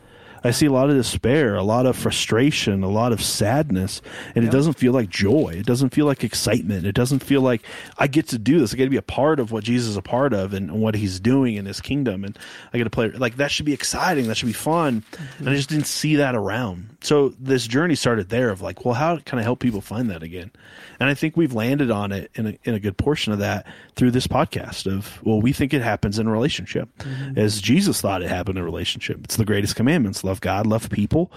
I 0.43 0.51
see 0.51 0.65
a 0.65 0.71
lot 0.71 0.89
of 0.89 0.95
despair, 0.95 1.55
a 1.55 1.63
lot 1.63 1.85
of 1.85 1.97
frustration, 1.97 2.83
a 2.83 2.89
lot 2.89 3.11
of 3.11 3.23
sadness, 3.23 4.01
and 4.35 4.45
it 4.45 4.51
doesn't 4.51 4.73
feel 4.73 4.93
like 4.93 5.09
joy. 5.09 5.55
It 5.57 5.65
doesn't 5.65 5.89
feel 5.89 6.05
like 6.05 6.23
excitement. 6.23 6.85
It 6.85 6.95
doesn't 6.95 7.19
feel 7.19 7.41
like 7.41 7.61
I 7.97 8.07
get 8.07 8.27
to 8.29 8.37
do 8.37 8.59
this. 8.59 8.73
I 8.73 8.77
get 8.77 8.85
to 8.85 8.89
be 8.89 8.97
a 8.97 9.01
part 9.01 9.39
of 9.39 9.51
what 9.51 9.63
Jesus 9.63 9.89
is 9.89 9.97
a 9.97 10.01
part 10.01 10.33
of 10.33 10.53
and, 10.53 10.69
and 10.69 10.81
what 10.81 10.95
He's 10.95 11.19
doing 11.19 11.55
in 11.55 11.65
His 11.65 11.81
kingdom, 11.81 12.23
and 12.23 12.37
I 12.73 12.77
get 12.77 12.85
to 12.85 12.89
play. 12.89 13.09
Like 13.09 13.37
that 13.37 13.51
should 13.51 13.65
be 13.65 13.73
exciting. 13.73 14.27
That 14.27 14.35
should 14.35 14.47
be 14.47 14.53
fun. 14.53 15.03
Mm-hmm. 15.11 15.39
And 15.39 15.49
I 15.49 15.55
just 15.55 15.69
didn't 15.69 15.87
see 15.87 16.15
that 16.17 16.35
around. 16.35 16.97
So 17.01 17.29
this 17.39 17.67
journey 17.67 17.95
started 17.95 18.29
there 18.29 18.49
of 18.49 18.61
like, 18.61 18.85
well, 18.85 18.93
how 18.93 19.17
can 19.17 19.39
I 19.39 19.41
help 19.41 19.59
people 19.59 19.81
find 19.81 20.09
that 20.09 20.23
again? 20.23 20.51
And 20.99 21.09
I 21.09 21.13
think 21.13 21.37
we've 21.37 21.53
landed 21.53 21.91
on 21.91 22.11
it 22.11 22.29
in 22.35 22.47
a, 22.47 22.59
in 22.63 22.73
a 22.73 22.79
good 22.79 22.97
portion 22.97 23.31
of 23.31 23.39
that 23.39 23.65
through 23.95 24.11
this 24.11 24.27
podcast 24.27 24.91
of, 24.91 25.23
well, 25.23 25.41
we 25.41 25.53
think 25.53 25.73
it 25.73 25.81
happens 25.81 26.19
in 26.19 26.27
a 26.27 26.31
relationship 26.31 26.89
mm-hmm. 26.97 27.39
as 27.39 27.61
Jesus 27.61 28.01
thought 28.01 28.21
it 28.21 28.29
happened 28.29 28.57
in 28.57 28.63
a 28.63 28.65
relationship. 28.65 29.23
It's 29.23 29.37
the 29.37 29.45
greatest 29.45 29.77
commandments. 29.77 30.23
Love 30.29 30.41
God, 30.41 30.67
love 30.67 30.91
people. 30.91 31.31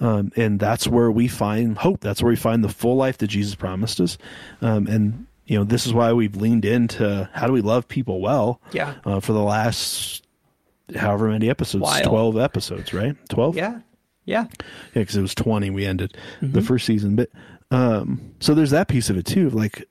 Um, 0.00 0.32
and 0.34 0.58
that's 0.58 0.88
where 0.88 1.10
we 1.10 1.28
find 1.28 1.76
hope. 1.76 2.00
That's 2.00 2.22
where 2.22 2.30
we 2.30 2.36
find 2.36 2.64
the 2.64 2.70
full 2.70 2.96
life 2.96 3.18
that 3.18 3.26
Jesus 3.26 3.54
promised 3.54 4.00
us. 4.00 4.16
Um, 4.62 4.86
and, 4.86 5.26
you 5.44 5.58
know, 5.58 5.64
this 5.64 5.86
is 5.86 5.92
why 5.92 6.14
we've 6.14 6.34
leaned 6.34 6.64
into 6.64 7.28
how 7.34 7.46
do 7.46 7.52
we 7.52 7.60
love 7.60 7.86
people 7.88 8.22
well? 8.22 8.58
Yeah. 8.72 8.94
Uh, 9.04 9.20
for 9.20 9.34
the 9.34 9.42
last 9.42 10.26
however 10.96 11.28
many 11.28 11.50
episodes, 11.50 11.82
Wild. 11.82 12.04
12 12.04 12.38
episodes, 12.38 12.94
right? 12.94 13.14
12? 13.28 13.54
Yeah. 13.54 13.80
Yeah. 14.24 14.46
Yeah, 14.48 14.54
because 14.94 15.16
it 15.16 15.20
was 15.20 15.34
20 15.34 15.68
we 15.68 15.84
ended 15.84 16.16
mm-hmm. 16.40 16.52
the 16.52 16.62
first 16.62 16.86
season. 16.86 17.16
But 17.16 17.28
um, 17.70 18.34
so 18.40 18.54
there's 18.54 18.70
that 18.70 18.88
piece 18.88 19.10
of 19.10 19.18
it 19.18 19.26
too. 19.26 19.50
Like 19.50 19.86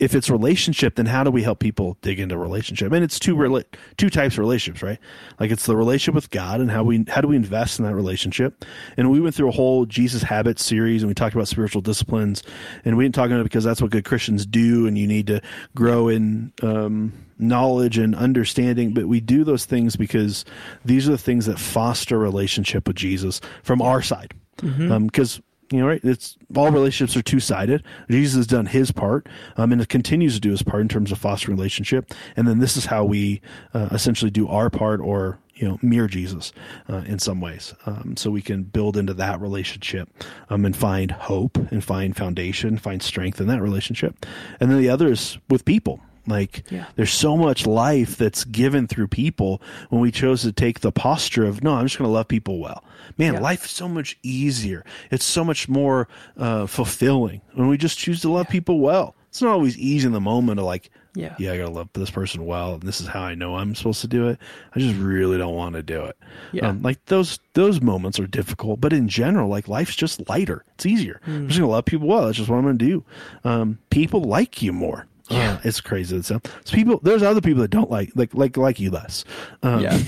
if 0.00 0.14
it's 0.14 0.28
relationship, 0.28 0.96
then 0.96 1.06
how 1.06 1.22
do 1.22 1.30
we 1.30 1.42
help 1.42 1.60
people 1.60 1.96
dig 2.02 2.18
into 2.18 2.36
relationship? 2.36 2.92
And 2.92 3.04
it's 3.04 3.18
two 3.20 3.36
rela- 3.36 3.64
two 3.96 4.10
types 4.10 4.34
of 4.34 4.40
relationships, 4.40 4.82
right? 4.82 4.98
Like 5.38 5.52
it's 5.52 5.66
the 5.66 5.76
relationship 5.76 6.14
with 6.14 6.30
God 6.30 6.60
and 6.60 6.70
how 6.70 6.82
we 6.82 7.04
how 7.08 7.20
do 7.20 7.28
we 7.28 7.36
invest 7.36 7.78
in 7.78 7.84
that 7.84 7.94
relationship. 7.94 8.64
And 8.96 9.10
we 9.10 9.20
went 9.20 9.36
through 9.36 9.48
a 9.48 9.52
whole 9.52 9.86
Jesus 9.86 10.22
habits 10.22 10.64
series 10.64 11.02
and 11.02 11.08
we 11.08 11.14
talked 11.14 11.34
about 11.34 11.46
spiritual 11.46 11.80
disciplines. 11.80 12.42
And 12.84 12.96
we 12.96 13.04
didn't 13.04 13.14
talk 13.14 13.26
about 13.26 13.40
it 13.40 13.44
because 13.44 13.62
that's 13.62 13.80
what 13.80 13.92
good 13.92 14.04
Christians 14.04 14.46
do, 14.46 14.86
and 14.86 14.98
you 14.98 15.06
need 15.06 15.28
to 15.28 15.40
grow 15.76 16.08
in 16.08 16.52
um, 16.62 17.12
knowledge 17.38 17.96
and 17.96 18.16
understanding. 18.16 18.94
But 18.94 19.06
we 19.06 19.20
do 19.20 19.44
those 19.44 19.64
things 19.64 19.94
because 19.94 20.44
these 20.84 21.08
are 21.08 21.12
the 21.12 21.18
things 21.18 21.46
that 21.46 21.58
foster 21.58 22.18
relationship 22.18 22.88
with 22.88 22.96
Jesus 22.96 23.40
from 23.62 23.80
our 23.80 24.02
side. 24.02 24.34
Because 24.56 24.72
mm-hmm. 24.74 24.92
um, 24.92 25.44
you 25.70 25.78
know, 25.78 25.86
right? 25.86 26.00
It's 26.04 26.36
all 26.54 26.70
relationships 26.70 27.16
are 27.16 27.22
two 27.22 27.40
sided. 27.40 27.82
Jesus 28.10 28.36
has 28.36 28.46
done 28.46 28.66
his 28.66 28.92
part, 28.92 29.28
um, 29.56 29.72
and 29.72 29.80
it 29.80 29.88
continues 29.88 30.34
to 30.34 30.40
do 30.40 30.50
his 30.50 30.62
part 30.62 30.82
in 30.82 30.88
terms 30.88 31.12
of 31.12 31.18
fostering 31.18 31.56
relationship. 31.56 32.12
And 32.36 32.46
then 32.46 32.58
this 32.58 32.76
is 32.76 32.86
how 32.86 33.04
we 33.04 33.40
uh, 33.72 33.88
essentially 33.90 34.30
do 34.30 34.48
our 34.48 34.70
part, 34.70 35.00
or 35.00 35.38
you 35.54 35.68
know, 35.68 35.78
mirror 35.82 36.08
Jesus 36.08 36.52
uh, 36.88 37.02
in 37.06 37.18
some 37.18 37.40
ways, 37.40 37.74
um, 37.86 38.16
so 38.16 38.30
we 38.30 38.42
can 38.42 38.64
build 38.64 38.96
into 38.96 39.14
that 39.14 39.40
relationship 39.40 40.08
um, 40.50 40.64
and 40.64 40.76
find 40.76 41.12
hope 41.12 41.56
and 41.56 41.82
find 41.82 42.16
foundation, 42.16 42.76
find 42.76 43.02
strength 43.02 43.40
in 43.40 43.46
that 43.46 43.62
relationship. 43.62 44.26
And 44.60 44.70
then 44.70 44.78
the 44.78 44.90
other 44.90 45.10
is 45.10 45.38
with 45.48 45.64
people 45.64 46.00
Like 46.26 46.64
Yeah. 46.70 46.86
there's 46.96 47.12
so 47.12 47.36
much 47.36 47.66
life 47.66 48.16
that's 48.16 48.44
given 48.44 48.86
through 48.86 49.08
people 49.08 49.60
when 49.90 50.00
we 50.00 50.10
chose 50.10 50.42
to 50.42 50.52
take 50.52 50.80
the 50.80 50.92
posture 50.92 51.44
of 51.44 51.62
no, 51.62 51.74
I'm 51.74 51.84
just 51.86 51.98
going 51.98 52.08
to 52.08 52.12
love 52.12 52.28
people 52.28 52.58
well. 52.58 52.82
Man, 53.18 53.34
Yeah. 53.34 53.40
life 53.40 53.64
is 53.66 53.70
so 53.72 53.88
much 53.88 54.18
easier. 54.22 54.84
It's 55.10 55.24
so 55.24 55.44
much 55.44 55.68
more 55.68 56.08
uh, 56.36 56.66
fulfilling 56.66 57.42
when 57.54 57.68
we 57.68 57.76
just 57.76 57.98
choose 57.98 58.20
to 58.22 58.30
love 58.30 58.48
people 58.48 58.80
well. 58.80 59.14
It's 59.28 59.42
not 59.42 59.50
always 59.52 59.76
easy 59.76 60.06
in 60.06 60.12
the 60.12 60.20
moment 60.20 60.60
of 60.60 60.66
like, 60.66 60.90
Yeah. 61.16 61.34
yeah, 61.40 61.52
I 61.52 61.58
got 61.58 61.64
to 61.66 61.70
love 61.72 61.88
this 61.92 62.10
person 62.10 62.46
well, 62.46 62.74
and 62.74 62.82
this 62.84 63.00
is 63.00 63.08
how 63.08 63.22
I 63.22 63.34
know 63.34 63.56
I'm 63.56 63.74
supposed 63.74 64.00
to 64.02 64.06
do 64.08 64.28
it. 64.28 64.38
I 64.74 64.78
just 64.78 64.96
really 64.96 65.36
don't 65.38 65.54
want 65.56 65.74
to 65.74 65.82
do 65.82 66.04
it. 66.04 66.16
Yeah. 66.52 66.68
Um, 66.68 66.82
like 66.82 67.04
those 67.06 67.40
those 67.54 67.80
moments 67.80 68.18
are 68.20 68.26
difficult, 68.28 68.80
but 68.80 68.92
in 68.92 69.08
general, 69.08 69.48
like 69.48 69.66
life's 69.68 69.96
just 69.96 70.28
lighter. 70.28 70.64
It's 70.74 70.86
easier. 70.86 71.20
Hmm. 71.24 71.30
I'm 71.32 71.48
just 71.48 71.58
gonna 71.60 71.70
love 71.70 71.84
people 71.84 72.06
well. 72.08 72.26
That's 72.26 72.38
just 72.38 72.48
what 72.48 72.56
I'm 72.56 72.62
gonna 72.64 72.78
do. 72.78 73.04
Um, 73.44 73.78
people 73.90 74.22
like 74.22 74.62
you 74.62 74.72
more. 74.72 75.06
Yeah. 75.30 75.52
Uh, 75.54 75.60
it's 75.64 75.80
crazy. 75.80 76.16
It's, 76.16 76.28
so 76.28 76.40
people. 76.70 77.00
There's 77.02 77.22
other 77.22 77.40
people 77.40 77.62
that 77.62 77.70
don't 77.70 77.90
like 77.90 78.12
like 78.14 78.34
like 78.34 78.56
like 78.56 78.78
you 78.78 78.90
less. 78.90 79.24
Um, 79.62 79.80
Yeah. 79.80 79.98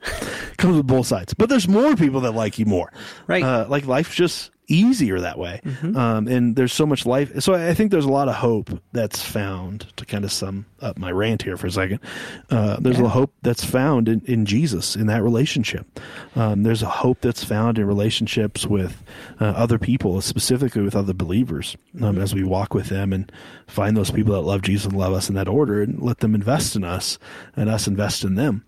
comes 0.56 0.76
with 0.78 0.86
both 0.86 1.06
sides. 1.06 1.34
But 1.34 1.48
there's 1.48 1.68
more 1.68 1.94
people 1.96 2.20
that 2.22 2.32
like 2.32 2.58
you 2.58 2.64
more. 2.66 2.92
Right. 3.26 3.42
Uh, 3.42 3.66
like 3.68 3.86
life's 3.86 4.14
just 4.14 4.50
easier 4.68 5.20
that 5.20 5.38
way. 5.38 5.60
Um, 5.96 6.28
and 6.28 6.56
there's 6.56 6.72
so 6.72 6.86
much 6.86 7.06
life. 7.06 7.40
So 7.40 7.54
I 7.54 7.74
think 7.74 7.90
there's 7.90 8.04
a 8.04 8.10
lot 8.10 8.28
of 8.28 8.34
hope 8.34 8.70
that's 8.92 9.22
found 9.22 9.86
to 9.96 10.04
kind 10.04 10.24
of 10.24 10.32
sum 10.32 10.66
up 10.80 10.98
my 10.98 11.10
rant 11.10 11.42
here 11.42 11.56
for 11.56 11.66
a 11.68 11.70
second. 11.70 12.00
Uh, 12.50 12.76
there's 12.80 12.98
a 12.98 13.08
hope 13.08 13.32
that's 13.42 13.64
found 13.64 14.08
in, 14.08 14.22
in 14.26 14.44
Jesus 14.44 14.96
in 14.96 15.06
that 15.06 15.22
relationship. 15.22 15.86
Um, 16.34 16.62
there's 16.64 16.82
a 16.82 16.88
hope 16.88 17.20
that's 17.20 17.44
found 17.44 17.78
in 17.78 17.86
relationships 17.86 18.66
with 18.66 19.02
uh, 19.40 19.44
other 19.44 19.78
people, 19.78 20.20
specifically 20.20 20.82
with 20.82 20.96
other 20.96 21.14
believers, 21.14 21.76
um, 22.02 22.18
as 22.18 22.34
we 22.34 22.42
walk 22.42 22.74
with 22.74 22.88
them 22.88 23.12
and 23.12 23.30
find 23.66 23.96
those 23.96 24.10
people 24.10 24.34
that 24.34 24.40
love 24.40 24.62
Jesus 24.62 24.86
and 24.86 24.96
love 24.98 25.12
us 25.12 25.28
in 25.28 25.34
that 25.36 25.48
order 25.48 25.82
and 25.82 26.00
let 26.02 26.18
them 26.18 26.34
invest 26.34 26.76
in 26.76 26.84
us 26.84 27.18
and 27.54 27.70
us 27.70 27.86
invest 27.86 28.24
in 28.24 28.34
them. 28.34 28.64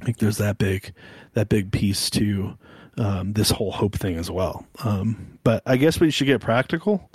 I 0.00 0.04
think 0.04 0.18
there's 0.18 0.38
that 0.38 0.58
big 0.58 0.92
that 1.32 1.48
big 1.48 1.72
piece 1.72 2.10
to 2.10 2.58
um, 2.96 3.32
this 3.32 3.50
whole 3.50 3.72
hope 3.72 3.94
thing 3.94 4.16
as 4.16 4.30
well. 4.30 4.66
Um, 4.82 5.38
but 5.44 5.62
I 5.66 5.76
guess 5.76 6.00
we 6.00 6.10
should 6.10 6.26
get 6.26 6.40
practical, 6.40 7.10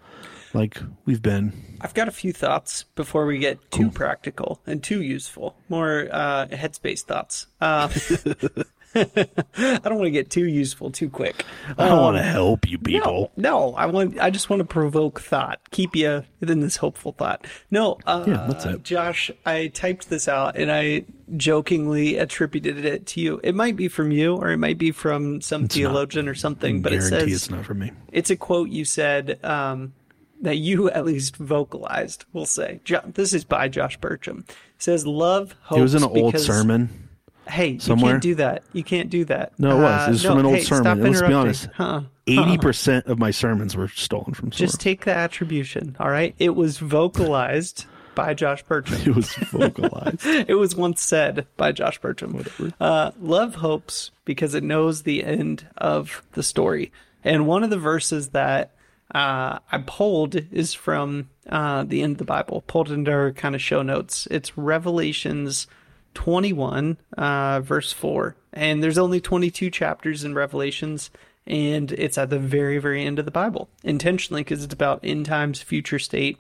like 0.54 0.78
we've 1.06 1.22
been. 1.22 1.78
I've 1.82 1.94
got 1.94 2.08
a 2.08 2.12
few 2.12 2.34
thoughts 2.34 2.84
before 2.96 3.26
we 3.26 3.38
get 3.40 3.72
too 3.72 3.90
practical 3.90 4.60
and 4.68 4.84
too 4.84 5.02
useful. 5.02 5.56
More 5.70 6.08
uh, 6.12 6.48
headspace 6.48 7.04
thoughts. 7.04 7.48
Uh, 7.62 7.88
I 8.96 9.80
don't 9.84 9.96
want 9.98 10.06
to 10.06 10.12
get 10.12 10.30
too 10.30 10.46
useful 10.48 10.92
too 10.92 11.10
quick. 11.10 11.46
I 11.78 11.90
don't 11.90 12.02
want 12.02 12.18
to 12.18 12.24
help 12.24 12.68
you 12.70 12.78
No, 12.78 12.84
people. 12.84 13.32
no, 13.38 13.74
I 13.76 13.86
want. 13.86 14.20
I 14.20 14.30
just 14.30 14.50
want 14.50 14.62
to 14.62 14.66
provoke 14.66 15.22
thought, 15.22 15.60
keep 15.72 15.96
you 15.96 16.24
in 16.42 16.60
this 16.62 16.78
hopeful 16.78 17.12
thought. 17.12 17.46
No, 17.70 17.98
uh, 18.08 18.24
Yeah, 18.28 18.46
that's 18.50 18.66
it. 18.66 18.84
Josh, 18.84 19.30
I 19.46 19.68
typed 19.68 20.10
this 20.10 20.28
out 20.28 20.56
and 20.58 20.72
I 20.72 21.06
jokingly 21.38 22.18
attributed 22.18 22.84
it 22.86 23.06
to 23.08 23.22
you. 23.22 23.40
It 23.44 23.54
might 23.56 23.76
be 23.76 23.88
from 23.88 24.12
you, 24.12 24.36
or 24.36 24.50
it 24.50 24.58
might 24.58 24.78
be 24.78 24.92
from 24.92 25.42
some 25.42 25.68
theologian 25.68 26.28
or 26.28 26.36
something. 26.36 26.82
But 26.82 26.94
it 26.94 27.02
says 27.04 27.32
it's 27.32 27.50
not 27.50 27.66
from 27.66 27.80
me. 27.80 27.92
it's 28.12 28.30
a 28.30 28.36
quote 28.36 28.70
you 28.70 28.86
said 28.86 29.44
um, 29.46 29.94
that 30.42 30.56
you 30.58 30.90
at 30.90 31.06
least 31.06 31.36
vocalized. 31.38 32.26
We'll 32.34 32.46
say 32.48 32.80
Jo- 32.86 33.02
this 33.06 33.34
is 33.34 33.44
by 33.44 33.68
Josh 33.68 33.98
Bertram. 33.98 34.46
It 34.48 34.56
says 34.84 35.06
love 35.06 35.56
hopes. 35.62 35.80
It 35.80 35.82
was 35.84 35.94
an 35.96 36.04
old 36.04 36.40
sermon. 36.40 37.09
Hey, 37.50 37.70
you 37.82 37.96
can't 37.96 38.22
do 38.22 38.36
that. 38.36 38.64
You 38.74 38.84
can't 38.84 39.10
do 39.10 39.26
that. 39.26 39.54
No, 39.58 39.78
it 39.78 39.82
was. 39.82 40.08
It 40.08 40.12
was 40.12 40.26
Uh, 40.26 40.30
from 40.30 40.36
no, 40.36 40.40
an 40.40 40.46
old 40.46 40.56
hey, 40.58 40.64
sermon. 40.64 41.02
Let's 41.04 41.22
be 41.22 41.34
honest. 41.34 41.68
Huh. 41.74 42.02
Eighty 42.28 42.58
percent 42.58 43.08
of 43.08 43.18
my 43.18 43.32
sermons 43.32 43.76
were 43.76 43.88
stolen 43.88 44.34
from. 44.34 44.52
Just 44.52 44.60
Just 44.60 44.80
take 44.82 45.06
the 45.06 45.16
attribution, 45.16 45.96
all 46.00 46.10
right? 46.10 46.36
It 46.38 46.56
was 46.56 46.78
vocalized 46.78 47.86
by 48.16 48.34
Josh 48.34 48.64
Bertram. 48.64 49.02
it 49.02 49.16
was 49.16 49.34
vocalized. 49.34 50.26
it 50.26 50.58
was 50.58 50.76
once 50.76 51.02
said 51.02 51.48
by 51.58 51.72
Josh 51.72 52.00
Bertram. 52.00 52.44
Uh, 52.80 53.12
love 53.20 53.56
hopes 53.56 54.12
because 54.26 54.54
it 54.54 54.64
knows 54.64 55.04
the 55.04 55.24
end 55.24 55.68
of 55.78 56.22
the 56.34 56.44
story. 56.44 56.92
And 57.24 57.48
one 57.48 57.64
of 57.64 57.70
the 57.70 57.78
verses 57.78 58.30
that 58.30 58.76
uh, 59.14 59.60
I 59.72 59.78
pulled 59.88 60.36
is 60.54 60.74
from 60.74 61.30
uh, 61.50 61.84
the 61.84 62.04
end 62.04 62.14
of 62.14 62.18
the 62.20 62.26
Bible, 62.26 62.64
pulled 62.68 62.92
into 62.92 63.12
our 63.12 63.32
kind 63.32 63.56
of 63.56 63.62
show 63.62 63.82
notes. 63.82 64.28
It's 64.30 64.56
Revelations 64.58 65.66
21, 66.14 66.98
uh, 67.18 67.62
verse 67.62 67.92
4. 67.92 68.36
And 68.54 68.84
there's 68.84 68.98
only 68.98 69.22
22 69.22 69.70
chapters 69.70 70.24
in 70.24 70.34
Revelations, 70.36 71.12
and 71.46 71.92
it's 71.92 72.18
at 72.18 72.30
the 72.30 72.40
very, 72.40 72.78
very 72.80 73.06
end 73.06 73.20
of 73.20 73.26
the 73.26 73.32
Bible, 73.32 73.70
intentionally 73.84 74.42
because 74.42 74.64
it's 74.64 74.74
about 74.74 75.00
end 75.04 75.26
times, 75.26 75.62
future 75.62 76.00
state, 76.00 76.38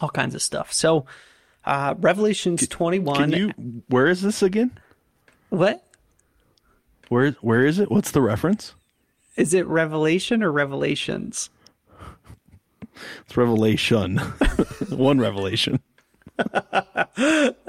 all 0.00 0.08
kinds 0.08 0.34
of 0.34 0.42
stuff. 0.42 0.72
So, 0.72 1.06
uh, 1.64 1.94
Revelations 1.98 2.66
21. 2.68 3.16
Can 3.16 3.32
you? 3.32 3.82
Where 3.88 4.06
is 4.06 4.22
this 4.22 4.42
again? 4.42 4.78
What? 5.50 5.84
Where 7.08 7.32
Where 7.40 7.64
is 7.64 7.78
it? 7.78 7.90
What's 7.90 8.12
the 8.12 8.22
reference? 8.22 8.74
Is 9.36 9.52
it 9.52 9.66
Revelation 9.66 10.42
or 10.42 10.50
Revelations? 10.50 11.50
It's 13.26 13.36
Revelation. 13.36 14.18
One 14.90 15.18
revelation. 15.18 15.80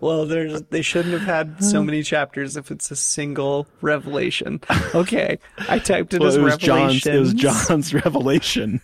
Well, 0.00 0.26
there's 0.26 0.62
they 0.62 0.82
shouldn't 0.82 1.12
have 1.12 1.22
had 1.22 1.62
so 1.62 1.82
many 1.82 2.02
chapters 2.02 2.56
if 2.56 2.70
it's 2.70 2.90
a 2.90 2.96
single 2.96 3.66
revelation. 3.80 4.60
Okay, 4.94 5.38
I 5.68 5.78
typed 5.78 6.14
it 6.14 6.20
Well, 6.20 6.28
as 6.28 6.36
it 6.36 6.42
was 6.42 6.56
John's. 6.56 7.06
It 7.06 7.18
was 7.18 7.34
John's 7.34 7.92
revelation. 7.94 8.80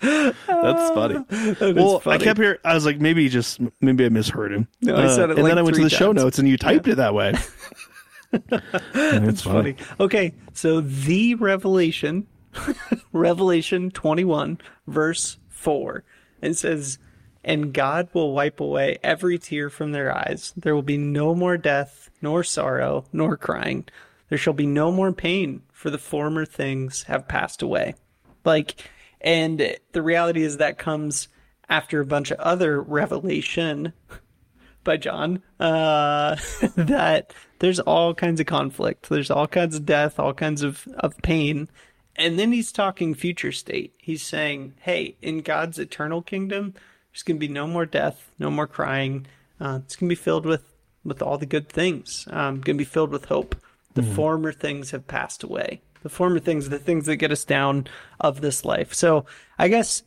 That's 0.00 0.90
funny. 0.90 1.24
well, 1.60 2.02
I 2.06 2.18
kept 2.18 2.38
here. 2.38 2.58
I 2.64 2.74
was 2.74 2.84
like, 2.84 3.00
maybe 3.00 3.28
just 3.28 3.60
maybe 3.80 4.04
I 4.04 4.08
misheard 4.08 4.52
him. 4.52 4.68
No, 4.80 4.96
I 4.96 5.04
uh, 5.04 5.08
said 5.08 5.30
it 5.30 5.34
and 5.34 5.44
like 5.44 5.50
then 5.50 5.58
I 5.58 5.62
went 5.62 5.76
to 5.76 5.82
the 5.82 5.90
show 5.90 6.12
notes, 6.12 6.38
and 6.38 6.48
you 6.48 6.56
typed 6.56 6.88
it 6.88 6.96
that 6.96 7.14
way. 7.14 7.34
it's 8.32 9.42
funny. 9.42 9.72
funny. 9.72 9.76
Okay, 10.00 10.34
so 10.52 10.80
the 10.80 11.34
Revelation, 11.36 12.26
Revelation 13.12 13.90
21, 13.90 14.60
verse 14.86 15.38
4, 15.48 16.04
it 16.40 16.54
says, 16.54 16.98
And 17.44 17.74
God 17.74 18.08
will 18.12 18.32
wipe 18.32 18.60
away 18.60 18.98
every 19.02 19.38
tear 19.38 19.68
from 19.68 19.92
their 19.92 20.14
eyes. 20.14 20.52
There 20.56 20.74
will 20.74 20.82
be 20.82 20.98
no 20.98 21.34
more 21.34 21.56
death, 21.56 22.10
nor 22.20 22.44
sorrow, 22.44 23.04
nor 23.12 23.36
crying. 23.36 23.86
There 24.28 24.38
shall 24.38 24.52
be 24.52 24.66
no 24.66 24.92
more 24.92 25.12
pain, 25.12 25.62
for 25.72 25.90
the 25.90 25.98
former 25.98 26.44
things 26.44 27.02
have 27.04 27.28
passed 27.28 27.60
away. 27.60 27.94
Like, 28.44 28.88
and 29.20 29.76
the 29.92 30.02
reality 30.02 30.42
is 30.42 30.56
that 30.56 30.78
comes 30.78 31.28
after 31.68 32.00
a 32.00 32.06
bunch 32.06 32.30
of 32.30 32.38
other 32.38 32.80
revelation 32.80 33.92
by 34.84 34.96
John 34.96 35.42
uh, 35.60 36.36
that 36.76 37.34
there's 37.58 37.80
all 37.80 38.14
kinds 38.14 38.40
of 38.40 38.46
conflict, 38.46 39.08
there's 39.08 39.30
all 39.30 39.46
kinds 39.46 39.76
of 39.76 39.86
death, 39.86 40.18
all 40.18 40.34
kinds 40.34 40.62
of, 40.62 40.86
of 40.98 41.16
pain. 41.18 41.68
And 42.16 42.38
then 42.38 42.52
he's 42.52 42.72
talking 42.72 43.14
future 43.14 43.52
state. 43.52 43.94
He's 43.98 44.22
saying, 44.22 44.74
hey, 44.80 45.16
in 45.22 45.40
God's 45.40 45.78
eternal 45.78 46.20
kingdom, 46.20 46.74
there's 47.12 47.22
going 47.22 47.36
to 47.36 47.46
be 47.46 47.52
no 47.52 47.66
more 47.66 47.86
death, 47.86 48.30
no 48.38 48.50
more 48.50 48.66
crying. 48.66 49.26
Uh, 49.60 49.80
it's 49.84 49.96
going 49.96 50.08
to 50.08 50.14
be 50.14 50.20
filled 50.20 50.46
with, 50.46 50.64
with 51.04 51.22
all 51.22 51.38
the 51.38 51.46
good 51.46 51.68
things, 51.68 52.26
um, 52.30 52.60
going 52.60 52.76
to 52.76 52.84
be 52.84 52.84
filled 52.84 53.10
with 53.10 53.26
hope. 53.26 53.54
The 53.94 54.02
former 54.02 54.52
things 54.52 54.92
have 54.92 55.06
passed 55.06 55.42
away. 55.42 55.82
The 56.02 56.08
former 56.08 56.38
things, 56.38 56.70
the 56.70 56.78
things 56.78 57.04
that 57.06 57.16
get 57.16 57.30
us 57.30 57.44
down 57.44 57.86
of 58.18 58.40
this 58.40 58.64
life. 58.64 58.94
So 58.94 59.26
I 59.58 59.68
guess 59.68 60.02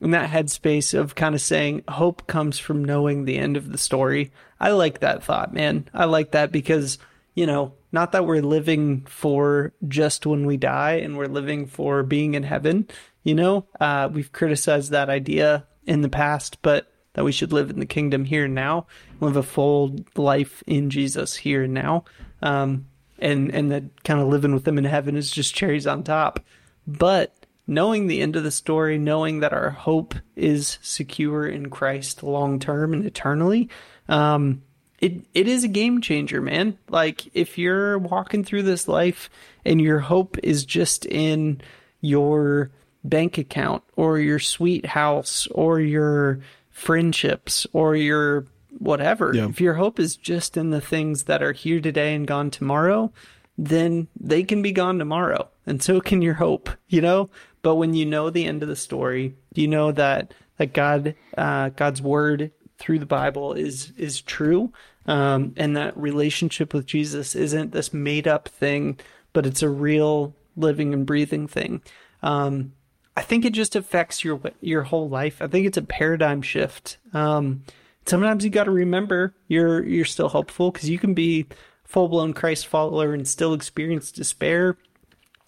in 0.00 0.10
that 0.10 0.30
headspace 0.30 0.98
of 0.98 1.14
kind 1.14 1.36
of 1.36 1.40
saying 1.40 1.84
hope 1.88 2.26
comes 2.26 2.58
from 2.58 2.84
knowing 2.84 3.24
the 3.24 3.38
end 3.38 3.56
of 3.56 3.70
the 3.70 3.78
story. 3.78 4.32
I 4.58 4.70
like 4.70 4.98
that 5.00 5.22
thought, 5.22 5.54
man. 5.54 5.88
I 5.94 6.06
like 6.06 6.32
that 6.32 6.50
because, 6.50 6.98
you 7.36 7.46
know, 7.46 7.74
not 7.92 8.10
that 8.10 8.26
we're 8.26 8.42
living 8.42 9.02
for 9.02 9.72
just 9.86 10.26
when 10.26 10.44
we 10.44 10.56
die 10.56 10.94
and 10.94 11.16
we're 11.16 11.26
living 11.26 11.66
for 11.66 12.02
being 12.02 12.34
in 12.34 12.42
heaven, 12.42 12.88
you 13.22 13.34
know, 13.36 13.66
uh, 13.78 14.08
we've 14.12 14.32
criticized 14.32 14.90
that 14.90 15.08
idea 15.08 15.64
in 15.88 16.02
the 16.02 16.08
past, 16.08 16.58
but 16.62 16.92
that 17.14 17.24
we 17.24 17.32
should 17.32 17.52
live 17.52 17.70
in 17.70 17.80
the 17.80 17.86
kingdom 17.86 18.24
here 18.24 18.44
and 18.44 18.54
now, 18.54 18.86
live 19.20 19.36
a 19.36 19.42
full 19.42 19.96
life 20.14 20.62
in 20.66 20.90
Jesus 20.90 21.34
here 21.34 21.64
and 21.64 21.74
now. 21.74 22.04
Um, 22.42 22.86
and, 23.18 23.52
and 23.52 23.72
that 23.72 24.04
kind 24.04 24.20
of 24.20 24.28
living 24.28 24.52
with 24.54 24.64
them 24.64 24.78
in 24.78 24.84
heaven 24.84 25.16
is 25.16 25.30
just 25.30 25.54
cherries 25.54 25.86
on 25.86 26.04
top. 26.04 26.40
But 26.86 27.34
knowing 27.66 28.06
the 28.06 28.20
end 28.20 28.36
of 28.36 28.44
the 28.44 28.50
story, 28.50 28.98
knowing 28.98 29.40
that 29.40 29.52
our 29.52 29.70
hope 29.70 30.14
is 30.36 30.78
secure 30.82 31.46
in 31.46 31.70
Christ 31.70 32.22
long 32.22 32.60
term 32.60 32.92
and 32.92 33.04
eternally, 33.04 33.68
um, 34.08 34.62
it 35.00 35.24
it 35.34 35.48
is 35.48 35.64
a 35.64 35.68
game 35.68 36.00
changer, 36.00 36.40
man. 36.40 36.78
Like 36.88 37.30
if 37.34 37.58
you're 37.58 37.98
walking 37.98 38.44
through 38.44 38.62
this 38.64 38.86
life 38.88 39.30
and 39.64 39.80
your 39.80 40.00
hope 40.00 40.38
is 40.42 40.64
just 40.64 41.06
in 41.06 41.60
your 42.00 42.70
bank 43.04 43.38
account 43.38 43.82
or 43.96 44.18
your 44.18 44.38
sweet 44.38 44.86
house 44.86 45.46
or 45.50 45.80
your 45.80 46.40
friendships 46.70 47.66
or 47.72 47.96
your 47.96 48.46
whatever. 48.78 49.32
Yeah. 49.34 49.48
If 49.48 49.60
your 49.60 49.74
hope 49.74 49.98
is 49.98 50.16
just 50.16 50.56
in 50.56 50.70
the 50.70 50.80
things 50.80 51.24
that 51.24 51.42
are 51.42 51.52
here 51.52 51.80
today 51.80 52.14
and 52.14 52.26
gone 52.26 52.50
tomorrow, 52.50 53.12
then 53.56 54.06
they 54.18 54.44
can 54.44 54.62
be 54.62 54.72
gone 54.72 54.98
tomorrow. 54.98 55.48
And 55.66 55.82
so 55.82 56.00
can 56.00 56.22
your 56.22 56.34
hope, 56.34 56.70
you 56.88 57.00
know? 57.00 57.28
But 57.62 57.74
when 57.74 57.94
you 57.94 58.06
know 58.06 58.30
the 58.30 58.46
end 58.46 58.62
of 58.62 58.68
the 58.68 58.76
story, 58.76 59.34
you 59.54 59.66
know 59.66 59.92
that 59.92 60.32
that 60.58 60.72
God, 60.72 61.14
uh, 61.36 61.70
God's 61.70 62.02
word 62.02 62.50
through 62.78 63.00
the 63.00 63.06
Bible 63.06 63.52
is 63.52 63.92
is 63.96 64.20
true, 64.20 64.72
um, 65.06 65.54
and 65.56 65.76
that 65.76 65.96
relationship 65.96 66.72
with 66.72 66.86
Jesus 66.86 67.34
isn't 67.34 67.72
this 67.72 67.92
made 67.92 68.28
up 68.28 68.48
thing, 68.48 68.98
but 69.32 69.46
it's 69.46 69.62
a 69.62 69.68
real 69.68 70.34
living 70.56 70.94
and 70.94 71.04
breathing 71.04 71.48
thing. 71.48 71.82
Um, 72.22 72.72
I 73.18 73.22
think 73.22 73.44
it 73.44 73.52
just 73.52 73.74
affects 73.74 74.22
your 74.22 74.40
your 74.60 74.84
whole 74.84 75.08
life. 75.08 75.42
I 75.42 75.48
think 75.48 75.66
it's 75.66 75.76
a 75.76 75.82
paradigm 75.82 76.40
shift. 76.40 76.98
Um, 77.12 77.64
sometimes 78.06 78.44
you 78.44 78.50
got 78.50 78.64
to 78.64 78.70
remember 78.70 79.34
you're 79.48 79.84
you're 79.84 80.04
still 80.04 80.28
hopeful 80.28 80.70
because 80.70 80.88
you 80.88 81.00
can 81.00 81.14
be 81.14 81.46
full 81.82 82.06
blown 82.06 82.32
Christ 82.32 82.68
follower 82.68 83.12
and 83.12 83.26
still 83.26 83.54
experience 83.54 84.12
despair 84.12 84.76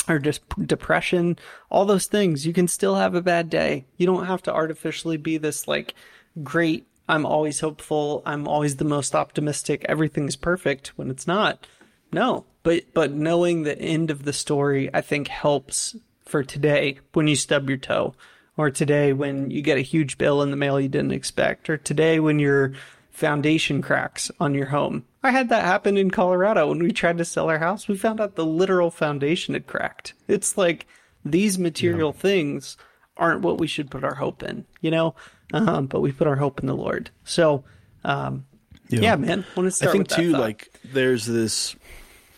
or 0.09 0.19
just 0.19 0.43
depression, 0.67 1.39
all 1.71 1.85
those 1.85 2.07
things. 2.07 2.45
You 2.45 2.53
can 2.53 2.67
still 2.67 2.97
have 2.97 3.15
a 3.15 3.23
bad 3.23 3.49
day. 3.49 3.87
You 3.97 4.05
don't 4.05 4.27
have 4.27 4.43
to 4.43 4.53
artificially 4.53 5.17
be 5.17 5.39
this 5.39 5.69
like 5.69 5.95
great. 6.43 6.89
I'm 7.09 7.25
always 7.25 7.61
hopeful. 7.61 8.25
I'm 8.27 8.49
always 8.49 8.77
the 8.79 8.85
most 8.85 9.15
optimistic. 9.15 9.87
Everything's 9.89 10.35
perfect 10.35 10.89
when 10.99 11.09
it's 11.09 11.29
not. 11.29 11.69
No, 12.11 12.47
but 12.65 12.93
but 12.95 13.13
knowing 13.13 13.63
the 13.63 13.81
end 13.81 14.11
of 14.11 14.25
the 14.25 14.33
story, 14.33 14.93
I 14.93 15.03
think 15.03 15.29
helps 15.29 15.95
for 16.31 16.43
today 16.43 16.99
when 17.13 17.27
you 17.27 17.37
stub 17.37 17.69
your 17.69 17.79
toe, 17.79 18.15
or 18.57 18.71
today 18.71 19.13
when 19.13 19.51
you 19.51 19.63
get 19.63 19.79
a 19.79 19.83
huge 19.83 20.17
bill 20.19 20.43
in 20.43 20.51
the 20.51 20.57
mail 20.57 20.81
you 20.81 20.89
didn't 20.89 21.13
expect, 21.13 21.69
or 21.69 21.77
today 21.77 22.21
when 22.21 22.39
your 22.39 22.73
foundation 23.11 23.83
cracks 23.83 24.31
on 24.41 24.55
your 24.55 24.67
home. 24.67 25.05
I 25.23 25.31
had 25.31 25.51
that 25.51 25.65
happen 25.65 25.97
in 25.97 26.11
Colorado 26.11 26.69
when 26.69 26.79
we 26.79 26.93
tried 26.93 27.19
to 27.19 27.25
sell 27.25 27.51
our 27.51 27.59
house. 27.59 27.89
We 27.89 27.97
found 27.97 28.21
out 28.21 28.37
the 28.37 28.47
literal 28.47 28.91
foundation 28.91 29.55
had 29.55 29.67
cracked. 29.67 30.15
It's 30.29 30.57
like 30.57 30.87
these 31.25 31.59
material 31.59 32.13
yeah. 32.15 32.21
things 32.21 32.77
aren't 33.17 33.43
what 33.43 33.59
we 33.59 33.67
should 33.67 33.91
put 33.91 34.05
our 34.05 34.15
hope 34.15 34.43
in, 34.43 34.65
you 34.81 34.91
know. 34.91 35.15
Um, 35.53 35.87
but 35.87 36.01
we 36.01 36.13
put 36.13 36.29
our 36.29 36.37
hope 36.37 36.61
in 36.61 36.67
the 36.67 36.77
Lord. 36.77 37.11
So, 37.25 37.65
um, 38.05 38.47
yeah. 38.89 39.01
yeah, 39.01 39.17
man. 39.17 39.45
I 39.57 39.71
think 39.71 40.09
too, 40.09 40.31
like 40.31 40.73
there's 40.85 41.27
this 41.27 41.77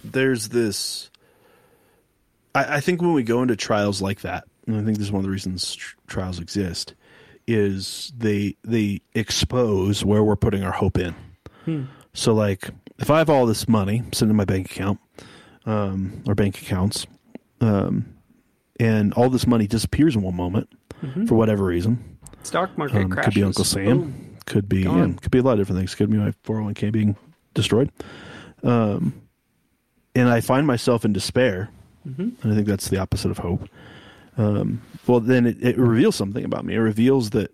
there's 0.02 0.48
this. 0.48 1.10
I, 2.54 2.76
I, 2.76 2.80
think 2.80 3.00
when 3.00 3.12
we 3.12 3.22
go 3.22 3.42
into 3.42 3.56
trials 3.56 4.02
like 4.02 4.22
that, 4.22 4.44
and 4.66 4.76
I 4.76 4.84
think 4.84 4.98
this 4.98 5.06
is 5.06 5.12
one 5.12 5.20
of 5.20 5.24
the 5.24 5.30
reasons 5.30 5.74
tr- 5.74 5.96
trials 6.06 6.38
exist, 6.38 6.94
is 7.46 8.12
they 8.16 8.56
they 8.64 9.00
expose 9.14 10.04
where 10.04 10.22
we're 10.22 10.36
putting 10.36 10.62
our 10.62 10.72
hope 10.72 10.98
in. 10.98 11.14
Hmm. 11.64 11.84
So, 12.14 12.34
like, 12.34 12.68
if 12.98 13.10
I 13.10 13.18
have 13.18 13.30
all 13.30 13.46
this 13.46 13.68
money 13.68 14.02
sitting 14.12 14.30
in 14.30 14.36
my 14.36 14.44
bank 14.44 14.70
account, 14.70 15.00
um, 15.66 16.22
or 16.26 16.34
bank 16.34 16.60
accounts, 16.60 17.06
um, 17.60 18.14
and 18.78 19.12
all 19.14 19.30
this 19.30 19.46
money 19.46 19.66
disappears 19.66 20.14
in 20.14 20.22
one 20.22 20.36
moment 20.36 20.68
mm-hmm. 21.02 21.26
for 21.26 21.34
whatever 21.34 21.64
reason, 21.64 22.18
stock 22.42 22.76
market 22.76 23.02
um, 23.02 23.10
crashes. 23.10 23.26
Could 23.26 23.34
be 23.34 23.44
Uncle 23.44 23.64
Sam. 23.64 23.84
Boom. 23.84 24.36
Could 24.44 24.68
be 24.68 24.82
yeah, 24.82 25.08
could 25.20 25.30
be 25.30 25.38
a 25.38 25.42
lot 25.42 25.52
of 25.52 25.58
different 25.58 25.78
things. 25.78 25.94
Could 25.94 26.10
be 26.10 26.16
my 26.16 26.32
401k 26.44 26.92
being 26.92 27.16
destroyed. 27.54 27.90
Um, 28.62 29.22
and 30.14 30.28
I 30.28 30.40
find 30.40 30.66
myself 30.66 31.04
in 31.04 31.12
despair, 31.12 31.70
mm-hmm. 32.06 32.22
and 32.42 32.52
I 32.52 32.54
think 32.54 32.66
that's 32.66 32.88
the 32.88 32.98
opposite 32.98 33.30
of 33.30 33.38
hope. 33.38 33.68
Um, 34.38 34.82
well, 35.06 35.20
then 35.20 35.46
it, 35.46 35.62
it, 35.62 35.76
reveals 35.76 36.16
something 36.16 36.44
about 36.44 36.64
me. 36.64 36.74
It 36.74 36.78
reveals 36.78 37.30
that 37.30 37.52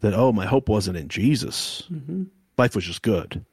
that 0.00 0.14
oh, 0.14 0.32
my 0.32 0.46
hope 0.46 0.68
wasn't 0.68 0.96
in 0.96 1.08
Jesus. 1.08 1.84
Mm-hmm. 1.92 2.24
Life 2.58 2.74
was 2.74 2.84
just 2.84 3.02
good. 3.02 3.44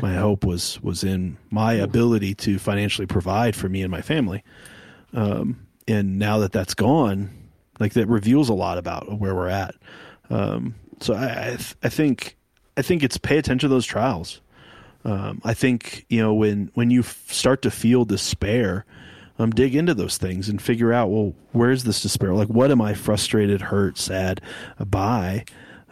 my 0.00 0.14
hope 0.16 0.44
was 0.44 0.80
was 0.82 1.02
in 1.02 1.36
my 1.50 1.72
ability 1.72 2.34
to 2.36 2.58
financially 2.58 3.06
provide 3.06 3.56
for 3.56 3.68
me 3.68 3.82
and 3.82 3.90
my 3.90 4.02
family. 4.02 4.44
Um, 5.12 5.66
and 5.88 6.18
now 6.18 6.38
that 6.38 6.52
that's 6.52 6.74
gone, 6.74 7.30
like 7.80 7.94
that 7.94 8.06
reveals 8.06 8.48
a 8.48 8.54
lot 8.54 8.78
about 8.78 9.18
where 9.18 9.34
we're 9.34 9.48
at. 9.48 9.74
Um, 10.28 10.76
so 11.00 11.14
I 11.14 11.24
I, 11.24 11.56
th- 11.56 11.74
I 11.82 11.88
think 11.88 12.36
I 12.76 12.82
think 12.82 13.02
it's 13.02 13.18
pay 13.18 13.38
attention 13.38 13.68
to 13.68 13.74
those 13.74 13.86
trials. 13.86 14.40
Um, 15.04 15.40
I 15.44 15.54
think 15.54 16.06
you 16.08 16.20
know 16.20 16.34
when 16.34 16.70
when 16.74 16.90
you 16.90 17.00
f- 17.00 17.32
start 17.32 17.62
to 17.62 17.70
feel 17.70 18.04
despair, 18.04 18.84
um, 19.40 19.50
dig 19.50 19.74
into 19.74 19.94
those 19.94 20.18
things 20.18 20.48
and 20.48 20.60
figure 20.60 20.92
out 20.92 21.08
well 21.08 21.34
where's 21.52 21.84
this 21.84 22.02
despair? 22.02 22.34
Like 22.34 22.48
what 22.48 22.70
am 22.70 22.80
I 22.80 22.94
frustrated, 22.94 23.62
hurt, 23.62 23.98
sad 23.98 24.40
by? 24.78 25.44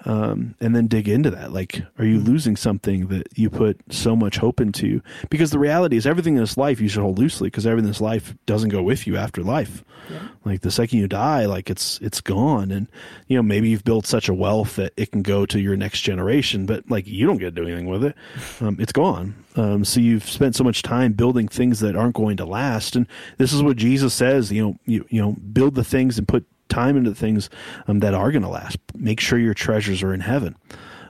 Um, 0.09 0.55
and 0.59 0.75
then 0.75 0.87
dig 0.87 1.07
into 1.07 1.31
that. 1.31 1.53
Like, 1.53 1.83
are 1.99 2.05
you 2.05 2.17
mm-hmm. 2.17 2.31
losing 2.31 2.57
something 2.57 3.09
that 3.09 3.29
you 3.37 3.51
put 3.51 3.79
so 3.91 4.17
much 4.17 4.39
hope 4.39 4.59
into? 4.59 5.03
Because 5.29 5.51
the 5.51 5.59
reality 5.59 5.99
is, 5.99 6.07
everything 6.07 6.35
in 6.35 6.41
this 6.41 6.57
life 6.57 6.81
you 6.81 6.89
should 6.89 7.03
hold 7.03 7.19
loosely, 7.19 7.49
because 7.49 7.67
everything 7.67 7.85
in 7.85 7.91
this 7.91 8.01
life 8.01 8.35
doesn't 8.47 8.71
go 8.71 8.83
with 8.83 9.07
you 9.07 9.19
after 9.19 9.43
life. 9.43 9.85
Yeah. 10.11 10.21
Like 10.47 10.63
the 10.63 10.71
second 10.71 10.99
you 10.99 11.09
die, 11.09 11.45
like 11.45 11.69
it's 11.69 11.99
it's 12.01 12.23
gone, 12.23 12.71
and 12.71 12.89
you 13.27 13.37
know 13.37 13.43
maybe 13.43 13.69
you've 13.69 13.85
built 13.85 14.07
such 14.07 14.31
a 14.31 14.35
wealth 14.35 14.77
that 14.77 14.95
it 14.97 15.13
can 15.13 15.21
go 15.21 15.45
to 15.45 15.61
your 15.61 15.77
next 15.77 16.01
generation, 16.01 16.65
but 16.65 16.91
like 16.91 17.07
you 17.07 17.27
don't 17.27 17.37
get 17.37 17.55
to 17.55 17.61
do 17.61 17.69
anything 17.69 17.87
with 17.87 18.03
it. 18.03 18.17
Um, 18.61 18.77
it's 18.81 18.93
gone. 18.93 19.37
Um, 19.55 19.85
so 19.85 20.01
you've 20.01 20.29
spent 20.29 20.57
so 20.57 20.65
much 20.65 20.83
time 20.83 21.13
building 21.13 21.47
things 21.47 21.79
that 21.81 21.95
aren't 21.95 22.17
going 22.17 22.39
to 22.39 22.45
last, 22.45 22.97
and 22.97 23.07
this 23.37 23.53
is 23.53 23.63
what 23.63 23.77
Jesus 23.77 24.15
says. 24.15 24.51
You 24.51 24.63
know, 24.63 24.79
you 24.87 25.07
you 25.11 25.21
know, 25.21 25.37
build 25.53 25.75
the 25.75 25.85
things 25.85 26.19
and 26.19 26.27
put 26.27 26.45
time 26.69 26.97
into 26.97 27.15
things 27.15 27.51
um, 27.87 28.01
that 28.01 28.15
are 28.15 28.31
going 28.33 28.43
to 28.43 28.49
last. 28.49 28.79
Make 28.95 29.21
sure 29.21 29.39
your 29.39 29.55
treasures 29.55 30.03
are 30.03 30.15
in 30.15 30.21
heaven. 30.21 30.57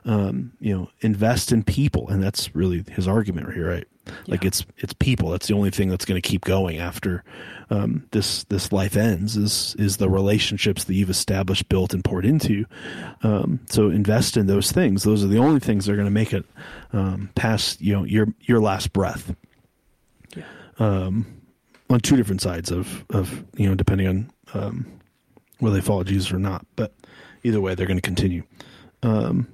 Um, 0.04 0.52
you 0.60 0.74
know, 0.74 0.90
invest 1.00 1.52
in 1.52 1.62
people, 1.62 2.08
and 2.08 2.22
that's 2.22 2.54
really 2.54 2.84
his 2.90 3.06
argument 3.06 3.48
right 3.48 3.56
here, 3.56 3.68
right? 3.68 3.88
Like 4.26 4.44
it's 4.44 4.64
it's 4.78 4.92
people. 4.94 5.30
That's 5.30 5.48
the 5.48 5.54
only 5.54 5.70
thing 5.70 5.88
that's 5.88 6.04
going 6.04 6.20
to 6.20 6.26
keep 6.26 6.44
going 6.44 6.78
after 6.78 7.24
um, 7.70 8.06
this 8.12 8.44
this 8.44 8.72
life 8.72 8.96
ends. 8.96 9.36
Is 9.36 9.76
is 9.78 9.98
the 9.98 10.08
relationships 10.08 10.84
that 10.84 10.94
you've 10.94 11.10
established, 11.10 11.68
built, 11.68 11.94
and 11.94 12.04
poured 12.04 12.24
into. 12.24 12.64
Um, 13.22 13.60
so 13.68 13.90
invest 13.90 14.36
in 14.36 14.46
those 14.46 14.72
things. 14.72 15.02
Those 15.02 15.24
are 15.24 15.28
the 15.28 15.38
only 15.38 15.60
things 15.60 15.86
that 15.86 15.92
are 15.92 15.96
going 15.96 16.06
to 16.06 16.10
make 16.10 16.32
it 16.32 16.44
um, 16.92 17.30
past 17.34 17.80
you 17.80 17.94
know 17.94 18.04
your 18.04 18.28
your 18.40 18.60
last 18.60 18.92
breath. 18.92 19.34
Yeah. 20.34 20.44
Um, 20.78 21.26
on 21.90 22.00
two 22.00 22.16
different 22.16 22.42
sides 22.42 22.70
of 22.70 23.04
of 23.10 23.44
you 23.56 23.68
know 23.68 23.74
depending 23.74 24.08
on 24.08 24.30
um, 24.54 24.97
whether 25.58 25.76
they 25.76 25.82
follow 25.82 26.04
Jesus 26.04 26.32
or 26.32 26.38
not. 26.38 26.66
But 26.76 26.94
either 27.42 27.60
way, 27.60 27.74
they're 27.74 27.86
going 27.86 27.98
to 27.98 28.02
continue. 28.02 28.42
Um, 29.02 29.46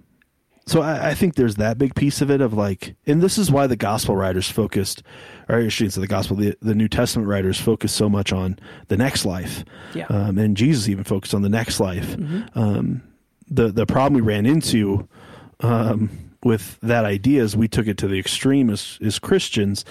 so 0.66 0.80
I, 0.80 1.10
I, 1.10 1.14
think 1.14 1.34
there's 1.34 1.56
that 1.56 1.76
big 1.76 1.94
piece 1.94 2.22
of 2.22 2.30
it 2.30 2.40
of 2.40 2.54
like, 2.54 2.96
and 3.06 3.20
this 3.20 3.36
is 3.36 3.50
why 3.50 3.66
the 3.66 3.76
gospel 3.76 4.16
writers 4.16 4.48
focused, 4.48 5.02
or 5.48 5.56
I 5.56 5.68
shouldn't 5.68 5.92
say 5.92 6.00
the 6.00 6.06
gospel, 6.06 6.36
the, 6.36 6.56
the 6.62 6.74
New 6.74 6.88
Testament 6.88 7.28
writers 7.28 7.60
focused 7.60 7.96
so 7.96 8.08
much 8.08 8.32
on 8.32 8.58
the 8.88 8.96
next 8.96 9.26
life. 9.26 9.64
Yeah. 9.94 10.06
Um, 10.06 10.38
and 10.38 10.56
Jesus 10.56 10.88
even 10.88 11.04
focused 11.04 11.34
on 11.34 11.42
the 11.42 11.50
next 11.50 11.80
life. 11.80 12.16
Mm-hmm. 12.16 12.58
Um, 12.58 13.02
the, 13.48 13.68
the 13.68 13.84
problem 13.84 14.14
we 14.14 14.26
ran 14.26 14.46
into, 14.46 15.06
um, 15.60 16.08
with 16.42 16.78
that 16.82 17.04
idea 17.04 17.42
is 17.42 17.56
we 17.56 17.68
took 17.68 17.86
it 17.86 17.98
to 17.98 18.08
the 18.08 18.18
extreme 18.18 18.70
as, 18.70 18.98
as 19.02 19.18
Christians, 19.18 19.84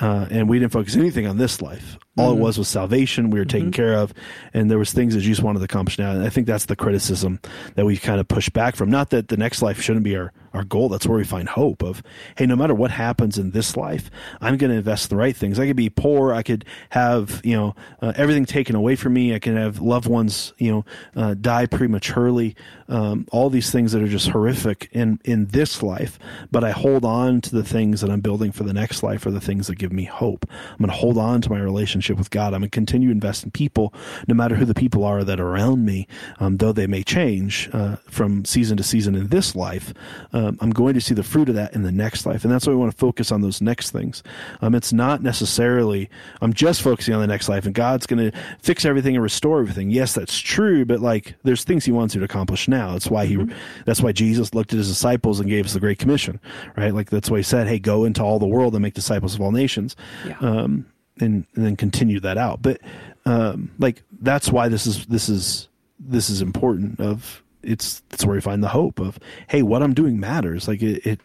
uh, 0.00 0.26
and 0.30 0.48
we 0.48 0.58
didn't 0.58 0.72
focus 0.72 0.96
anything 0.96 1.26
on 1.26 1.38
this 1.38 1.62
life. 1.62 1.98
All 2.20 2.32
mm-hmm. 2.32 2.40
it 2.40 2.44
was 2.44 2.58
was 2.58 2.68
salvation. 2.68 3.30
We 3.30 3.38
were 3.38 3.44
taken 3.44 3.70
mm-hmm. 3.70 3.82
care 3.82 3.94
of, 3.94 4.12
and 4.54 4.70
there 4.70 4.78
was 4.78 4.92
things 4.92 5.14
that 5.14 5.20
Jesus 5.20 5.42
wanted 5.42 5.60
to 5.60 5.64
accomplish 5.64 5.98
now. 5.98 6.12
And 6.12 6.22
I 6.22 6.28
think 6.28 6.46
that's 6.46 6.66
the 6.66 6.76
criticism 6.76 7.40
that 7.74 7.86
we 7.86 7.96
kind 7.96 8.20
of 8.20 8.28
push 8.28 8.48
back 8.50 8.76
from. 8.76 8.90
Not 8.90 9.10
that 9.10 9.28
the 9.28 9.36
next 9.36 9.62
life 9.62 9.80
shouldn't 9.80 10.04
be 10.04 10.16
our 10.16 10.32
our 10.52 10.64
goal. 10.64 10.88
That's 10.88 11.06
where 11.06 11.18
we 11.18 11.24
find 11.24 11.48
hope 11.48 11.82
of, 11.82 12.02
hey, 12.36 12.46
no 12.46 12.56
matter 12.56 12.74
what 12.74 12.90
happens 12.90 13.38
in 13.38 13.52
this 13.52 13.76
life, 13.76 14.10
I'm 14.40 14.56
going 14.56 14.70
to 14.70 14.76
invest 14.76 15.10
in 15.10 15.16
the 15.16 15.20
right 15.20 15.36
things. 15.36 15.58
I 15.58 15.66
could 15.66 15.76
be 15.76 15.90
poor. 15.90 16.32
I 16.32 16.42
could 16.42 16.64
have, 16.90 17.40
you 17.44 17.56
know, 17.56 17.74
uh, 18.02 18.12
everything 18.16 18.44
taken 18.44 18.74
away 18.74 18.96
from 18.96 19.12
me. 19.12 19.34
I 19.34 19.38
can 19.38 19.56
have 19.56 19.80
loved 19.80 20.08
ones, 20.08 20.52
you 20.58 20.72
know, 20.72 20.84
uh, 21.14 21.34
die 21.34 21.66
prematurely. 21.66 22.56
Um, 22.88 23.26
all 23.30 23.50
these 23.50 23.70
things 23.70 23.92
that 23.92 24.02
are 24.02 24.08
just 24.08 24.28
horrific 24.28 24.88
in, 24.92 25.20
in 25.24 25.46
this 25.46 25.82
life. 25.82 26.18
But 26.50 26.64
I 26.64 26.72
hold 26.72 27.04
on 27.04 27.40
to 27.42 27.54
the 27.54 27.64
things 27.64 28.00
that 28.00 28.10
I'm 28.10 28.20
building 28.20 28.50
for 28.50 28.64
the 28.64 28.72
next 28.72 29.02
life 29.02 29.24
are 29.26 29.30
the 29.30 29.40
things 29.40 29.68
that 29.68 29.78
give 29.78 29.92
me 29.92 30.04
hope. 30.04 30.46
I'm 30.50 30.78
going 30.78 30.90
to 30.90 30.96
hold 30.96 31.16
on 31.16 31.40
to 31.42 31.50
my 31.50 31.60
relationship 31.60 32.09
with 32.16 32.30
God. 32.30 32.54
I'm 32.54 32.60
going 32.60 32.70
to 32.70 32.74
continue 32.74 33.08
to 33.08 33.12
invest 33.12 33.44
in 33.44 33.50
people, 33.50 33.92
no 34.26 34.34
matter 34.34 34.56
who 34.56 34.64
the 34.64 34.74
people 34.74 35.04
are 35.04 35.24
that 35.24 35.40
are 35.40 35.48
around 35.48 35.84
me, 35.84 36.06
um, 36.38 36.56
though 36.58 36.72
they 36.72 36.86
may 36.86 37.02
change 37.02 37.68
uh, 37.72 37.96
from 38.08 38.44
season 38.44 38.76
to 38.76 38.82
season 38.82 39.14
in 39.14 39.28
this 39.28 39.54
life. 39.54 39.92
Um, 40.32 40.58
I'm 40.60 40.70
going 40.70 40.94
to 40.94 41.00
see 41.00 41.14
the 41.14 41.22
fruit 41.22 41.48
of 41.48 41.54
that 41.54 41.74
in 41.74 41.82
the 41.82 41.92
next 41.92 42.26
life. 42.26 42.44
And 42.44 42.52
that's 42.52 42.66
why 42.66 42.72
we 42.72 42.78
want 42.78 42.92
to 42.92 42.98
focus 42.98 43.32
on 43.32 43.40
those 43.40 43.60
next 43.60 43.90
things. 43.90 44.22
Um, 44.60 44.74
it's 44.74 44.92
not 44.92 45.22
necessarily, 45.22 46.08
I'm 46.40 46.52
just 46.52 46.82
focusing 46.82 47.14
on 47.14 47.20
the 47.20 47.26
next 47.26 47.48
life 47.48 47.66
and 47.66 47.74
God's 47.74 48.06
going 48.06 48.30
to 48.30 48.38
fix 48.60 48.84
everything 48.84 49.14
and 49.14 49.22
restore 49.22 49.60
everything. 49.60 49.90
Yes, 49.90 50.14
that's 50.14 50.38
true, 50.38 50.84
but 50.84 51.00
like 51.00 51.34
there's 51.42 51.64
things 51.64 51.84
he 51.84 51.92
wants 51.92 52.14
you 52.14 52.20
to 52.20 52.24
accomplish 52.24 52.68
now. 52.68 52.92
That's 52.92 53.08
why 53.08 53.26
he, 53.26 53.36
mm-hmm. 53.36 53.56
that's 53.84 54.00
why 54.00 54.12
Jesus 54.12 54.54
looked 54.54 54.72
at 54.72 54.78
his 54.78 54.88
disciples 54.88 55.40
and 55.40 55.48
gave 55.48 55.66
us 55.66 55.72
the 55.72 55.80
Great 55.80 55.98
Commission, 55.98 56.40
right? 56.76 56.94
Like 56.94 57.10
that's 57.10 57.30
why 57.30 57.38
he 57.38 57.42
said, 57.42 57.66
Hey, 57.66 57.78
go 57.78 58.04
into 58.04 58.22
all 58.22 58.38
the 58.38 58.46
world 58.46 58.74
and 58.74 58.82
make 58.82 58.94
disciples 58.94 59.34
of 59.34 59.40
all 59.40 59.52
nations. 59.52 59.96
Yeah. 60.26 60.38
Um, 60.40 60.86
and, 61.20 61.46
and 61.54 61.64
then 61.64 61.76
continue 61.76 62.20
that 62.20 62.38
out. 62.38 62.62
But, 62.62 62.80
um, 63.26 63.70
like 63.78 64.02
that's 64.20 64.50
why 64.50 64.68
this 64.68 64.86
is, 64.86 65.06
this 65.06 65.28
is, 65.28 65.68
this 65.98 66.30
is 66.30 66.40
important 66.42 67.00
of 67.00 67.42
it's 67.62 68.00
that's 68.08 68.24
where 68.24 68.34
we 68.34 68.40
find 68.40 68.62
the 68.62 68.68
hope 68.68 68.98
of 68.98 69.18
hey 69.48 69.62
what 69.62 69.82
i'm 69.82 69.92
doing 69.92 70.18
matters 70.18 70.66
like 70.66 70.80
it, 70.82 71.04
it 71.06 71.20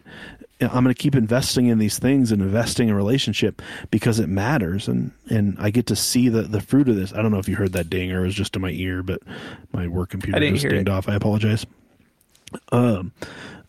i'm 0.60 0.84
going 0.84 0.88
to 0.88 0.94
keep 0.94 1.16
investing 1.16 1.68
in 1.68 1.78
these 1.78 1.98
things 1.98 2.30
and 2.30 2.42
investing 2.42 2.90
in 2.90 2.94
relationship 2.94 3.62
because 3.90 4.20
it 4.20 4.28
matters 4.28 4.90
and 4.90 5.12
and 5.30 5.56
i 5.60 5.70
get 5.70 5.86
to 5.86 5.96
see 5.96 6.28
the 6.28 6.42
the 6.42 6.60
fruit 6.60 6.90
of 6.90 6.98
this 6.98 7.14
i 7.14 7.22
don't 7.22 7.32
know 7.32 7.40
if 7.40 7.48
you 7.48 7.56
heard 7.56 7.72
that 7.72 7.90
ding 7.90 8.12
or 8.12 8.24
it 8.24 8.26
was 8.26 8.36
just 8.36 8.54
in 8.54 8.62
my 8.62 8.72
ear 8.72 9.02
but 9.02 9.22
my 9.72 9.88
work 9.88 10.10
computer 10.10 10.38
just 10.52 10.64
dinged 10.64 10.90
it. 10.90 10.92
off 10.92 11.08
i 11.08 11.16
apologize 11.16 11.66
Um, 12.72 13.14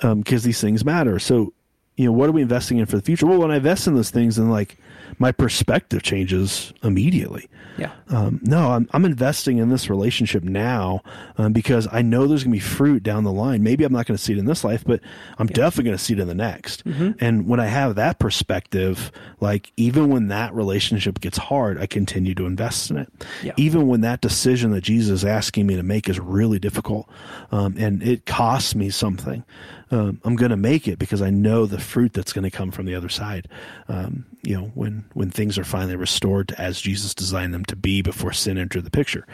um, 0.01 0.21
because 0.21 0.43
these 0.43 0.61
things 0.61 0.85
matter. 0.85 1.19
So, 1.19 1.53
you 1.97 2.07
know, 2.07 2.13
what 2.13 2.29
are 2.29 2.33
we 2.33 2.43
investing 2.43 2.79
in 2.79 2.87
for 2.87 2.97
the 2.97 3.03
future? 3.03 3.27
Well, 3.27 3.39
when 3.39 3.51
I 3.51 3.57
invest 3.57 3.87
in 3.87 3.95
those 3.95 4.11
things, 4.11 4.39
and 4.39 4.51
like 4.51 4.77
my 5.19 5.33
perspective 5.33 6.03
changes 6.03 6.73
immediately. 6.83 7.49
Yeah. 7.79 7.93
Um, 8.09 8.41
no, 8.43 8.73
I'm, 8.73 8.89
I'm 8.93 9.05
investing 9.05 9.59
in 9.59 9.69
this 9.69 9.91
relationship 9.91 10.43
now 10.43 11.03
um, 11.37 11.53
because 11.53 11.87
I 11.93 12.03
know 12.03 12.27
there's 12.27 12.43
going 12.43 12.53
to 12.53 12.57
be 12.57 12.61
fruit 12.61 13.03
down 13.03 13.25
the 13.25 13.33
line. 13.33 13.63
Maybe 13.63 13.85
I'm 13.85 13.93
not 13.93 14.07
going 14.07 14.17
to 14.17 14.23
see 14.23 14.33
it 14.33 14.39
in 14.39 14.47
this 14.47 14.65
life, 14.65 14.83
but 14.85 15.01
I'm 15.39 15.47
definitely 15.47 15.85
going 15.85 15.97
to 15.99 16.03
see 16.03 16.15
it 16.15 16.21
in 16.21 16.29
the 16.29 16.35
next. 16.35 16.85
And 17.21 17.47
when 17.47 17.61
I 17.61 17.67
have 17.67 17.97
that 17.97 18.19
perspective, 18.19 19.13
like 19.41 19.73
even 19.77 20.09
when 20.09 20.29
that 20.29 20.55
relationship 20.55 21.21
gets 21.21 21.37
hard, 21.37 21.79
I 21.79 21.87
continue 21.87 22.35
to 22.37 22.47
invest 22.47 22.91
in 22.91 22.97
it. 22.97 23.13
Yeah. 23.43 23.53
Even 23.57 23.89
when 23.89 24.01
that 24.03 24.21
decision 24.21 24.71
that 24.71 24.83
Jesus 24.83 25.11
is 25.11 25.25
asking 25.25 25.67
me 25.67 25.77
to 25.77 25.83
make 25.83 26.09
is 26.09 26.19
really 26.19 26.59
difficult 26.59 27.09
um, 27.53 27.75
and 27.79 28.03
it 28.03 28.25
costs 28.25 28.75
me 28.75 28.89
something, 28.89 29.45
um, 29.91 30.21
I'm 30.25 30.37
going 30.37 30.51
to 30.51 30.57
make 30.57 30.89
it 30.89 30.99
because 30.99 31.23
I 31.23 31.31
know 31.31 31.67
the 31.67 31.79
fruit 31.79 32.13
that's 32.13 32.33
going 32.33 32.45
to 32.45 32.51
come 32.51 32.71
from 32.71 32.87
the 32.87 32.95
other 32.95 33.09
side. 33.09 33.49
Um, 33.89 34.27
you 34.43 34.57
know, 34.57 34.71
when 34.75 34.96
when 35.15 35.31
things 35.31 35.59
are 35.59 35.65
finally 35.65 35.97
restored 35.97 36.49
to 36.49 36.61
as 36.61 36.81
Jesus 36.81 37.15
designed 37.15 37.53
them 37.55 37.65
to 37.67 37.77
be 37.77 38.03
before 38.03 38.33
sin 38.33 38.59
entered 38.59 38.85
the 38.85 38.91
picture. 38.91 39.27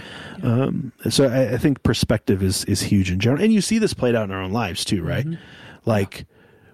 Um, 0.43 0.93
so 1.11 1.29
I, 1.29 1.55
I 1.55 1.59
think 1.59 1.83
perspective 1.83 2.43
is 2.43 2.65
is 2.65 2.83
huge 2.83 3.11
in 3.11 3.21
general, 3.21 3.43
and 3.43 3.53
you 3.53 3.61
see 3.61 3.79
this 3.79 3.95
played 3.95 4.15
out 4.15 4.25
in 4.25 4.31
our 4.31 4.43
own 4.43 4.53
lives 4.53 4.85
too, 4.85 5.03
right? 5.03 5.27
Like 5.85 6.27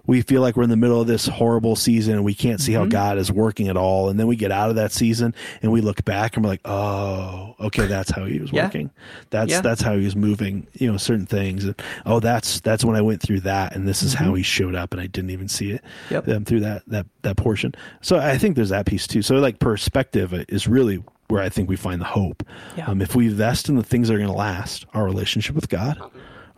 we 0.09 0.23
feel 0.23 0.41
like 0.41 0.57
we're 0.57 0.63
in 0.63 0.71
the 0.71 0.75
middle 0.75 0.99
of 0.99 1.05
this 1.05 1.27
horrible 1.27 1.75
season 1.75 2.15
and 2.15 2.23
we 2.25 2.33
can't 2.33 2.59
see 2.59 2.73
how 2.73 2.83
God 2.85 3.19
is 3.19 3.31
working 3.31 3.67
at 3.67 3.77
all. 3.77 4.09
And 4.09 4.19
then 4.19 4.25
we 4.25 4.35
get 4.35 4.51
out 4.51 4.71
of 4.71 4.75
that 4.77 4.91
season 4.91 5.35
and 5.61 5.71
we 5.71 5.81
look 5.81 6.03
back 6.03 6.35
and 6.35 6.43
we're 6.43 6.49
like, 6.49 6.61
oh, 6.65 7.55
okay, 7.59 7.85
that's 7.85 8.09
how 8.09 8.25
he 8.25 8.39
was 8.39 8.51
Yeah. 8.51 8.63
working. 8.65 8.89
That's 9.29 9.51
Yeah. 9.51 9.61
that's 9.61 9.81
how 9.83 9.95
he 9.95 10.03
was 10.03 10.15
moving, 10.15 10.65
you 10.73 10.91
know, 10.91 10.97
certain 10.97 11.27
things. 11.27 11.63
And 11.63 11.79
oh, 12.07 12.19
that's 12.19 12.59
that's 12.61 12.83
when 12.83 12.95
I 12.95 13.01
went 13.01 13.21
through 13.21 13.41
that, 13.41 13.75
and 13.75 13.87
this 13.87 14.01
is 14.01 14.15
how 14.15 14.33
he 14.33 14.41
showed 14.41 14.73
up, 14.73 14.93
and 14.93 14.99
I 14.99 15.05
didn't 15.05 15.29
even 15.29 15.47
see 15.47 15.71
it 15.73 15.83
Yep. 16.09 16.27
um, 16.27 16.43
through 16.45 16.61
that 16.61 16.81
that 16.87 17.05
that 17.21 17.37
portion. 17.37 17.75
So 18.01 18.17
I 18.17 18.37
think 18.39 18.55
there's 18.55 18.69
that 18.69 18.87
piece 18.87 19.05
too. 19.05 19.21
So 19.21 19.35
like 19.35 19.59
perspective 19.59 20.33
is 20.49 20.67
really 20.67 21.03
where 21.27 21.43
I 21.43 21.49
think 21.49 21.69
we 21.69 21.75
find 21.75 22.01
the 22.01 22.05
hope. 22.05 22.41
Yeah. 22.75 22.87
Um, 22.87 23.01
if 23.03 23.15
we 23.15 23.27
invest 23.27 23.69
in 23.69 23.75
the 23.75 23.83
things 23.83 24.07
that 24.07 24.15
are 24.15 24.17
going 24.17 24.31
to 24.31 24.35
last, 24.35 24.87
our 24.95 25.05
relationship 25.05 25.53
with 25.55 25.69
God, 25.69 26.01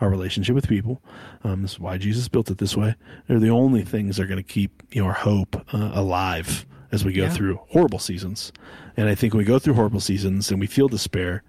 our 0.01 0.09
relationship 0.09 0.53
with 0.55 0.67
people. 0.67 1.01
Um, 1.43 1.61
this 1.61 1.73
is 1.73 1.79
why 1.79 1.97
Jesus 1.97 2.27
built 2.27 2.49
it 2.51 2.57
this 2.57 2.75
way. 2.75 2.95
They're 3.27 3.39
the 3.39 3.49
only 3.51 3.83
things 3.83 4.17
that 4.17 4.23
are 4.23 4.27
going 4.27 4.43
to 4.43 4.43
keep 4.43 4.83
you 4.91 5.01
know 5.01 5.07
our 5.07 5.13
hope 5.13 5.55
uh, 5.73 5.91
alive 5.93 6.65
as 6.91 7.05
we 7.05 7.13
go 7.13 7.23
Yeah. 7.23 7.29
through 7.29 7.59
horrible 7.69 7.99
seasons. 7.99 8.51
And 8.97 9.07
I 9.07 9.15
think 9.15 9.33
when 9.33 9.37
we 9.39 9.45
go 9.45 9.59
through 9.59 9.75
horrible 9.75 10.01
seasons 10.01 10.51
and 10.51 10.59
we 10.59 10.67
feel 10.67 10.89
despair, 10.89 11.43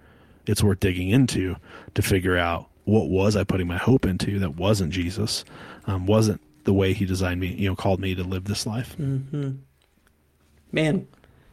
it's 0.45 0.63
worth 0.63 0.79
digging 0.79 1.09
into 1.09 1.57
to 1.95 2.01
figure 2.01 2.37
out 2.37 2.69
what 2.85 3.09
was 3.09 3.35
I 3.35 3.43
putting 3.43 3.67
my 3.67 3.77
hope 3.77 4.05
into 4.05 4.39
that 4.39 4.55
wasn't 4.55 4.91
Jesus, 4.93 5.43
um, 5.87 6.05
wasn't 6.05 6.39
the 6.63 6.73
way 6.73 6.93
He 6.93 7.05
designed 7.05 7.39
me, 7.41 7.47
you 7.53 7.67
know, 7.69 7.75
called 7.75 7.99
me 7.99 8.15
to 8.15 8.23
live 8.23 8.45
this 8.45 8.65
life. 8.65 8.95
Man, 10.71 11.07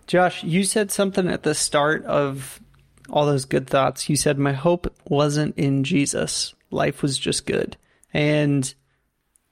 Josh, 0.07 0.43
you 0.45 0.65
said 0.65 0.91
something 0.91 1.29
at 1.29 1.43
the 1.43 1.55
start 1.55 2.05
of 2.05 2.61
all 3.09 3.27
those 3.27 3.45
good 3.45 3.67
thoughts. 3.69 4.09
You 4.09 4.17
said, 4.17 4.39
My 4.39 4.53
hope 4.53 4.93
wasn't 5.09 5.57
in 5.59 5.85
Jesus. 5.85 6.55
Life 6.71 7.03
was 7.03 7.19
just 7.19 7.47
good. 7.47 7.77
And 8.13 8.73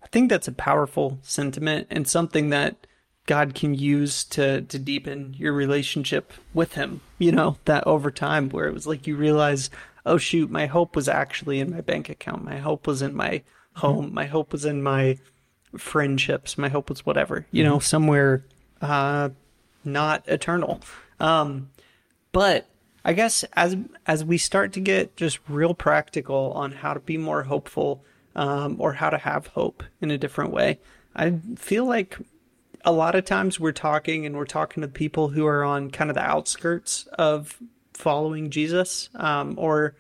I 0.03 0.07
think 0.09 0.31
that's 0.31 0.49
a 0.49 0.53
powerful 0.53 1.19
sentiment 1.23 1.87
and 1.91 2.07
something 2.07 2.51
that 2.51 2.87
God 3.27 3.55
can 3.55 3.75
use 3.75 4.25
to, 4.25 4.63
to 4.63 4.79
deepen 4.79 5.35
your 5.37 5.53
relationship 5.53 6.33
with 6.55 6.75
Him. 6.75 7.01
You 7.19 7.33
know, 7.33 7.59
that 7.67 7.87
over 7.87 8.11
time 8.11 8.49
where 8.49 8.67
it 8.67 8.75
was 8.75 8.87
like 8.87 9.07
you 9.07 9.17
realize, 9.17 9.71
oh, 10.07 10.17
shoot, 10.17 10.51
my 10.51 10.67
hope 10.67 10.97
was 10.97 11.09
actually 11.09 11.61
in 11.61 11.71
my 11.71 11.81
bank 11.81 12.09
account. 12.09 12.45
My 12.45 12.59
hope 12.59 12.87
was 12.87 13.03
in 13.03 13.15
my 13.15 13.43
home. 13.75 14.13
My 14.15 14.27
hope 14.27 14.53
was 14.53 14.65
in 14.65 14.83
my 14.83 15.19
friendships. 15.77 16.57
My 16.57 16.69
hope 16.69 16.89
was 16.89 17.05
whatever, 17.05 17.47
you 17.51 17.63
know, 17.63 17.79
somewhere 17.79 18.45
uh, 18.81 19.31
not 19.85 20.27
eternal. 20.27 20.81
Um, 21.21 21.71
but 22.33 22.67
I 23.09 23.15
guess 23.15 23.43
as 23.55 23.75
as 24.07 24.23
we 24.23 24.37
start 24.37 24.75
to 24.75 24.81
get 24.81 25.17
just 25.17 25.39
real 25.49 25.73
practical 25.73 26.53
on 26.53 26.73
how 26.73 26.93
to 26.93 27.01
be 27.01 27.17
more 27.17 27.45
hopeful 27.45 28.05
um, 28.37 28.77
or 28.79 28.93
how 28.93 29.09
to 29.09 29.17
have 29.17 29.47
hope 29.47 29.83
in 30.03 30.11
a 30.11 30.19
different 30.19 30.53
way, 30.53 30.79
I 31.17 31.39
feel 31.57 31.87
like 31.87 32.19
a 32.85 32.93
lot 32.93 33.15
of 33.15 33.25
times 33.25 33.59
we're 33.59 33.73
talking 33.73 34.27
and 34.27 34.37
we're 34.37 34.45
talking 34.45 34.83
to 34.83 34.89
people 34.89 35.31
who 35.31 35.47
are 35.47 35.65
on 35.65 35.91
kind 35.91 36.11
of 36.11 36.17
the 36.17 36.23
outskirts 36.23 37.09
of 37.15 37.57
following 37.95 38.51
Jesus, 38.51 39.09
um, 39.15 39.55
or 39.57 39.95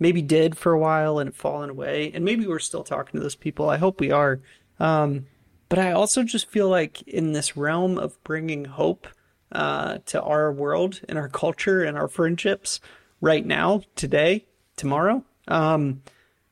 maybe 0.00 0.20
did 0.20 0.58
for 0.58 0.72
a 0.72 0.80
while 0.80 1.20
and 1.20 1.36
fallen 1.36 1.70
away, 1.70 2.10
and 2.12 2.24
maybe 2.24 2.44
we're 2.44 2.58
still 2.58 2.82
talking 2.82 3.20
to 3.20 3.22
those 3.22 3.36
people. 3.36 3.70
I 3.70 3.76
hope 3.76 4.00
we 4.00 4.10
are. 4.10 4.40
Um, 4.80 5.26
but 5.68 5.78
I 5.78 5.92
also 5.92 6.24
just 6.24 6.50
feel 6.50 6.68
like 6.68 7.02
in 7.02 7.34
this 7.34 7.56
realm 7.56 7.98
of 7.98 8.20
bringing 8.24 8.64
hope 8.64 9.06
uh, 9.52 9.98
to 10.06 10.22
our 10.22 10.52
world 10.52 11.00
and 11.08 11.18
our 11.18 11.28
culture 11.28 11.82
and 11.82 11.96
our 11.96 12.08
friendships 12.08 12.80
right 13.20 13.44
now, 13.44 13.82
today, 13.96 14.46
tomorrow, 14.76 15.24
um, 15.48 16.02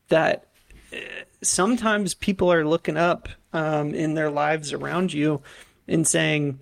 that 0.08 0.46
uh, 0.92 0.96
sometimes 1.42 2.14
people 2.14 2.52
are 2.52 2.66
looking 2.66 2.96
up 2.96 3.28
um, 3.52 3.94
in 3.94 4.14
their 4.14 4.30
lives 4.30 4.72
around 4.72 5.12
you 5.12 5.42
and 5.88 6.06
saying, 6.06 6.60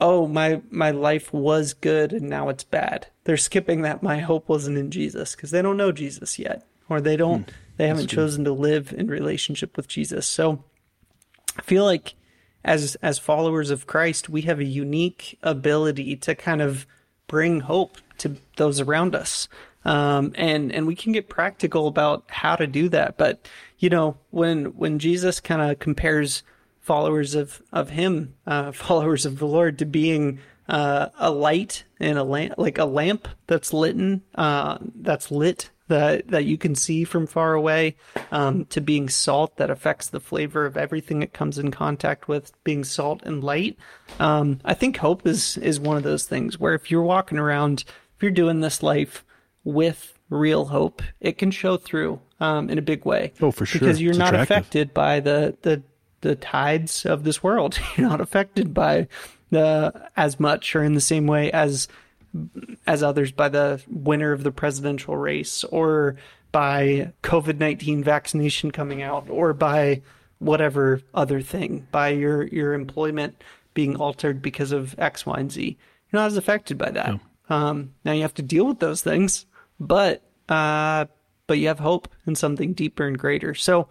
"Oh, 0.00 0.26
my 0.26 0.62
my 0.70 0.90
life 0.90 1.32
was 1.32 1.74
good 1.74 2.12
and 2.12 2.28
now 2.28 2.48
it's 2.48 2.64
bad." 2.64 3.08
They're 3.24 3.36
skipping 3.36 3.82
that 3.82 4.02
my 4.02 4.18
hope 4.18 4.48
wasn't 4.48 4.78
in 4.78 4.90
Jesus 4.90 5.34
because 5.34 5.50
they 5.50 5.62
don't 5.62 5.76
know 5.76 5.92
Jesus 5.92 6.38
yet, 6.38 6.66
or 6.88 7.00
they 7.00 7.16
don't 7.16 7.50
they 7.76 7.88
haven't 7.88 8.08
chosen 8.08 8.44
to 8.44 8.52
live 8.52 8.92
in 8.92 9.08
relationship 9.08 9.76
with 9.76 9.88
Jesus. 9.88 10.26
So 10.26 10.64
I 11.58 11.62
feel 11.62 11.84
like 11.84 12.14
as 12.64 12.96
as 12.96 13.18
followers 13.18 13.70
of 13.70 13.86
Christ, 13.86 14.28
we 14.28 14.42
have 14.42 14.60
a 14.60 14.64
unique 14.64 15.38
ability 15.42 16.16
to 16.16 16.34
kind 16.34 16.62
of 16.62 16.86
bring 17.26 17.60
hope 17.60 17.98
to 18.18 18.36
those 18.56 18.80
around 18.80 19.14
us. 19.14 19.48
Um, 19.84 20.32
and 20.36 20.72
and 20.72 20.86
we 20.86 20.94
can 20.94 21.12
get 21.12 21.28
practical 21.28 21.88
about 21.88 22.24
how 22.28 22.56
to 22.56 22.66
do 22.66 22.88
that. 22.90 23.16
But 23.16 23.48
you 23.78 23.90
know, 23.90 24.16
when 24.30 24.66
when 24.76 24.98
Jesus 24.98 25.40
kind 25.40 25.60
of 25.60 25.78
compares 25.78 26.42
followers 26.80 27.34
of 27.34 27.62
of 27.72 27.90
Him, 27.90 28.34
uh, 28.46 28.72
followers 28.72 29.26
of 29.26 29.38
the 29.38 29.46
Lord, 29.46 29.78
to 29.78 29.84
being 29.84 30.38
uh, 30.68 31.08
a 31.18 31.30
light 31.30 31.84
and 31.98 32.16
a 32.16 32.24
lamp, 32.24 32.54
like 32.58 32.78
a 32.78 32.84
lamp 32.84 33.26
that's 33.48 33.72
lit, 33.72 34.20
uh, 34.36 34.78
that's 34.94 35.30
lit 35.32 35.70
that 35.88 36.28
that 36.28 36.44
you 36.44 36.56
can 36.58 36.74
see 36.74 37.04
from 37.04 37.26
far 37.26 37.54
away, 37.54 37.96
um, 38.30 38.64
to 38.66 38.80
being 38.80 39.08
salt 39.08 39.56
that 39.56 39.70
affects 39.70 40.08
the 40.08 40.20
flavor 40.20 40.64
of 40.66 40.76
everything 40.76 41.22
it 41.22 41.32
comes 41.32 41.58
in 41.58 41.70
contact 41.70 42.28
with, 42.28 42.52
being 42.64 42.84
salt 42.84 43.22
and 43.24 43.42
light. 43.44 43.76
Um, 44.20 44.60
I 44.64 44.74
think 44.74 44.96
hope 44.98 45.26
is 45.26 45.56
is 45.58 45.80
one 45.80 45.96
of 45.96 46.02
those 46.02 46.24
things 46.26 46.58
where 46.58 46.74
if 46.74 46.90
you're 46.90 47.02
walking 47.02 47.38
around, 47.38 47.84
if 48.16 48.22
you're 48.22 48.30
doing 48.30 48.60
this 48.60 48.82
life 48.82 49.24
with 49.64 50.18
real 50.30 50.66
hope, 50.66 51.02
it 51.20 51.36
can 51.38 51.50
show 51.50 51.76
through 51.76 52.20
um, 52.40 52.70
in 52.70 52.78
a 52.78 52.82
big 52.82 53.04
way. 53.04 53.32
Oh, 53.40 53.50
for 53.50 53.66
sure. 53.66 53.80
Because 53.80 54.00
you're 54.00 54.10
It's 54.10 54.18
not 54.18 54.28
attractive. 54.34 54.56
affected 54.56 54.94
by 54.94 55.20
the 55.20 55.56
the 55.62 55.82
the 56.22 56.36
tides 56.36 57.04
of 57.04 57.24
this 57.24 57.42
world. 57.42 57.78
You're 57.96 58.08
not 58.08 58.20
affected 58.20 58.72
by 58.72 59.08
the 59.50 60.08
as 60.16 60.38
much 60.38 60.74
or 60.76 60.82
in 60.84 60.94
the 60.94 61.00
same 61.00 61.26
way 61.26 61.50
as 61.50 61.88
as 62.86 63.02
others 63.02 63.32
by 63.32 63.48
the 63.48 63.82
winner 63.88 64.32
of 64.32 64.42
the 64.42 64.52
presidential 64.52 65.16
race 65.16 65.64
or 65.64 66.16
by 66.50 67.12
COVID 67.22 67.58
19 67.58 68.04
vaccination 68.04 68.70
coming 68.70 69.02
out 69.02 69.28
or 69.28 69.52
by 69.52 70.02
whatever 70.38 71.00
other 71.14 71.40
thing, 71.40 71.86
by 71.90 72.08
your, 72.08 72.46
your 72.48 72.74
employment 72.74 73.42
being 73.74 73.96
altered 73.96 74.42
because 74.42 74.72
of 74.72 74.98
X, 74.98 75.24
Y, 75.24 75.38
and 75.38 75.52
Z. 75.52 75.78
You're 76.10 76.20
not 76.20 76.26
as 76.26 76.36
affected 76.36 76.76
by 76.76 76.90
that. 76.90 77.20
Um, 77.48 77.94
now 78.04 78.12
you 78.12 78.22
have 78.22 78.34
to 78.34 78.42
deal 78.42 78.66
with 78.66 78.80
those 78.80 79.02
things, 79.02 79.46
but, 79.78 80.22
uh, 80.48 81.06
but 81.46 81.58
you 81.58 81.68
have 81.68 81.78
hope 81.78 82.08
in 82.26 82.34
something 82.34 82.72
deeper 82.72 83.06
and 83.06 83.18
greater. 83.18 83.54
So 83.54 83.88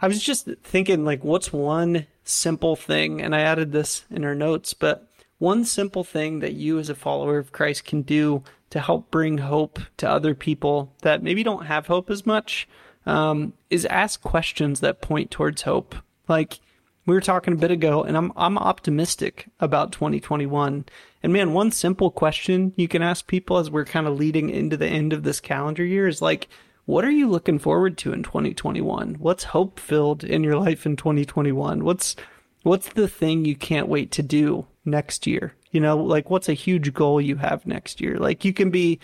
I 0.00 0.08
was 0.08 0.22
just 0.22 0.48
thinking, 0.62 1.04
like, 1.04 1.24
what's 1.24 1.52
one 1.52 2.06
simple 2.24 2.76
thing? 2.76 3.20
And 3.20 3.34
I 3.34 3.40
added 3.40 3.72
this 3.72 4.04
in 4.10 4.24
our 4.24 4.34
notes, 4.34 4.74
but 4.74 5.09
one 5.40 5.64
simple 5.64 6.04
thing 6.04 6.40
that 6.40 6.52
you, 6.52 6.78
as 6.78 6.90
a 6.90 6.94
follower 6.94 7.38
of 7.38 7.50
Christ, 7.50 7.84
can 7.84 8.02
do 8.02 8.44
to 8.68 8.78
help 8.78 9.10
bring 9.10 9.38
hope 9.38 9.80
to 9.96 10.08
other 10.08 10.34
people 10.34 10.92
that 11.00 11.22
maybe 11.22 11.42
don't 11.42 11.66
have 11.66 11.86
hope 11.86 12.10
as 12.10 12.24
much 12.24 12.68
um, 13.06 13.54
is 13.70 13.86
ask 13.86 14.20
questions 14.20 14.80
that 14.80 15.00
point 15.00 15.30
towards 15.30 15.62
hope. 15.62 15.96
Like 16.28 16.60
we 17.06 17.14
were 17.14 17.22
talking 17.22 17.54
a 17.54 17.56
bit 17.56 17.70
ago, 17.70 18.04
and 18.04 18.18
I'm 18.18 18.32
I'm 18.36 18.58
optimistic 18.58 19.46
about 19.58 19.92
2021. 19.92 20.84
And 21.22 21.32
man, 21.32 21.54
one 21.54 21.72
simple 21.72 22.10
question 22.10 22.74
you 22.76 22.86
can 22.86 23.02
ask 23.02 23.26
people 23.26 23.56
as 23.56 23.70
we're 23.70 23.86
kind 23.86 24.06
of 24.06 24.18
leading 24.18 24.50
into 24.50 24.76
the 24.76 24.86
end 24.86 25.14
of 25.14 25.22
this 25.22 25.40
calendar 25.40 25.84
year 25.84 26.06
is 26.06 26.20
like, 26.20 26.48
what 26.84 27.04
are 27.04 27.10
you 27.10 27.28
looking 27.30 27.58
forward 27.58 27.96
to 27.98 28.12
in 28.12 28.22
2021? 28.22 29.14
What's 29.14 29.44
hope 29.44 29.80
filled 29.80 30.22
in 30.22 30.44
your 30.44 30.56
life 30.56 30.84
in 30.84 30.96
2021? 30.96 31.82
What's 31.82 32.14
what's 32.62 32.90
the 32.90 33.08
thing 33.08 33.44
you 33.44 33.56
can't 33.56 33.88
wait 33.88 34.10
to 34.12 34.22
do 34.22 34.66
next 34.84 35.26
year? 35.26 35.54
You 35.70 35.80
know, 35.80 35.96
like 35.96 36.30
what's 36.30 36.48
a 36.48 36.54
huge 36.54 36.92
goal 36.92 37.20
you 37.20 37.36
have 37.36 37.66
next 37.66 38.00
year? 38.00 38.18
Like 38.18 38.44
you 38.44 38.52
can 38.52 38.70
be 38.70 38.98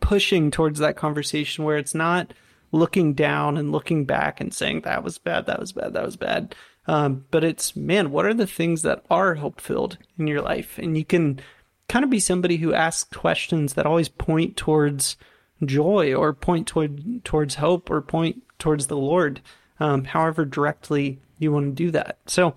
pushing 0.00 0.50
towards 0.50 0.78
that 0.80 0.96
conversation 0.96 1.64
where 1.64 1.76
it's 1.76 1.94
not 1.94 2.32
looking 2.72 3.14
down 3.14 3.56
and 3.56 3.72
looking 3.72 4.04
back 4.04 4.40
and 4.40 4.52
saying 4.52 4.82
that 4.82 5.02
was 5.02 5.18
bad, 5.18 5.46
that 5.46 5.60
was 5.60 5.72
bad, 5.72 5.94
that 5.94 6.04
was 6.04 6.16
bad. 6.16 6.54
Um, 6.86 7.24
but 7.30 7.44
it's 7.44 7.76
man, 7.76 8.10
what 8.10 8.26
are 8.26 8.34
the 8.34 8.46
things 8.46 8.82
that 8.82 9.04
are 9.10 9.34
hope 9.34 9.60
filled 9.60 9.98
in 10.18 10.26
your 10.26 10.40
life? 10.40 10.78
And 10.78 10.96
you 10.96 11.04
can 11.04 11.40
kind 11.88 12.04
of 12.04 12.10
be 12.10 12.20
somebody 12.20 12.56
who 12.56 12.74
asks 12.74 13.08
questions 13.16 13.74
that 13.74 13.86
always 13.86 14.08
point 14.08 14.56
towards 14.56 15.16
joy 15.64 16.14
or 16.14 16.32
point 16.32 16.66
toward 16.66 17.24
towards 17.24 17.56
hope 17.56 17.90
or 17.90 18.00
point 18.00 18.42
towards 18.58 18.86
the 18.86 18.96
Lord, 18.96 19.40
um, 19.80 20.04
however 20.04 20.44
directly 20.44 21.20
you 21.38 21.52
want 21.52 21.76
to 21.76 21.84
do 21.84 21.90
that. 21.90 22.18
So, 22.26 22.54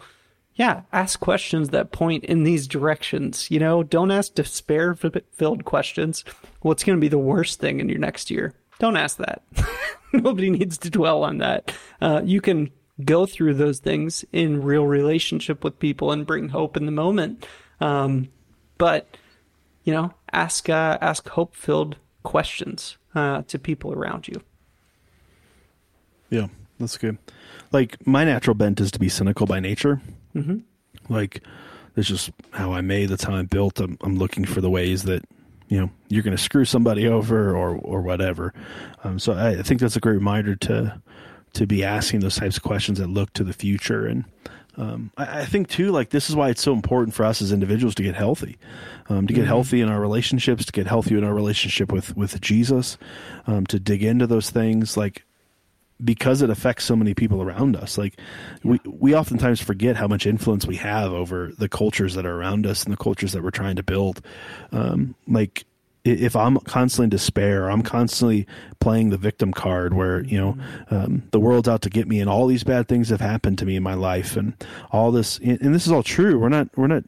yeah, 0.56 0.82
ask 0.92 1.20
questions 1.20 1.70
that 1.70 1.92
point 1.92 2.26
in 2.26 2.44
these 2.44 2.68
directions. 2.68 3.50
You 3.50 3.60
know, 3.60 3.84
don't 3.84 4.12
ask 4.12 4.34
despair 4.34 4.96
filled 4.96 5.66
questions. 5.66 6.24
What's 6.62 6.84
going 6.84 6.98
to 6.98 7.02
be 7.02 7.08
the 7.08 7.18
worst 7.18 7.60
thing 7.60 7.80
in 7.80 7.90
your 7.90 8.00
next 8.00 8.30
year? 8.30 8.54
Don't 8.80 8.98
ask 8.98 9.18
that. 9.18 9.44
Nobody 10.14 10.50
needs 10.50 10.78
to 10.80 10.90
dwell 10.90 11.24
on 11.24 11.38
that. 11.38 11.74
Uh, 12.02 12.22
you 12.24 12.42
can 12.42 12.70
go 13.04 13.26
through 13.26 13.54
those 13.54 13.80
things 13.80 14.26
in 14.32 14.62
real 14.62 14.86
relationship 14.86 15.64
with 15.64 15.80
people 15.80 16.12
and 16.12 16.26
bring 16.26 16.50
hope 16.50 16.76
in 16.76 16.86
the 16.86 16.92
moment. 16.92 17.48
Um, 17.80 18.30
but 18.78 19.18
you 19.84 19.94
know, 19.94 20.14
ask 20.32 20.70
uh, 20.70 20.98
ask 21.02 21.28
hope 21.30 21.56
filled 21.56 21.96
questions 22.24 22.98
uh, 23.16 23.44
to 23.44 23.58
people 23.58 23.94
around 23.94 24.28
you. 24.28 24.42
Yeah, 26.30 26.48
that's 26.80 26.98
good. 26.98 27.18
Like 27.72 28.06
my 28.06 28.24
natural 28.24 28.54
bent 28.54 28.80
is 28.80 28.92
to 28.92 29.00
be 29.00 29.10
cynical 29.10 29.46
by 29.46 29.60
nature. 29.60 30.02
Mm-hmm. 30.36 31.14
Like 31.14 31.42
that's 31.96 32.08
just 32.08 32.32
how 32.52 32.74
I'm 32.74 32.88
made. 32.88 33.10
That's 33.10 33.24
how 33.24 33.34
I'm 33.34 33.48
built. 33.48 33.80
I'm, 33.80 33.98
I'm 34.02 34.18
looking 34.18 34.46
for 34.46 34.62
the 34.62 34.70
ways 34.70 35.04
that 35.04 35.24
you 35.68 35.80
know 35.80 35.90
you're 36.10 36.24
going 36.24 36.36
to 36.36 36.42
screw 36.42 36.66
somebody 36.66 37.08
over 37.08 37.56
or 37.56 37.76
or 37.78 38.02
whatever. 38.02 38.54
Um, 39.04 39.20
so 39.20 39.34
I, 39.34 39.50
I, 39.60 39.62
think 39.62 39.82
that's 39.82 39.96
a 39.96 40.00
great 40.00 40.16
reminder 40.16 40.56
to 40.56 41.02
to 41.54 41.68
be 41.68 41.84
asking 41.84 42.22
those 42.22 42.36
types 42.36 42.58
of 42.58 42.64
questions 42.64 43.00
that 43.00 43.08
look 43.08 43.34
to 43.34 43.44
the 43.44 43.54
future 43.54 44.06
and. 44.06 44.26
Um, 44.78 45.12
I, 45.18 45.42
I, 45.42 45.46
think 45.46 45.68
too, 45.68 45.92
like 45.92 46.12
this 46.12 46.30
is 46.30 46.36
why 46.36 46.48
it's 46.48 46.62
so 46.62 46.72
important 46.72 47.14
for 47.14 47.26
us 47.26 47.42
as 47.42 47.52
individuals 47.52 47.94
to 47.96 48.04
get 48.04 48.16
healthy, 48.16 48.58
um, 49.10 49.28
to 49.28 49.34
get 49.34 49.42
mm-hmm. 49.42 49.48
healthy 49.50 49.82
in 49.82 49.90
our 49.90 50.00
relationships, 50.00 50.64
to 50.64 50.72
get 50.72 50.88
healthy 50.88 51.18
in 51.18 51.26
our 51.26 51.34
relationship 51.34 51.92
with 51.92 52.16
with 52.16 52.40
Jesus, 52.40 52.98
um, 53.48 53.66
to 53.66 53.82
dig 53.82 54.02
into 54.02 54.26
those 54.28 54.50
things. 54.50 54.96
Like 54.96 55.26
because 56.04 56.42
it 56.42 56.50
affects 56.50 56.86
so 56.86 56.96
many 56.96 57.14
people 57.14 57.42
around 57.42 57.76
us. 57.76 57.98
Like 57.98 58.20
we 58.64 58.80
we 58.86 59.16
oftentimes 59.16 59.62
forget 59.62 59.96
how 59.96 60.08
much 60.08 60.26
influence 60.26 60.66
we 60.66 60.78
have 60.78 61.12
over 61.12 61.52
the 61.58 61.70
cultures 61.70 62.16
that 62.16 62.26
are 62.26 62.36
around 62.36 62.66
us 62.66 62.84
and 62.84 62.94
the 62.94 62.98
cultures 62.98 63.34
that 63.34 63.44
we're 63.44 63.52
trying 63.52 63.76
to 63.76 63.84
build. 63.84 64.22
Um, 64.72 65.16
like 65.28 65.66
if 66.04 66.36
I'm 66.36 66.58
constantly 66.62 67.06
in 67.06 67.10
despair, 67.10 67.70
I'm 67.70 67.84
constantly 67.84 68.48
playing 68.80 69.10
the 69.12 69.18
victim 69.18 69.54
card 69.54 69.94
where, 69.94 70.24
you 70.24 70.38
know, 70.38 70.58
um, 70.90 71.24
the 71.32 71.40
world's 71.40 71.68
out 71.68 71.84
to 71.84 71.90
get 71.90 72.08
me 72.08 72.20
and 72.20 72.30
all 72.30 72.48
these 72.48 72.64
bad 72.64 72.88
things 72.88 73.10
have 73.10 73.22
happened 73.22 73.60
to 73.60 73.66
me 73.66 73.76
in 73.76 73.84
my 73.84 73.94
life 73.94 74.36
and 74.36 74.54
all 74.92 75.12
this, 75.12 75.38
and 75.40 75.76
this 75.76 75.86
is 75.86 75.92
all 75.92 76.02
true. 76.02 76.40
We're 76.40 76.50
not, 76.50 76.70
we're 76.76 76.88
not 76.88 77.04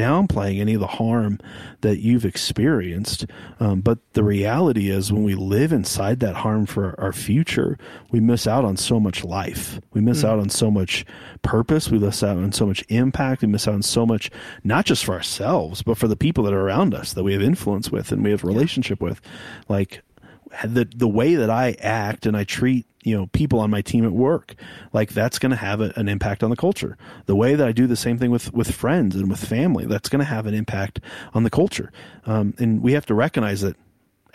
downplaying 0.00 0.60
any 0.60 0.74
of 0.74 0.80
the 0.80 0.86
harm 0.86 1.38
that 1.82 1.98
you've 1.98 2.24
experienced. 2.24 3.26
Um, 3.58 3.80
but 3.80 3.98
the 4.14 4.24
reality 4.24 4.90
is, 4.90 5.12
when 5.12 5.24
we 5.24 5.34
live 5.34 5.72
inside 5.72 6.20
that 6.20 6.36
harm 6.36 6.66
for 6.66 6.98
our 6.98 7.12
future, 7.12 7.78
we 8.10 8.20
miss 8.20 8.46
out 8.46 8.64
on 8.64 8.76
so 8.76 8.98
much 8.98 9.24
life. 9.24 9.78
We 9.92 10.00
miss 10.00 10.22
mm. 10.22 10.28
out 10.28 10.38
on 10.38 10.48
so 10.48 10.70
much 10.70 11.04
purpose. 11.42 11.90
We 11.90 11.98
miss 11.98 12.22
out 12.22 12.38
on 12.38 12.52
so 12.52 12.66
much 12.66 12.84
impact. 12.88 13.42
We 13.42 13.48
miss 13.48 13.68
out 13.68 13.74
on 13.74 13.82
so 13.82 14.06
much, 14.06 14.30
not 14.64 14.86
just 14.86 15.04
for 15.04 15.14
ourselves, 15.14 15.82
but 15.82 15.98
for 15.98 16.08
the 16.08 16.16
people 16.16 16.44
that 16.44 16.54
are 16.54 16.60
around 16.60 16.94
us 16.94 17.12
that 17.12 17.24
we 17.24 17.32
have 17.32 17.42
influence 17.42 17.90
with 17.90 18.12
and 18.12 18.24
we 18.24 18.30
have 18.30 18.44
relationship 18.44 19.00
with. 19.00 19.20
Like, 19.68 20.02
the 20.64 20.88
the 20.94 21.08
way 21.08 21.34
that 21.36 21.50
I 21.50 21.76
act 21.80 22.26
and 22.26 22.36
I 22.36 22.44
treat 22.44 22.86
you 23.02 23.16
know 23.16 23.26
people 23.28 23.60
on 23.60 23.70
my 23.70 23.80
team 23.80 24.04
at 24.04 24.12
work 24.12 24.54
like 24.92 25.10
that's 25.10 25.38
going 25.38 25.50
to 25.50 25.56
have 25.56 25.80
a, 25.80 25.92
an 25.96 26.08
impact 26.08 26.42
on 26.42 26.50
the 26.50 26.56
culture. 26.56 26.96
The 27.26 27.36
way 27.36 27.54
that 27.54 27.66
i 27.66 27.72
do 27.72 27.86
the 27.86 27.96
same 27.96 28.18
thing 28.18 28.30
with 28.30 28.52
with 28.52 28.74
friends 28.74 29.16
and 29.16 29.30
with 29.30 29.42
family 29.44 29.86
that's 29.86 30.08
going 30.08 30.20
to 30.20 30.26
have 30.26 30.46
an 30.46 30.54
impact 30.54 31.00
on 31.34 31.44
the 31.44 31.50
culture. 31.50 31.92
Um, 32.26 32.54
and 32.58 32.82
we 32.82 32.92
have 32.92 33.06
to 33.06 33.14
recognize 33.14 33.60
that 33.62 33.76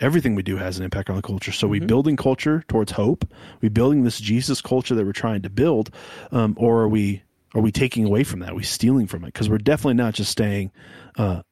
everything 0.00 0.34
we 0.34 0.42
do 0.42 0.56
has 0.56 0.78
an 0.78 0.84
impact 0.84 1.08
on 1.08 1.16
the 1.16 1.22
culture. 1.22 1.52
So 1.52 1.66
mm-hmm. 1.66 1.72
we 1.72 1.80
building 1.80 2.16
culture 2.16 2.64
towards 2.68 2.92
hope. 2.92 3.26
We 3.60 3.68
building 3.68 4.04
this 4.04 4.18
jesus 4.18 4.60
culture 4.60 4.94
that 4.94 5.04
we're 5.04 5.12
trying 5.12 5.42
to 5.42 5.50
build 5.50 5.90
um, 6.32 6.56
or 6.58 6.82
are 6.82 6.88
we 6.88 7.22
are 7.54 7.62
we 7.62 7.72
taking 7.72 8.04
away 8.04 8.24
from 8.24 8.40
that? 8.40 8.50
Are 8.50 8.56
we 8.56 8.64
stealing 8.64 9.06
from 9.06 9.24
it? 9.24 9.28
Because 9.28 9.48
we're 9.48 9.58
definitely 9.58 9.94
not 9.94 10.14
just 10.14 10.30
staying 10.30 10.72
uh, 11.16 11.42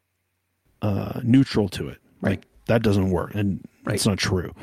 uh, 0.83 1.21
neutral 1.23 1.69
to 1.71 1.89
it. 1.89 1.99
Right. 2.21 2.31
Like, 2.33 2.47
that 2.67 2.83
doesn't 2.83 3.11
work 3.11 3.35
and 3.35 3.67
right. 3.85 3.95
it's 3.95 4.07
not 4.07 4.19
true 4.19 4.55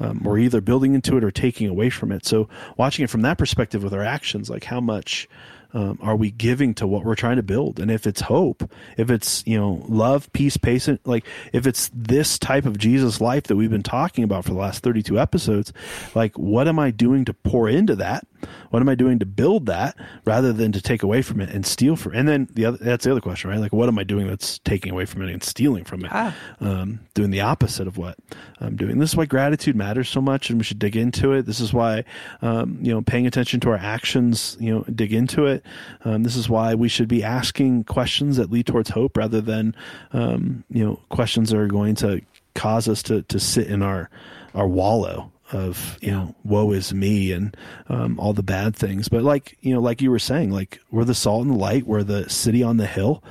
um, 0.00 0.22
we're 0.22 0.38
either 0.38 0.60
building 0.60 0.94
into 0.94 1.16
it 1.16 1.24
or 1.24 1.30
taking 1.30 1.68
away 1.68 1.90
from 1.90 2.10
it. 2.10 2.24
So 2.24 2.48
watching 2.76 3.04
it 3.04 3.10
from 3.10 3.22
that 3.22 3.38
perspective 3.38 3.82
with 3.82 3.92
our 3.92 4.02
actions, 4.02 4.48
like 4.48 4.64
how 4.64 4.80
much 4.80 5.28
um, 5.72 5.98
are 6.02 6.16
we 6.16 6.30
giving 6.30 6.74
to 6.74 6.86
what 6.86 7.04
we're 7.04 7.14
trying 7.14 7.36
to 7.36 7.42
build? 7.42 7.78
And 7.78 7.90
if 7.90 8.06
it's 8.06 8.22
hope, 8.22 8.68
if 8.96 9.10
it's 9.10 9.46
you 9.46 9.58
know 9.58 9.84
love, 9.88 10.32
peace, 10.32 10.56
patience, 10.56 11.00
like 11.04 11.24
if 11.52 11.66
it's 11.66 11.90
this 11.94 12.38
type 12.38 12.64
of 12.64 12.78
Jesus 12.78 13.20
life 13.20 13.44
that 13.44 13.56
we've 13.56 13.70
been 13.70 13.82
talking 13.82 14.24
about 14.24 14.44
for 14.44 14.50
the 14.50 14.58
last 14.58 14.82
thirty 14.82 15.02
two 15.02 15.20
episodes, 15.20 15.72
like 16.14 16.36
what 16.38 16.66
am 16.66 16.78
I 16.78 16.90
doing 16.90 17.24
to 17.26 17.34
pour 17.34 17.68
into 17.68 17.94
that? 17.96 18.26
What 18.70 18.80
am 18.80 18.88
I 18.88 18.94
doing 18.94 19.18
to 19.18 19.26
build 19.26 19.66
that 19.66 19.96
rather 20.24 20.52
than 20.52 20.72
to 20.72 20.80
take 20.80 21.02
away 21.02 21.22
from 21.22 21.40
it 21.40 21.50
and 21.50 21.66
steal 21.66 21.96
from? 21.96 22.14
it? 22.14 22.18
And 22.18 22.28
then 22.28 22.48
the 22.52 22.64
other 22.66 22.78
that's 22.78 23.04
the 23.04 23.10
other 23.10 23.20
question, 23.20 23.50
right? 23.50 23.60
Like 23.60 23.72
what 23.72 23.88
am 23.88 23.98
I 23.98 24.04
doing 24.04 24.26
that's 24.26 24.58
taking 24.60 24.92
away 24.92 25.04
from 25.04 25.22
it 25.22 25.30
and 25.30 25.42
stealing 25.42 25.84
from 25.84 26.04
it? 26.04 26.10
Ah. 26.12 26.34
Um, 26.60 27.00
doing 27.14 27.30
the 27.30 27.40
opposite 27.40 27.86
of 27.86 27.98
what 27.98 28.16
I'm 28.60 28.76
doing. 28.76 28.98
This 28.98 29.10
is 29.10 29.16
why 29.16 29.26
gratitude 29.26 29.76
matters 29.76 30.08
so 30.08 30.20
much, 30.20 30.50
and 30.50 30.58
we 30.58 30.64
should 30.64 30.78
dig 30.78 30.96
into 30.96 31.32
it. 31.32 31.46
This 31.46 31.60
is 31.60 31.72
why 31.72 32.04
um, 32.42 32.78
you 32.80 32.92
know 32.92 33.02
paying 33.02 33.26
attention 33.26 33.60
to 33.60 33.70
our 33.70 33.76
actions, 33.76 34.56
you 34.60 34.72
know, 34.72 34.82
dig 34.94 35.12
into 35.12 35.46
it. 35.46 35.64
Um, 36.04 36.22
this 36.22 36.36
is 36.36 36.48
why 36.48 36.74
we 36.74 36.88
should 36.88 37.08
be 37.08 37.22
asking 37.24 37.84
questions 37.84 38.36
that 38.36 38.50
lead 38.50 38.66
towards 38.66 38.90
hope 38.90 39.16
rather 39.16 39.40
than 39.40 39.74
um, 40.12 40.64
you 40.70 40.84
know 40.84 41.00
questions 41.08 41.50
that 41.50 41.58
are 41.58 41.66
going 41.66 41.94
to 41.96 42.22
cause 42.54 42.88
us 42.88 43.02
to 43.04 43.22
to 43.22 43.40
sit 43.40 43.66
in 43.66 43.82
our 43.82 44.10
our 44.54 44.66
wallow 44.66 45.30
of 45.52 45.98
you 46.00 46.10
know 46.10 46.34
woe 46.44 46.72
is 46.72 46.92
me 46.94 47.32
and 47.32 47.56
um, 47.88 48.18
all 48.20 48.32
the 48.32 48.42
bad 48.42 48.74
things. 48.76 49.08
But 49.08 49.22
like 49.22 49.56
you 49.60 49.74
know 49.74 49.80
like 49.80 50.00
you 50.00 50.10
were 50.10 50.18
saying 50.18 50.50
like 50.50 50.80
we're 50.90 51.04
the 51.04 51.14
salt 51.14 51.42
and 51.42 51.50
the 51.52 51.58
light. 51.58 51.86
We're 51.86 52.02
the 52.02 52.28
city 52.28 52.62
on 52.62 52.76
the 52.76 52.86
hill. 52.86 53.22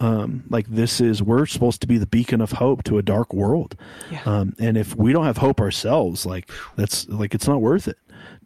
Um, 0.00 0.44
like 0.48 0.66
this 0.68 1.00
is 1.00 1.22
we're 1.22 1.46
supposed 1.46 1.80
to 1.82 1.86
be 1.86 1.98
the 1.98 2.06
beacon 2.06 2.40
of 2.40 2.52
hope 2.52 2.82
to 2.84 2.98
a 2.98 3.02
dark 3.02 3.32
world. 3.32 3.76
Yeah. 4.10 4.22
um, 4.24 4.54
and 4.58 4.76
if 4.76 4.94
we 4.96 5.12
don't 5.12 5.24
have 5.24 5.38
hope 5.38 5.60
ourselves 5.60 6.26
like 6.26 6.50
that's 6.76 7.08
like 7.08 7.34
it's 7.34 7.46
not 7.48 7.60
worth 7.60 7.88
it. 7.88 7.98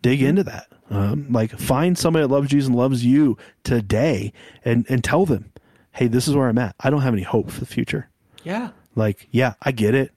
Dig 0.03 0.23
into 0.23 0.45
that. 0.45 0.67
Um, 0.91 1.27
like 1.31 1.53
find 1.59 1.97
somebody 1.97 2.25
that 2.27 2.33
loves 2.33 2.51
jesus 2.51 2.67
and 2.67 2.77
loves 2.77 3.05
you 3.05 3.37
today 3.63 4.33
and 4.65 4.85
and 4.89 5.05
tell 5.05 5.25
them 5.25 5.53
hey 5.93 6.09
this 6.09 6.27
is 6.27 6.35
where 6.35 6.49
i'm 6.49 6.59
at. 6.59 6.75
I 6.81 6.91
don't 6.91 7.03
have 7.03 7.15
any 7.15 7.23
hope 7.23 7.51
for 7.51 7.61
the 7.61 7.67
future. 7.67 8.09
Yeah. 8.43 8.71
Like 8.97 9.29
yeah 9.31 9.55
i 9.63 9.71
get 9.71 9.95
it 9.95 10.13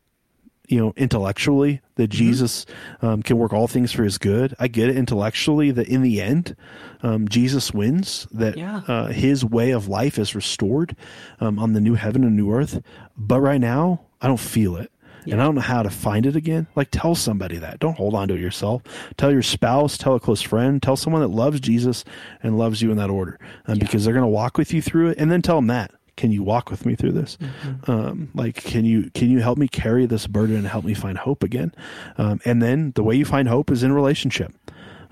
you 0.74 0.80
know 0.80 0.92
intellectually 0.98 1.82
that 1.96 2.10
mm-hmm. 2.10 2.18
Jesus 2.18 2.66
um, 3.04 3.22
can 3.22 3.38
work 3.38 3.54
all 3.54 3.68
things 3.68 3.92
for 3.92 4.04
His 4.04 4.18
good. 4.18 4.56
I 4.60 4.68
get 4.68 4.90
it 4.90 4.98
intellectually 4.98 5.70
that 5.70 5.88
in 5.88 6.02
the 6.02 6.20
end, 6.20 6.56
um, 7.04 7.28
Jesus 7.28 7.72
wins. 7.72 8.28
That 8.32 8.58
yeah. 8.58 8.82
uh, 8.88 9.08
His 9.08 9.46
way 9.46 9.70
of 9.70 9.88
life 9.88 10.18
is 10.18 10.34
restored 10.34 10.96
um, 11.40 11.60
on 11.60 11.74
the 11.74 11.82
new 11.82 11.94
heaven 11.94 12.24
and 12.24 12.36
new 12.36 12.52
earth. 12.52 12.82
But 13.16 13.42
right 13.42 13.62
now, 13.62 14.02
I 14.20 14.28
don't 14.28 14.40
feel 14.40 14.76
it. 14.78 14.92
Yeah. 15.26 15.34
And 15.34 15.42
I 15.42 15.46
don't 15.46 15.56
know 15.56 15.62
how 15.62 15.84
to 15.84 15.92
find 15.92 16.26
it 16.26 16.36
again. 16.36 16.68
Like, 16.76 16.90
tell 16.92 17.14
somebody 17.16 17.58
that. 17.58 17.80
Don't 17.80 17.96
hold 17.96 18.16
on 18.16 18.28
to 18.30 18.34
it 18.34 18.42
yourself. 18.42 18.82
Tell 19.16 19.32
your 19.32 19.44
spouse, 19.44 19.98
tell 19.98 20.16
a 20.16 20.20
close 20.20 20.42
friend, 20.42 20.82
tell 20.82 20.98
someone 20.98 21.22
that 21.22 21.30
loves 21.30 21.62
Jesus 21.62 22.04
and 22.42 22.58
loves 22.58 22.82
you 22.82 22.92
in 22.92 22.98
that 22.98 23.10
order, 23.10 23.40
um, 23.68 23.76
yeah. 23.76 23.86
because 23.86 24.04
they're 24.04 24.14
going 24.14 24.24
to 24.24 24.28
walk 24.28 24.58
with 24.58 24.74
you 24.74 24.82
through 24.82 25.10
it. 25.10 25.18
And 25.20 25.32
then 25.32 25.42
tell 25.42 25.58
them 25.58 25.68
that 25.68 25.92
can 26.16 26.32
you 26.32 26.44
walk 26.44 26.70
with 26.70 26.86
me 26.86 26.96
through 26.96 27.12
this 27.12 27.38
mm-hmm. 27.38 27.92
um, 27.92 28.30
like 28.34 28.56
can 28.56 28.86
you 28.86 29.10
can 29.12 29.30
you 29.30 29.40
help 29.40 29.58
me 29.58 29.68
carry 29.68 30.06
this 30.06 30.28
burden 30.28 30.56
and 30.56 30.68
help 30.68 30.86
me 30.86 30.94
find 30.94 31.18
hope 31.18 31.44
again 31.44 31.74
um, 32.18 32.40
and 32.46 32.62
then 32.62 32.92
the 32.96 33.04
way 33.04 33.16
you 33.16 33.26
find 33.26 33.48
hope 33.48 33.72
is 33.72 33.84
in 33.84 33.92
relationship 33.92 34.54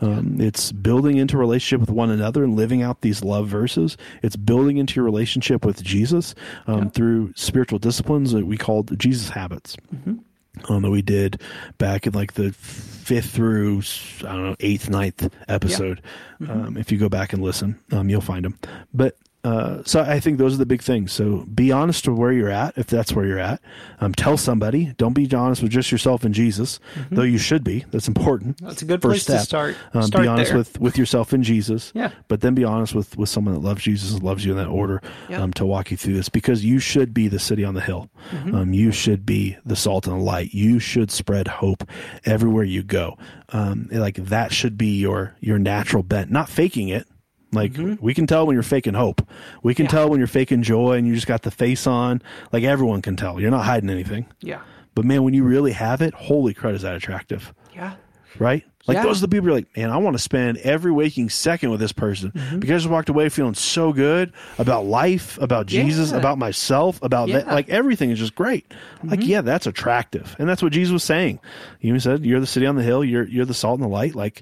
um, 0.01 0.41
it's 0.41 0.71
building 0.71 1.17
into 1.17 1.37
relationship 1.37 1.79
with 1.79 1.91
one 1.91 2.09
another 2.09 2.43
and 2.43 2.55
living 2.55 2.81
out 2.81 3.01
these 3.01 3.23
love 3.23 3.47
verses. 3.47 3.97
It's 4.23 4.35
building 4.35 4.77
into 4.77 4.95
your 4.95 5.05
relationship 5.05 5.63
with 5.63 5.83
Jesus 5.83 6.33
um, 6.67 6.83
yeah. 6.83 6.89
through 6.89 7.33
spiritual 7.35 7.79
disciplines 7.79 8.31
that 8.31 8.45
we 8.45 8.57
called 8.57 8.97
Jesus 8.99 9.29
habits. 9.29 9.77
Mm-hmm. 9.93 10.15
Um, 10.69 10.81
that 10.81 10.91
we 10.91 11.01
did 11.01 11.41
back 11.77 12.05
in 12.05 12.13
like 12.13 12.33
the 12.33 12.51
fifth 12.51 13.31
through 13.31 13.81
I 14.19 14.33
don't 14.33 14.43
know 14.43 14.55
eighth 14.59 14.89
ninth 14.89 15.33
episode. 15.47 16.01
Yeah. 16.39 16.47
Mm-hmm. 16.47 16.67
Um, 16.67 16.77
if 16.77 16.91
you 16.91 16.97
go 16.97 17.07
back 17.07 17.31
and 17.31 17.41
listen, 17.41 17.79
um, 17.93 18.09
you'll 18.09 18.19
find 18.19 18.43
them. 18.43 18.59
But 18.93 19.17
uh, 19.43 19.81
so 19.85 20.01
I 20.01 20.19
think 20.19 20.37
those 20.37 20.53
are 20.53 20.57
the 20.57 20.65
big 20.65 20.83
things. 20.83 21.11
So 21.11 21.45
be 21.53 21.71
honest 21.71 22.07
with 22.07 22.17
where 22.17 22.31
you're 22.31 22.49
at, 22.49 22.77
if 22.77 22.87
that's 22.87 23.13
where 23.13 23.25
you're 23.25 23.39
at. 23.39 23.59
Um, 23.99 24.13
tell 24.13 24.37
somebody. 24.37 24.93
Don't 24.97 25.13
be 25.13 25.27
honest 25.33 25.63
with 25.63 25.71
just 25.71 25.91
yourself 25.91 26.23
and 26.23 26.33
Jesus, 26.33 26.79
though 27.09 27.23
you 27.23 27.37
should 27.39 27.63
be. 27.63 27.83
That's 27.91 28.07
important. 28.07 28.57
Mm-hmm. 28.57 28.67
That's 28.67 28.81
a 28.81 28.85
good 28.85 29.01
First 29.01 29.25
place 29.25 29.25
to 29.25 29.31
step. 29.31 29.41
start. 29.47 29.75
Um, 29.93 30.03
Start 30.03 30.23
be 30.23 30.27
honest 30.27 30.49
there. 30.51 30.57
with 30.59 30.79
with 30.79 30.97
yourself 30.97 31.33
and 31.33 31.43
Jesus. 31.43 31.91
Yeah. 31.95 32.11
But 32.27 32.41
then 32.41 32.53
be 32.53 32.63
honest 32.63 32.93
with 32.93 33.17
with 33.17 33.29
someone 33.29 33.53
that 33.55 33.61
loves 33.61 33.81
Jesus 33.83 34.13
and 34.13 34.21
loves 34.23 34.45
you 34.45 34.51
in 34.51 34.57
that 34.57 34.67
order 34.67 35.01
Yeah. 35.29 35.41
um, 35.41 35.53
to 35.53 35.65
walk 35.65 35.89
you 35.91 35.97
through 35.97 36.13
this 36.13 36.29
because 36.29 36.63
you 36.63 36.77
should 36.79 37.13
be 37.13 37.27
the 37.27 37.39
city 37.39 37.63
on 37.65 37.73
the 37.73 37.81
hill. 37.81 38.09
Mm-hmm. 38.31 38.55
Um, 38.55 38.73
you 38.73 38.91
should 38.91 39.25
be 39.25 39.57
the 39.65 39.75
salt 39.75 40.05
and 40.07 40.19
the 40.19 40.23
light. 40.23 40.53
You 40.53 40.77
should 40.79 41.09
spread 41.11 41.47
hope 41.47 41.83
everywhere 42.25 42.63
you 42.63 42.83
go. 42.83 43.17
Um, 43.49 43.89
like 43.91 44.15
that 44.15 44.53
should 44.53 44.77
be 44.77 44.99
your 44.99 45.35
your 45.39 45.57
natural 45.59 46.03
bent, 46.03 46.29
not 46.31 46.47
faking 46.47 46.89
it. 46.89 47.07
Like 47.53 47.73
we 47.99 48.13
can 48.13 48.27
tell 48.27 48.47
when 48.47 48.53
you're 48.55 48.63
faking 48.63 48.93
hope. 48.93 49.21
We 49.63 49.73
can 49.75 49.85
Mm-hmm. 49.85 49.95
Yeah. 49.95 49.99
tell 50.01 50.09
when 50.09 50.19
you're 50.19 50.27
faking 50.27 50.63
joy 50.63 50.93
and 50.93 51.05
you 51.07 51.13
just 51.15 51.27
got 51.27 51.41
the 51.41 51.51
face 51.51 51.85
on. 51.87 52.21
Like 52.51 52.63
everyone 52.63 53.01
can 53.01 53.15
tell. 53.17 53.39
You're 53.39 53.51
not 53.51 53.65
hiding 53.65 53.89
anything. 53.89 54.25
Yeah. 54.41 54.61
But 54.95 55.05
man, 55.05 55.23
when 55.23 55.33
you 55.33 55.43
really 55.43 55.71
have 55.73 56.01
it, 56.01 56.13
holy 56.13 56.53
crud, 56.53 56.73
is 56.75 56.81
that 56.83 56.95
attractive? 56.95 57.53
Yeah. 57.75 57.95
right? 58.39 58.63
Like 58.87 58.95
Yeah. 58.95 59.03
those 59.03 59.19
are 59.19 59.21
the 59.21 59.27
people 59.27 59.47
you're 59.49 59.55
like, 59.57 59.77
man, 59.77 59.89
I 59.91 59.97
want 59.97 60.15
to 60.15 60.21
spend 60.23 60.57
every 60.59 60.91
waking 60.91 61.29
second 61.29 61.69
with 61.71 61.79
this 61.79 61.91
person 61.91 62.31
Mm-hmm. 62.31 62.59
because 62.59 62.73
I 62.73 62.77
just 62.77 62.89
walked 62.89 63.09
away 63.09 63.27
feeling 63.29 63.53
so 63.53 63.91
good 63.93 64.31
about 64.57 64.85
life, 64.85 65.37
about 65.39 65.65
Jesus, 65.67 66.11
Yeah. 66.11 66.17
about 66.17 66.37
myself, 66.37 66.99
about. 67.01 67.27
Yeah. 67.29 67.41
Mm-hmm. 67.41 67.51
Like 67.51 67.69
everything 67.69 68.09
is 68.11 68.19
just 68.19 68.33
great. 68.35 68.71
Like, 69.03 69.23
yeah, 69.25 69.41
that's 69.41 69.67
attractive, 69.67 70.35
and 70.39 70.47
that's 70.49 70.63
what 70.63 70.71
Jesus 70.71 70.91
was 70.93 71.03
saying. 71.03 71.39
He 71.79 71.89
even 71.89 71.99
said, 71.99 72.25
"You're 72.25 72.39
the 72.39 72.47
city 72.47 72.65
on 72.65 72.75
the 72.75 72.83
hill. 72.83 73.03
You're 73.03 73.27
you're 73.27 73.45
the 73.45 73.53
salt 73.53 73.75
and 73.79 73.83
the 73.83 73.93
light. 73.93 74.15
Like, 74.15 74.41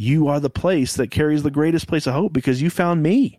you 0.00 0.28
are 0.28 0.40
the 0.40 0.50
place 0.50 0.94
that 0.94 1.10
carries 1.10 1.42
the 1.42 1.50
greatest 1.50 1.86
place 1.86 2.06
of 2.06 2.14
hope 2.14 2.32
because 2.32 2.62
you 2.62 2.70
found 2.70 3.02
me." 3.02 3.38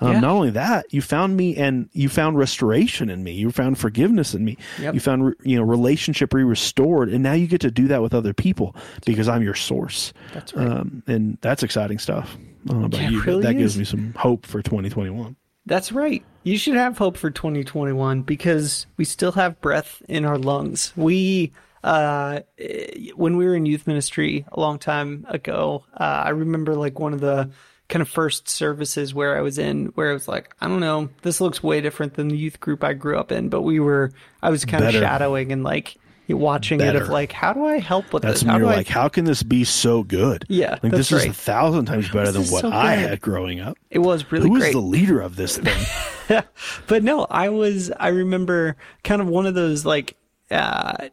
Um, 0.00 0.12
Yeah. 0.12 0.20
Not 0.20 0.30
only 0.30 0.50
that, 0.50 0.86
you 0.90 1.00
found 1.02 1.36
me 1.36 1.56
and 1.56 1.88
you 1.92 2.08
found 2.08 2.36
restoration 2.38 3.08
in 3.10 3.22
me. 3.22 3.32
You 3.32 3.50
found 3.50 3.78
forgiveness 3.78 4.34
in 4.34 4.44
me. 4.44 4.56
Yep. 4.80 4.94
You 4.94 5.00
found 5.00 5.34
you 5.44 5.56
know 5.56 5.62
relationship 5.62 6.34
re 6.34 6.42
restored, 6.42 7.08
and 7.10 7.22
now 7.22 7.32
you 7.34 7.46
get 7.46 7.60
to 7.60 7.70
do 7.70 7.86
that 7.88 8.02
with 8.02 8.14
other 8.14 8.32
people 8.32 8.74
because 9.06 9.28
I'm 9.28 9.42
your 9.42 9.54
source. 9.54 10.12
That's 10.34 10.54
right. 10.54 10.66
Um, 10.66 11.02
and 11.06 11.38
that's 11.40 11.62
exciting 11.62 11.98
stuff. 11.98 12.36
I 12.66 12.72
don't 12.72 12.80
know 12.80 12.86
about 12.86 13.00
Yeah, 13.00 13.10
you, 13.10 13.18
but 13.18 13.26
really 13.26 13.42
that 13.42 13.54
gives 13.54 13.78
me 13.78 13.84
some 13.84 14.12
hope 14.16 14.44
for 14.46 14.60
2021. 14.62 15.36
That's 15.66 15.92
right. 15.92 16.24
You 16.42 16.56
should 16.58 16.74
have 16.74 16.98
hope 16.98 17.16
for 17.16 17.30
2021 17.30 18.22
because 18.22 18.86
we 18.96 19.04
still 19.04 19.32
have 19.32 19.60
breath 19.60 20.02
in 20.08 20.24
our 20.24 20.38
lungs. 20.38 20.92
We, 20.96 21.52
uh, 21.82 22.40
eh, 22.58 23.10
when 23.14 23.36
we 23.36 23.44
were 23.46 23.54
in 23.54 23.66
youth 23.66 23.86
ministry 23.86 24.44
a 24.52 24.60
long 24.60 24.78
time 24.78 25.26
ago, 25.28 25.84
uh, 25.94 26.22
I 26.26 26.30
remember 26.30 26.74
like 26.74 26.98
one 26.98 27.12
of 27.12 27.20
the 27.20 27.50
kind 27.88 28.02
of 28.02 28.08
first 28.08 28.48
services 28.48 29.12
where 29.12 29.36
I 29.36 29.40
was 29.40 29.58
in, 29.58 29.86
where 29.86 30.10
I 30.10 30.12
was 30.12 30.28
like, 30.28 30.54
I 30.60 30.68
don't 30.68 30.80
know, 30.80 31.08
this 31.22 31.40
looks 31.40 31.62
way 31.62 31.80
different 31.80 32.14
than 32.14 32.28
the 32.28 32.36
youth 32.36 32.60
group 32.60 32.84
I 32.84 32.92
grew 32.92 33.18
up 33.18 33.32
in, 33.32 33.48
but 33.48 33.62
we 33.62 33.80
were, 33.80 34.12
I 34.42 34.50
was 34.50 34.64
kind 34.64 34.84
Better. 34.84 34.98
of 34.98 35.02
shadowing 35.02 35.52
and 35.52 35.64
like 35.64 35.96
watching 36.28 36.80
it 36.80 36.94
of 36.96 37.08
like, 37.08 37.32
how 37.32 37.52
do 37.52 37.64
I 37.66 37.78
help 37.78 38.12
with 38.12 38.22
That's 38.22 38.40
this? 38.40 38.42
when 38.44 38.50
How 38.52 38.58
you're 38.58 38.68
do 38.68 38.72
I 38.72 38.76
like, 38.76 38.88
how 38.88 39.08
can 39.08 39.24
this 39.24 39.42
be 39.42 39.64
so 39.64 40.02
good? 40.02 40.44
Yeah, 40.48 40.78
like 40.82 40.92
that's 40.92 41.08
this 41.08 41.12
is 41.12 41.26
a 41.26 41.32
thousand 41.32 41.86
times 41.86 42.08
better 42.08 42.30
than 42.32 42.42
what 42.42 42.62
so 42.62 42.70
I 42.70 42.92
had 42.94 43.20
growing 43.20 43.60
up. 43.60 43.76
It 43.90 43.98
was 43.98 44.30
really 44.30 44.48
Who 44.48 44.58
great. 44.58 44.74
Was 44.74 44.82
the 44.82 44.86
leader 44.88 45.20
of 45.20 45.36
this 45.36 45.58
thing? 45.58 45.86
but 46.86 47.02
no, 47.02 47.26
I 47.28 47.48
was 47.48 47.90
I 47.90 48.08
remember 48.08 48.76
kind 49.02 49.20
of 49.20 49.28
one 49.28 49.46
of 49.46 49.54
those 49.54 49.84
like 49.84 50.16
uh 50.50 51.08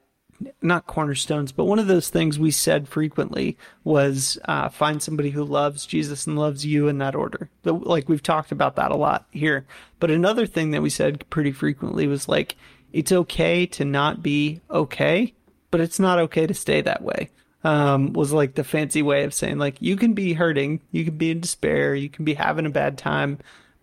not 0.61 0.87
cornerstones, 0.87 1.51
but 1.51 1.65
one 1.65 1.79
of 1.79 1.87
those 1.87 2.09
things 2.09 2.37
we 2.37 2.51
said 2.51 2.87
frequently 2.87 3.57
was 3.83 4.37
uh, 4.45 4.69
find 4.69 5.01
somebody 5.01 5.31
who 5.31 5.43
loves 5.43 5.85
Jesus 5.85 6.27
and 6.27 6.37
loves 6.37 6.65
you 6.65 6.87
in 6.87 6.99
that 6.99 7.15
order. 7.15 7.49
Like 7.63 8.07
we've 8.07 8.23
talked 8.23 8.51
about 8.51 8.75
that 8.75 8.91
a 8.91 8.95
lot 8.95 9.25
here. 9.31 9.65
But 9.99 10.11
another 10.11 10.45
thing 10.45 10.71
that 10.71 10.81
we 10.81 10.89
said 10.89 11.27
pretty 11.29 11.51
frequently 11.51 12.07
was 12.07 12.27
like, 12.27 12.55
it's 12.93 13.11
okay 13.11 13.65
to 13.67 13.85
not 13.85 14.21
be 14.21 14.61
okay, 14.69 15.33
but 15.71 15.81
it's 15.81 15.99
not 15.99 16.19
okay 16.19 16.47
to 16.47 16.53
stay 16.53 16.81
that 16.81 17.01
way. 17.01 17.29
Um, 17.63 18.13
was 18.13 18.31
like 18.31 18.53
the 18.53 18.63
fancy 18.63 19.01
way 19.01 19.23
of 19.23 19.33
saying 19.33 19.57
like 19.57 19.81
you 19.81 19.97
can 19.97 20.13
be 20.13 20.33
hurting, 20.33 20.79
you 20.91 21.03
can 21.03 21.17
be 21.17 21.31
in 21.31 21.41
despair, 21.41 21.95
you 21.95 22.07
can 22.07 22.23
be 22.23 22.35
having 22.35 22.65
a 22.65 22.69
bad 22.69 22.97
time, 22.97 23.39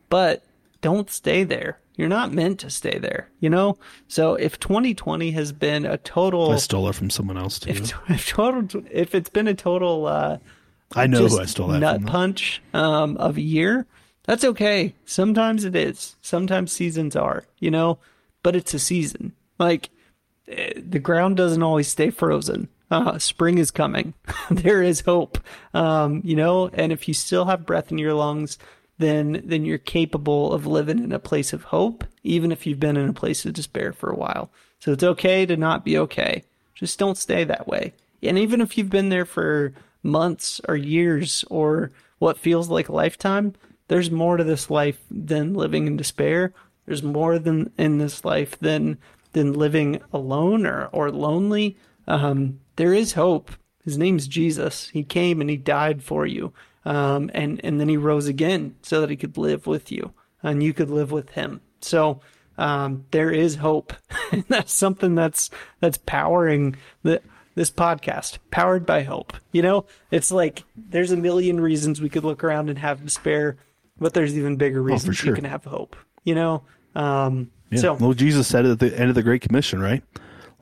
but 0.09 0.43
don't 0.81 1.11
stay 1.11 1.45
there. 1.45 1.79
You're 1.97 2.09
not 2.09 2.33
meant 2.33 2.61
to 2.61 2.71
stay 2.71 2.99
there, 2.99 3.29
you 3.39 3.49
know? 3.49 3.79
So 4.09 4.35
if 4.35 4.59
2020 4.59 5.31
has 5.33 5.53
been 5.53 5.87
a 5.87 5.97
total 5.99 6.51
I 6.51 6.57
stole 6.57 6.89
it 6.89 6.95
from 6.95 7.11
someone 7.11 7.39
else 7.39 7.61
too. 7.61 7.71
if, 7.71 7.93
if 8.09 8.29
total 8.29 8.83
if 8.91 9.15
it's 9.15 9.31
been 9.31 9.49
a 9.49 9.55
total 9.55 10.07
uh 10.07 10.39
I 10.97 11.07
know 11.07 11.27
who 11.27 11.41
I 11.41 11.47
stole 11.47 11.69
that 11.69 11.81
nut 11.81 11.97
from. 11.97 12.07
punch 12.07 12.63
um 12.73 13.17
of 13.19 13.37
a 13.37 13.43
year, 13.43 13.87
that's 14.25 14.45
okay. 14.45 14.95
Sometimes 15.05 15.65
it 15.65 15.77
is. 15.77 16.17
Sometimes 16.21 16.73
seasons 16.73 17.15
are, 17.15 17.45
you 17.59 17.71
know, 17.71 17.99
but 18.43 18.57
it's 18.57 18.75
a 18.75 18.79
season. 18.79 19.33
Like 19.59 19.91
eh, 20.49 20.73
the 20.77 20.99
ground 20.99 21.37
doesn't 21.37 21.63
always 21.63 21.89
stay 21.89 22.11
frozen. 22.11 22.69
Uh, 22.91 23.19
spring 23.19 23.59
is 23.59 23.71
coming. 23.71 24.15
there 24.51 24.83
is 24.83 25.01
hope. 25.01 25.39
Um, 25.73 26.21
you 26.25 26.37
know, 26.37 26.69
and 26.73 26.93
if 26.93 27.09
you 27.09 27.15
still 27.15 27.47
have 27.47 27.67
breath 27.67 27.91
in 27.91 27.99
your 27.99 28.15
lungs, 28.15 28.59
then 28.99 29.43
then 29.45 29.65
you're 29.65 29.79
capable 29.79 30.53
of 30.53 30.67
living 30.67 30.99
in 30.99 31.13
a 31.13 31.19
place 31.19 31.53
of 31.53 31.65
hope, 31.65 32.05
even 32.23 32.53
if 32.53 32.67
you've 32.67 32.81
been 32.81 32.97
in 32.97 33.09
a 33.09 33.15
place 33.15 33.45
of 33.45 33.53
despair 33.53 33.93
for 33.93 34.11
a 34.11 34.17
while. 34.17 34.51
So 34.79 34.93
it's 34.93 35.03
okay 35.03 35.47
to 35.47 35.57
not 35.57 35.85
be 35.85 35.99
okay. 35.99 36.45
Just 36.75 36.99
don't 36.99 37.19
stay 37.19 37.45
that 37.45 37.67
way. 37.67 37.93
And 38.23 38.39
even 38.39 38.61
if 38.61 38.77
you've 38.77 38.91
been 38.91 39.09
there 39.09 39.25
for 39.25 39.73
months 40.03 40.61
or 40.69 40.77
years 40.77 41.45
or 41.51 41.91
what 42.19 42.39
feels 42.39 42.69
like 42.69 42.89
a 42.89 42.95
lifetime, 42.95 43.55
there's 43.89 44.11
more 44.11 44.37
to 44.37 44.45
this 44.45 44.71
life 44.71 44.99
than 45.11 45.55
living 45.55 45.87
in 45.87 45.97
despair. 45.97 46.53
There's 46.87 47.03
more 47.03 47.39
than 47.39 47.73
in 47.79 47.99
this 47.99 48.25
life 48.25 48.59
than 48.59 48.99
than 49.33 49.53
living 49.53 50.01
alone 50.13 50.65
or, 50.65 50.87
or 50.87 51.11
lonely. 51.11 51.77
Um, 52.07 52.61
there 52.77 52.95
is 52.95 53.15
hope. 53.15 53.51
His 53.85 53.99
name's 53.99 54.29
Jesus. 54.29 54.89
He 54.91 55.03
came 55.03 55.41
and 55.41 55.51
he 55.51 55.57
died 55.57 56.03
for 56.03 56.25
you. 56.25 56.53
Um, 56.85 57.31
and, 57.35 57.61
and 57.65 57.81
then 57.81 57.89
he 57.89 57.97
rose 57.97 58.27
again 58.27 58.77
so 58.83 59.01
that 59.01 59.11
he 59.11 59.17
could 59.17 59.37
live 59.39 59.67
with 59.67 59.91
you 59.91 60.13
and 60.43 60.63
you 60.63 60.73
could 60.75 60.91
live 60.91 61.11
with 61.11 61.31
him. 61.31 61.61
So, 61.81 62.21
um, 62.59 63.07
there 63.11 63.31
is 63.31 63.57
hope. 63.57 63.93
that's 64.49 64.73
something 64.73 65.15
that's, 65.15 65.51
that's 65.81 65.99
powering 65.99 66.77
the, 67.03 67.21
this 67.55 67.71
podcast, 67.71 68.39
powered 68.51 68.85
by 68.87 69.03
hope. 69.03 69.33
You 69.53 69.63
know, 69.63 69.87
it's 70.11 70.31
like 70.31 70.65
there's 70.77 71.11
a 71.11 71.17
million 71.17 71.61
reasons 71.61 72.01
we 72.01 72.09
could 72.09 72.25
look 72.25 72.45
around 72.45 72.69
and 72.69 72.79
have 72.79 73.03
despair, 73.05 73.57
but 73.99 74.13
there's 74.15 74.37
even 74.37 74.57
bigger 74.57 74.83
reasons 74.83 75.17
sure. 75.17 75.31
you 75.31 75.35
can 75.35 75.45
have 75.45 75.65
hope. 75.65 75.97
You 76.25 76.35
know, 76.35 76.63
um, 76.95 77.51
Yeah. 77.71 77.81
so 77.81 77.95
well, 77.95 78.13
Jesus 78.13 78.47
said 78.47 78.67
at 78.67 78.79
the 78.79 78.99
end 78.99 79.09
of 79.09 79.15
the 79.15 79.23
Great 79.23 79.43
Commission, 79.43 79.81
right? 79.81 80.03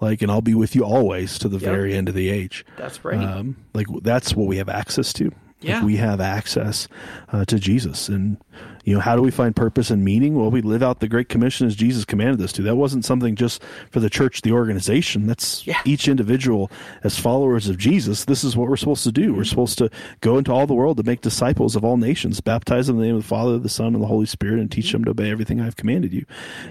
Like, 0.01 0.23
and 0.23 0.31
I'll 0.33 0.41
be 0.43 0.55
with 0.55 0.75
you 0.75 0.85
always 0.85 1.39
to 1.41 1.49
the 1.49 1.59
Yep. 1.59 1.71
very 1.71 1.95
end 1.95 2.09
of 2.09 2.15
the 2.15 2.29
age. 2.29 2.65
that's 2.77 3.05
right. 3.05 3.19
Um, 3.23 3.57
like 3.75 3.87
that's 4.03 4.35
what 4.35 4.47
we 4.47 4.57
have 4.59 4.69
access 4.69 5.13
to. 5.15 5.31
Yeah. 5.63 5.77
Like 5.77 5.87
we 5.87 5.97
have 5.97 6.21
access 6.21 6.89
uh, 7.33 7.45
to 7.47 7.59
Jesus, 7.59 8.09
and 8.09 8.37
you 8.85 8.95
know 8.95 9.01
how 9.01 9.15
do 9.17 9.23
we 9.23 9.31
find 9.31 9.55
purpose 9.55 9.91
and 9.91 10.05
meaning? 10.05 10.35
Well, 10.37 10.51
we 10.51 10.61
live 10.61 10.83
out 10.83 11.01
the 11.01 11.09
Great 11.09 11.29
Commission 11.29 11.67
as 11.67 11.77
Jesus 11.77 12.05
commanded 12.05 12.41
us 12.43 12.53
to. 12.55 12.63
That 12.63 12.77
wasn't 12.77 13.05
something 13.05 13.37
just 13.37 13.63
for 13.91 14.01
the 14.01 14.11
church, 14.11 14.43
the 14.43 14.53
organization. 14.53 15.27
That's 15.27 15.67
Yeah. 15.67 15.79
each 15.85 16.09
individual 16.09 16.71
as 17.05 17.19
followers 17.19 17.69
of 17.69 17.79
Jesus. 17.79 18.25
This 18.25 18.43
is 18.43 18.57
what 18.57 18.69
we're 18.69 18.77
supposed 18.77 19.05
to 19.05 19.13
do. 19.13 19.35
We're 19.35 19.45
supposed 19.45 19.79
to 19.79 19.89
go 20.21 20.37
into 20.39 20.53
all 20.53 20.67
the 20.67 20.75
world 20.75 20.97
to 20.97 21.03
make 21.05 21.21
disciples 21.21 21.77
of 21.77 21.85
all 21.85 21.97
nations, 21.97 22.41
baptize 22.41 22.89
them 22.89 22.97
in 22.97 23.01
the 23.03 23.07
name 23.07 23.17
of 23.17 23.23
the 23.23 23.29
Father, 23.29 23.59
the 23.59 23.69
Son, 23.69 23.95
and 23.95 24.03
the 24.03 24.09
Holy 24.09 24.27
Spirit, 24.27 24.59
and 24.61 24.71
teach 24.71 24.91
them 24.91 25.05
to 25.05 25.13
obey 25.13 25.31
everything 25.31 25.61
I've 25.61 25.77
commanded 25.77 26.13
you. 26.13 26.25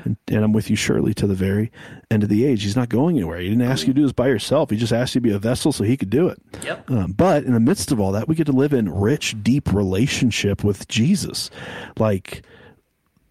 And, 0.03 0.17
and 0.27 0.43
I'm 0.43 0.51
with 0.53 0.69
you 0.69 0.75
surely 0.75 1.13
to 1.15 1.27
the 1.27 1.35
very 1.35 1.71
end 2.09 2.23
of 2.23 2.29
the 2.29 2.45
age. 2.45 2.63
He's 2.63 2.75
not 2.75 2.89
going 2.89 3.15
anywhere. 3.15 3.39
He 3.39 3.49
didn't 3.49 3.63
ask 3.63 3.87
you 3.87 3.93
to 3.93 3.99
do 3.99 4.03
this 4.03 4.11
by 4.13 4.27
yourself. 4.27 4.69
He 4.69 4.75
just 4.77 4.91
asked 4.93 5.15
you 5.15 5.21
to 5.21 5.27
be 5.27 5.33
a 5.33 5.39
vessel 5.39 5.71
so 5.71 5.83
he 5.85 5.95
could 5.95 6.09
do 6.09 6.27
it. 6.27 6.41
Yep. 6.63 6.91
Um, 6.91 7.11
but 7.13 7.45
in 7.45 7.53
the 7.53 7.59
midst 7.59 7.91
of 7.91 7.99
all 7.99 8.11
that, 8.11 8.27
we 8.27 8.35
get 8.35 8.45
to 8.47 8.51
live 8.51 8.73
in 8.73 8.89
rich, 8.89 9.35
deep 9.41 9.71
relationship 9.73 10.63
with 10.63 10.87
Jesus, 10.87 11.49
like 11.97 12.43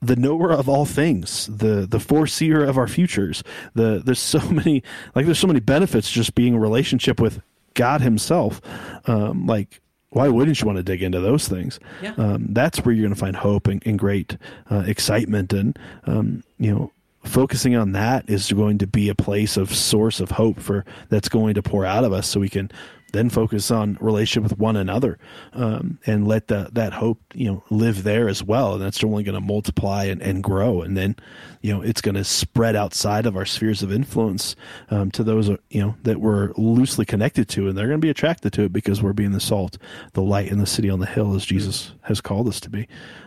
the 0.03 0.17
knower 0.17 0.53
of 0.53 0.69
all 0.69 0.87
things, 0.87 1.47
the 1.47 1.87
the 1.87 2.01
foreseer 2.01 2.65
of 2.65 2.79
our 2.79 2.89
futures. 2.89 3.43
The 3.75 4.03
there's 4.05 4.21
so 4.21 4.41
many 4.51 4.83
like 5.15 5.27
there's 5.27 5.39
so 5.39 5.47
many 5.47 5.61
benefits 5.61 6.11
just 6.11 6.35
being 6.35 6.55
a 6.55 6.59
relationship 6.59 7.21
with 7.21 7.43
God 7.75 8.01
Himself. 8.01 8.61
Um, 9.07 9.47
like 9.47 9.81
why 10.11 10.29
wouldn't 10.29 10.61
you 10.61 10.67
want 10.67 10.77
to 10.77 10.83
dig 10.83 11.03
into 11.03 11.21
those 11.21 11.47
things? 11.47 11.79
Yeah. 12.03 12.15
Um, 12.17 12.47
that's 12.51 12.85
where 12.85 12.93
you're 12.93 13.03
going 13.03 13.15
to 13.15 13.21
find 13.21 13.37
hope 13.37 13.69
and, 13.69 13.81
and 13.87 13.99
great 13.99 14.37
uh, 14.71 14.85
excitement, 14.87 15.53
and 15.53 15.79
um, 16.05 16.43
you 16.59 16.75
know 16.75 16.93
focusing 17.23 17.77
on 17.77 17.93
that 17.93 18.29
is 18.31 18.51
going 18.51 18.79
to 18.79 18.87
be 18.87 19.11
a 19.11 19.15
place 19.15 19.59
of 19.59 19.75
source 19.75 20.21
of 20.21 20.31
hope 20.31 20.59
for 20.59 20.87
that's 21.11 21.29
going 21.29 21.55
to 21.55 21.63
pour 21.63 21.85
out 21.85 22.05
of 22.05 22.13
us, 22.13 22.27
so 22.27 22.41
we 22.41 22.49
can 22.49 22.71
then 23.13 23.29
focus 23.31 23.71
on 23.71 23.97
relationship 24.01 24.51
with 24.51 24.59
one 24.59 24.77
another 24.77 25.19
um, 25.53 25.99
and 26.07 26.27
let 26.29 26.49
the, 26.49 26.69
that 26.73 26.93
hope 26.93 27.19
you 27.35 27.51
know 27.51 27.63
live 27.71 28.03
there 28.03 28.29
as 28.29 28.43
well 28.43 28.75
and 28.75 28.83
that's 28.83 29.03
only 29.05 29.23
going 29.23 29.35
to 29.35 29.41
multiply 29.41 30.05
and, 30.05 30.23
and 30.23 30.43
grow 30.43 30.83
and 30.83 30.97
then 30.97 31.17
you 31.61 31.73
know 31.73 31.83
it's 31.83 32.01
going 32.01 32.15
to 32.15 32.25
spread 32.25 32.77
outside 32.77 33.27
of 33.27 33.37
our 33.37 33.45
spheres 33.45 33.83
of 33.83 33.93
influence 33.93 34.55
um, 34.91 35.11
to 35.11 35.23
those 35.25 35.49
you 35.71 35.81
know 35.81 35.95
that 36.03 36.21
we're 36.21 36.53
loosely 36.57 37.05
connected 37.05 37.49
to 37.49 37.69
and 37.69 37.77
they're 37.77 37.89
going 37.89 38.01
to 38.01 38.05
be 38.05 38.11
attracted 38.11 38.53
to 38.53 38.63
it 38.63 38.73
because 38.73 39.03
we're 39.03 39.13
being 39.13 39.33
the 39.33 39.41
salt 39.41 39.77
the 40.15 40.23
light 40.23 40.49
in 40.51 40.59
the 40.59 40.67
city 40.67 40.89
on 40.91 41.01
the 41.01 41.07
hill 41.07 41.35
as 41.35 41.45
jesus 41.45 41.93
has 42.03 42.21
called 42.21 42.47
us 42.49 42.61
to 42.61 42.71
be 42.71 42.87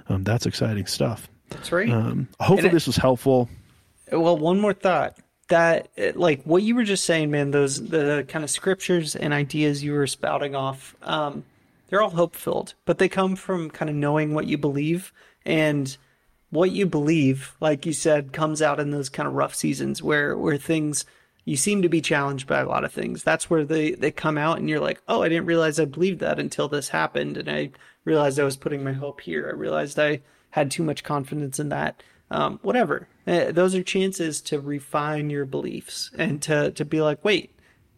um, 0.09 0.23
that's 0.23 0.45
exciting 0.45 0.85
stuff 0.85 1.27
That's 1.49 1.71
right. 1.71 1.89
Um, 1.89 2.27
hopefully, 2.39 2.69
it- 2.69 2.73
this 2.73 2.87
was 2.87 2.97
helpful. 2.97 3.47
Well, 4.11 4.37
one 4.37 4.59
more 4.59 4.73
thought. 4.73 5.17
That 5.49 5.89
uh, 5.97 6.11
like 6.15 6.43
what 6.43 6.63
you 6.63 6.75
were 6.75 6.83
just 6.83 7.05
saying, 7.05 7.31
man. 7.31 7.51
Those 7.51 7.89
the 7.89 8.25
kind 8.27 8.43
of 8.43 8.49
scriptures 8.49 9.15
and 9.15 9.33
ideas 9.33 9.83
you 9.83 9.93
were 9.93 10.07
spouting 10.07 10.55
off. 10.55 10.95
Um, 11.01 11.43
they're 11.89 12.01
all 12.01 12.11
hope 12.11 12.35
filled, 12.35 12.73
but 12.85 12.97
they 12.97 13.09
come 13.09 13.35
from 13.35 13.69
kind 13.69 13.89
of 13.89 13.95
knowing 13.95 14.33
what 14.33 14.47
you 14.47 14.57
believe 14.57 15.11
and 15.45 15.95
what 16.49 16.71
you 16.71 16.85
believe. 16.85 17.55
Like 17.59 17.85
you 17.85 17.93
said, 17.93 18.33
comes 18.33 18.61
out 18.61 18.79
in 18.79 18.91
those 18.91 19.09
kind 19.09 19.27
of 19.27 19.33
rough 19.33 19.53
seasons 19.53 20.01
where 20.01 20.37
where 20.37 20.57
things 20.57 21.05
you 21.45 21.57
seem 21.57 21.81
to 21.81 21.89
be 21.89 22.01
challenged 22.01 22.47
by 22.47 22.61
a 22.61 22.67
lot 22.67 22.85
of 22.85 22.93
things. 22.93 23.23
That's 23.23 23.49
where 23.49 23.65
they 23.65 23.91
they 23.91 24.11
come 24.11 24.37
out, 24.37 24.59
and 24.59 24.69
you're 24.69 24.79
like, 24.79 25.01
oh, 25.07 25.23
I 25.23 25.29
didn't 25.29 25.45
realize 25.45 25.79
I 25.79 25.85
believed 25.85 26.19
that 26.21 26.39
until 26.39 26.67
this 26.67 26.89
happened, 26.89 27.37
and 27.37 27.49
I 27.49 27.71
realized 28.05 28.39
I 28.39 28.43
was 28.45 28.57
putting 28.57 28.83
my 28.83 28.93
hope 28.93 29.21
here. 29.21 29.49
I 29.49 29.57
realized 29.57 29.99
I 29.99 30.21
had 30.51 30.71
too 30.71 30.83
much 30.83 31.03
confidence 31.03 31.59
in 31.59 31.69
that 31.69 32.01
um, 32.31 32.59
whatever. 32.61 33.07
Uh, 33.25 33.51
those 33.51 33.73
are 33.75 33.83
chances 33.83 34.41
to 34.41 34.59
refine 34.59 35.29
your 35.29 35.45
beliefs 35.45 36.11
and 36.17 36.41
to 36.41 36.71
to 36.71 36.83
be 36.83 37.01
like, 37.01 37.23
wait, 37.23 37.51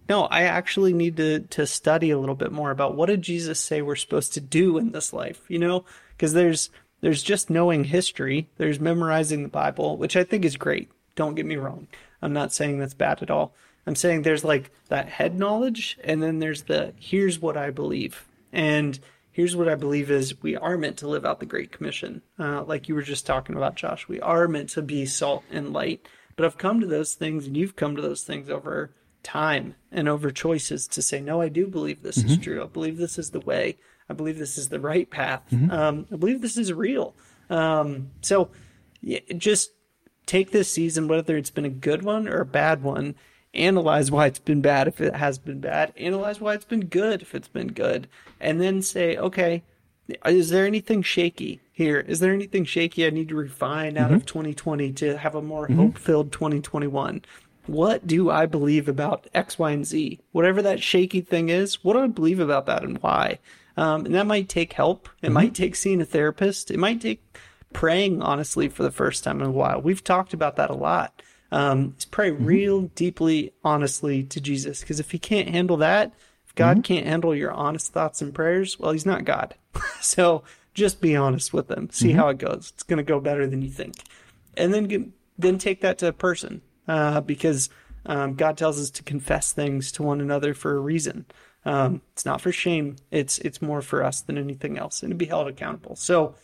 no, 0.07 0.25
I 0.25 0.43
actually 0.43 0.93
need 0.93 1.17
to 1.17 1.39
to 1.39 1.65
study 1.65 2.11
a 2.11 2.19
little 2.19 2.35
bit 2.35 2.51
more 2.51 2.71
about 2.71 2.95
what 2.95 3.07
did 3.07 3.21
Jesus 3.21 3.59
say 3.59 3.81
we're 3.81 3.95
supposed 3.95 4.33
to 4.33 4.41
do 4.41 4.77
in 4.77 4.91
this 4.91 5.13
life, 5.13 5.41
you 5.47 5.59
know? 5.59 5.85
Because 6.15 6.33
there's 6.33 6.69
there's 7.01 7.23
just 7.23 7.49
knowing 7.49 7.85
history, 7.85 8.49
there's 8.57 8.79
memorizing 8.79 9.43
the 9.43 9.49
Bible, 9.49 9.97
which 9.97 10.15
I 10.15 10.23
think 10.23 10.45
is 10.45 10.57
great. 10.57 10.89
Don't 11.15 11.35
get 11.35 11.45
me 11.45 11.55
wrong. 11.55 11.87
I'm 12.21 12.33
not 12.33 12.53
saying 12.53 12.79
that's 12.79 12.93
bad 12.93 13.21
at 13.21 13.31
all. 13.31 13.53
I'm 13.87 13.95
saying 13.95 14.21
there's 14.21 14.43
like 14.43 14.71
that 14.89 15.09
head 15.09 15.37
knowledge 15.37 15.97
and 16.03 16.21
then 16.21 16.39
there's 16.39 16.63
the 16.63 16.93
here's 16.99 17.39
what 17.39 17.57
I 17.57 17.71
believe. 17.71 18.27
And 18.51 18.99
here's 19.35 19.53
what 19.53 19.67
I 19.67 19.75
believe 19.75 20.09
is 20.09 20.41
we 20.41 20.55
are 20.55 20.77
meant 20.77 20.95
to 20.99 21.09
live 21.09 21.25
out 21.25 21.41
the 21.41 21.45
Great 21.45 21.69
Commission. 21.69 22.21
Uh, 22.39 22.63
like 22.63 22.87
you 22.87 22.95
were 22.95 23.01
just 23.01 23.25
talking 23.25 23.57
about, 23.57 23.75
Josh. 23.75 24.07
We 24.07 24.21
are 24.21 24.47
meant 24.47 24.69
to 24.69 24.81
be 24.81 25.05
salt 25.05 25.43
and 25.51 25.73
light. 25.73 26.07
But 26.37 26.45
I've 26.45 26.57
come 26.57 26.79
to 26.79 26.87
those 26.87 27.15
things, 27.15 27.45
and 27.45 27.57
you've 27.57 27.75
come 27.75 27.97
to 27.97 28.01
those 28.01 28.23
things 28.23 28.49
over 28.49 28.91
time 29.23 29.75
and 29.91 30.07
over 30.07 30.31
choices 30.31 30.87
to 30.87 31.01
say, 31.01 31.19
no, 31.19 31.41
I 31.41 31.49
do 31.49 31.67
believe 31.67 32.01
this 32.01 32.17
is 32.17 32.37
true. 32.37 32.63
I 32.63 32.67
believe 32.67 32.95
this 32.95 33.17
is 33.17 33.31
the 33.31 33.41
way. 33.41 33.77
I 34.09 34.13
believe 34.13 34.37
this 34.37 34.57
is 34.57 34.69
the 34.69 34.79
right 34.79 35.09
path. 35.09 35.41
Um, 35.69 36.07
I 36.13 36.15
believe 36.15 36.39
this 36.39 36.57
is 36.57 36.71
real. 36.71 37.13
Um, 37.49 38.11
so 38.21 38.51
yeah, 39.01 39.19
just 39.37 39.71
take 40.25 40.51
this 40.51 40.71
season, 40.71 41.09
whether 41.09 41.35
it's 41.35 41.49
been 41.49 41.65
a 41.65 41.69
good 41.69 42.03
one 42.03 42.29
or 42.29 42.39
a 42.39 42.45
bad 42.45 42.83
one, 42.83 43.15
analyze 43.55 44.11
why 44.11 44.27
it's 44.27 44.39
been 44.39 44.61
bad 44.61 44.87
if 44.87 45.01
it 45.01 45.15
has 45.15 45.37
been 45.37 45.59
bad, 45.59 45.93
analyze 45.97 46.39
why 46.39 46.53
it's 46.53 46.65
been 46.65 46.85
good 46.85 47.21
if 47.21 47.35
it's 47.35 47.47
been 47.47 47.67
good, 47.67 48.07
and 48.39 48.61
then 48.61 48.81
say, 48.81 49.17
okay, 49.17 49.63
is 50.25 50.49
there 50.49 50.65
anything 50.65 51.01
shaky 51.01 51.61
here? 51.71 51.99
Is 51.99 52.19
there 52.19 52.33
anything 52.33 52.65
shaky 52.65 53.05
I 53.05 53.09
need 53.09 53.29
to 53.29 53.35
refine 53.35 53.97
out 53.97 54.11
of 54.11 54.19
mm-hmm. 54.19 54.27
2020 54.27 54.91
to 54.93 55.17
have 55.17 55.35
a 55.35 55.41
more 55.41 55.67
hope 55.67 55.97
filled 55.97 56.31
2021? 56.31 57.23
What 57.65 58.05
do 58.05 58.29
I 58.29 58.45
believe 58.45 58.87
about 58.87 59.27
X, 59.33 59.57
Y, 59.57 59.71
and 59.71 59.85
Z? 59.85 60.19
Whatever 60.31 60.61
that 60.61 60.83
shaky 60.83 61.21
thing 61.21 61.49
is, 61.49 61.83
what 61.83 61.93
do 61.93 62.03
I 62.03 62.07
believe 62.07 62.39
about 62.39 62.67
that 62.67 62.83
and 62.83 63.01
why? 63.01 63.39
Um, 63.77 64.05
and 64.05 64.13
that 64.13 64.27
might 64.27 64.47
take 64.47 64.73
help. 64.73 65.09
It 65.21 65.31
might 65.31 65.47
mm-hmm. 65.47 65.63
take 65.63 65.75
seeing 65.75 66.01
a 66.01 66.05
therapist. 66.05 66.69
It 66.69 66.77
might 66.77 67.01
take 67.01 67.23
praying 67.73 68.21
honestly 68.21 68.69
for 68.69 68.83
the 68.83 68.91
first 68.91 69.23
time 69.23 69.41
in 69.41 69.47
a 69.47 69.51
while. 69.51 69.81
We've 69.81 70.03
talked 70.03 70.33
about 70.33 70.55
that 70.57 70.69
a 70.69 70.75
lot. 70.75 71.21
Um, 71.51 71.95
is 71.97 72.05
pray 72.05 72.31
real 72.31 72.83
deeply, 72.95 73.53
honestly 73.63 74.23
to 74.23 74.41
Jesus, 74.41 74.81
because 74.81 74.99
if 74.99 75.11
He 75.11 75.19
can't 75.19 75.49
handle 75.49 75.77
that, 75.77 76.13
if 76.45 76.55
God 76.55 76.83
can't 76.83 77.05
handle 77.05 77.35
your 77.35 77.51
honest 77.51 77.93
thoughts 77.93 78.21
and 78.21 78.33
prayers, 78.33 78.79
well, 78.79 78.91
He's 78.91 79.05
not 79.05 79.25
God. 79.25 79.55
so 80.01 80.43
just 80.73 81.01
be 81.01 81.15
honest 81.15 81.53
with 81.53 81.69
Him. 81.69 81.89
See 81.91 82.11
how 82.11 82.29
it 82.29 82.37
goes. 82.37 82.71
It's 82.73 82.83
going 82.83 82.97
to 82.97 83.03
go 83.03 83.19
better 83.19 83.47
than 83.47 83.61
you 83.61 83.69
think, 83.69 83.95
and 84.57 84.73
then 84.73 85.13
then 85.37 85.57
take 85.57 85.81
that 85.81 85.97
to 85.99 86.07
a 86.07 86.13
person, 86.13 86.61
uh, 86.87 87.21
because 87.21 87.69
um, 88.05 88.35
God 88.35 88.57
tells 88.57 88.79
us 88.79 88.89
to 88.91 89.03
confess 89.03 89.51
things 89.51 89.91
to 89.93 90.03
one 90.03 90.21
another 90.21 90.53
for 90.53 90.75
a 90.75 90.79
reason. 90.79 91.25
Um, 91.65 92.01
it's 92.13 92.25
not 92.25 92.41
for 92.41 92.51
shame. 92.51 92.97
It's 93.11 93.39
it's 93.39 93.61
more 93.61 93.81
for 93.81 94.03
us 94.03 94.21
than 94.21 94.37
anything 94.37 94.77
else, 94.77 95.01
and 95.01 95.11
to 95.11 95.15
be 95.15 95.25
held 95.25 95.47
accountable. 95.47 95.95
So 95.95 96.35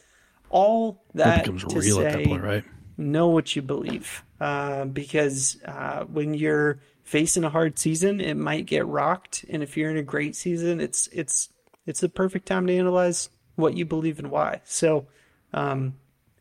all 0.50 1.04
that 1.14 1.40
It 1.40 1.44
becomes 1.44 1.64
to 1.66 1.80
real 1.80 1.98
say, 1.98 2.06
at 2.06 2.14
that 2.14 2.26
point, 2.26 2.44
right? 2.44 2.64
Know 3.02 3.28
what 3.28 3.56
you 3.56 3.62
believe 3.62 4.24
uh, 4.40 4.86
because 4.86 5.58
uh, 5.66 6.04
when 6.06 6.34
you're 6.34 6.80
facing 7.04 7.44
a 7.44 7.50
hard 7.50 7.78
season 7.78 8.22
it 8.22 8.36
might 8.36 8.66
get 8.66 8.86
rocked 8.86 9.44
and 9.50 9.62
if 9.62 9.76
you're 9.76 9.90
in 9.90 9.98
a 9.98 10.04
great 10.04 10.36
season 10.36 10.80
it's 10.80 11.08
it's 11.08 11.50
it's 11.86 12.00
the 12.00 12.08
perfect 12.10 12.46
time 12.48 12.68
to 12.68 12.76
analyze 12.76 13.30
what 13.56 13.76
you 13.76 13.86
believe 13.86 14.18
and 14.20 14.32
why 14.32 14.62
so 14.64 15.06
um, 15.54 15.94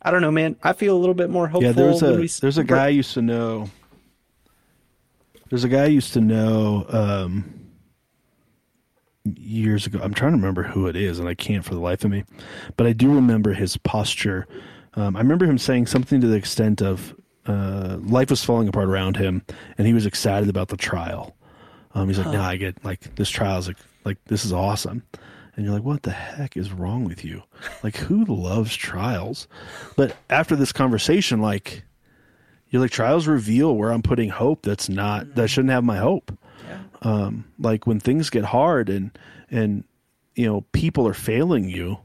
i 0.03 0.11
don't 0.11 0.21
know 0.21 0.31
man 0.31 0.55
i 0.63 0.73
feel 0.73 0.97
a 0.97 1.01
little 1.01 1.15
bit 1.15 1.31
more 1.31 1.49
hopeful 1.49 1.67
Yeah, 1.67 1.73
there's 1.73 2.03
a 2.03 2.15
we 2.15 2.29
there's 2.41 2.59
a 2.59 2.65
guy 2.65 2.85
I 2.85 2.89
used 2.89 3.15
to 3.15 3.23
know. 3.23 3.69
There's 5.49 5.65
a 5.65 5.69
guy 5.69 5.83
I 5.83 5.87
used 5.87 6.13
to 6.13 6.21
know 6.21 6.87
um, 6.91 7.61
years 9.25 9.87
ago. 9.87 9.99
I'm 10.01 10.15
trying 10.15 10.33
to 10.33 10.37
remember 10.37 10.63
who 10.63 10.87
it 10.87 10.97
is, 10.97 11.19
and 11.19 11.29
I 11.29 11.35
can't 11.35 11.65
for 11.65 11.75
the 11.75 11.81
life 11.81 12.05
of 12.05 12.11
me. 12.11 12.25
But 12.77 12.87
I 12.87 12.93
do 12.93 13.13
remember 13.13 13.53
his 13.53 13.77
posture. 13.77 14.47
Um, 14.95 15.17
I 15.17 15.21
remember 15.21 15.47
him 15.47 15.59
saying 15.59 15.87
something 15.87 16.21
to 16.21 16.27
the 16.27 16.37
extent 16.37 16.83
of 16.83 17.15
uh, 17.47 17.99
life 18.01 18.31
was 18.31 18.45
falling 18.45 18.69
apart 18.69 18.89
around 18.89 19.17
him, 19.17 19.45
and 19.79 19.87
he 19.87 19.95
was 19.95 20.07
excited 20.07 20.49
about 20.49 20.69
the 20.69 20.77
trial. 20.77 21.37
Um, 21.95 22.09
he's 22.09 22.19
like, 22.19 22.33
"Nah, 22.33 22.49
I 22.49 22.57
get 22.57 22.85
like 22.85 23.15
this 23.17 23.31
trial's 23.31 23.69
like 23.69 23.79
like 24.05 24.19
this 24.27 24.45
is 24.45 24.53
awesome." 24.53 25.03
And 25.57 25.67
you're 25.67 25.75
like, 25.75 25.85
what 25.85 26.05
the 26.05 26.13
heck 26.13 26.57
is 26.57 26.73
wrong 26.73 27.05
with 27.05 27.23
you? 27.23 27.43
Like, 27.83 27.97
who 27.97 28.25
loves 28.25 28.75
trials? 28.75 29.47
But 29.97 30.17
after 30.31 30.57
this 30.57 30.73
conversation, 30.73 31.43
like, 31.43 31.83
you're 32.69 32.81
like 32.81 32.93
trials 32.93 33.27
reveal 33.27 33.77
where 33.77 33.93
I'm 33.93 34.01
putting 34.01 34.31
hope 34.31 34.63
that's 34.63 34.89
not 34.89 35.35
that 35.35 35.49
shouldn't 35.49 35.73
have 35.73 35.85
my 35.85 35.99
hope. 35.99 36.33
Um, 37.03 37.45
like 37.59 37.87
when 37.87 37.99
things 38.01 38.31
get 38.31 38.45
hard 38.45 38.89
and 38.89 39.11
and 39.51 39.85
you 40.35 40.47
know 40.47 40.63
people 40.73 41.07
are 41.09 41.15
failing 41.15 41.69
you, 41.69 41.99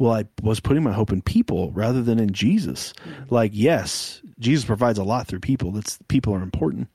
well, 0.00 0.14
I 0.14 0.24
was 0.42 0.60
putting 0.60 0.82
my 0.82 0.92
hope 0.92 1.12
in 1.12 1.20
people 1.20 1.72
rather 1.72 2.00
than 2.00 2.18
in 2.18 2.32
Jesus. 2.32 2.94
Like, 3.28 3.50
yes, 3.52 4.22
Jesus 4.38 4.64
provides 4.64 4.98
a 4.98 5.04
lot 5.04 5.26
through 5.26 5.40
people. 5.40 5.72
That's 5.72 5.98
people 6.08 6.34
are 6.34 6.42
important, 6.42 6.88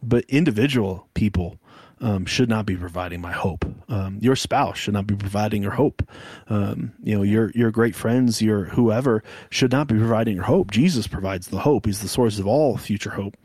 but 0.00 0.24
individual 0.28 1.08
people 1.14 1.58
um, 2.00 2.24
should 2.24 2.48
not 2.48 2.64
be 2.64 2.76
providing 2.76 3.20
my 3.20 3.32
hope. 3.32 3.64
Um, 3.88 4.18
your 4.20 4.36
spouse 4.36 4.78
should 4.78 4.94
not 4.94 5.08
be 5.08 5.16
providing 5.16 5.60
your 5.60 5.72
hope. 5.72 6.08
Um, 6.48 6.92
you 7.02 7.16
know, 7.16 7.22
your 7.22 7.50
your 7.50 7.72
great 7.72 7.96
friends, 7.96 8.40
your 8.40 8.66
whoever 8.66 9.24
should 9.50 9.72
not 9.72 9.88
be 9.88 9.98
providing 9.98 10.36
your 10.36 10.44
hope. 10.44 10.70
Jesus 10.70 11.08
provides 11.08 11.48
the 11.48 11.58
hope. 11.58 11.86
He's 11.86 12.00
the 12.00 12.08
source 12.08 12.38
of 12.38 12.46
all 12.46 12.76
future 12.76 13.10
hope. 13.10 13.36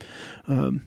Um, 0.47 0.85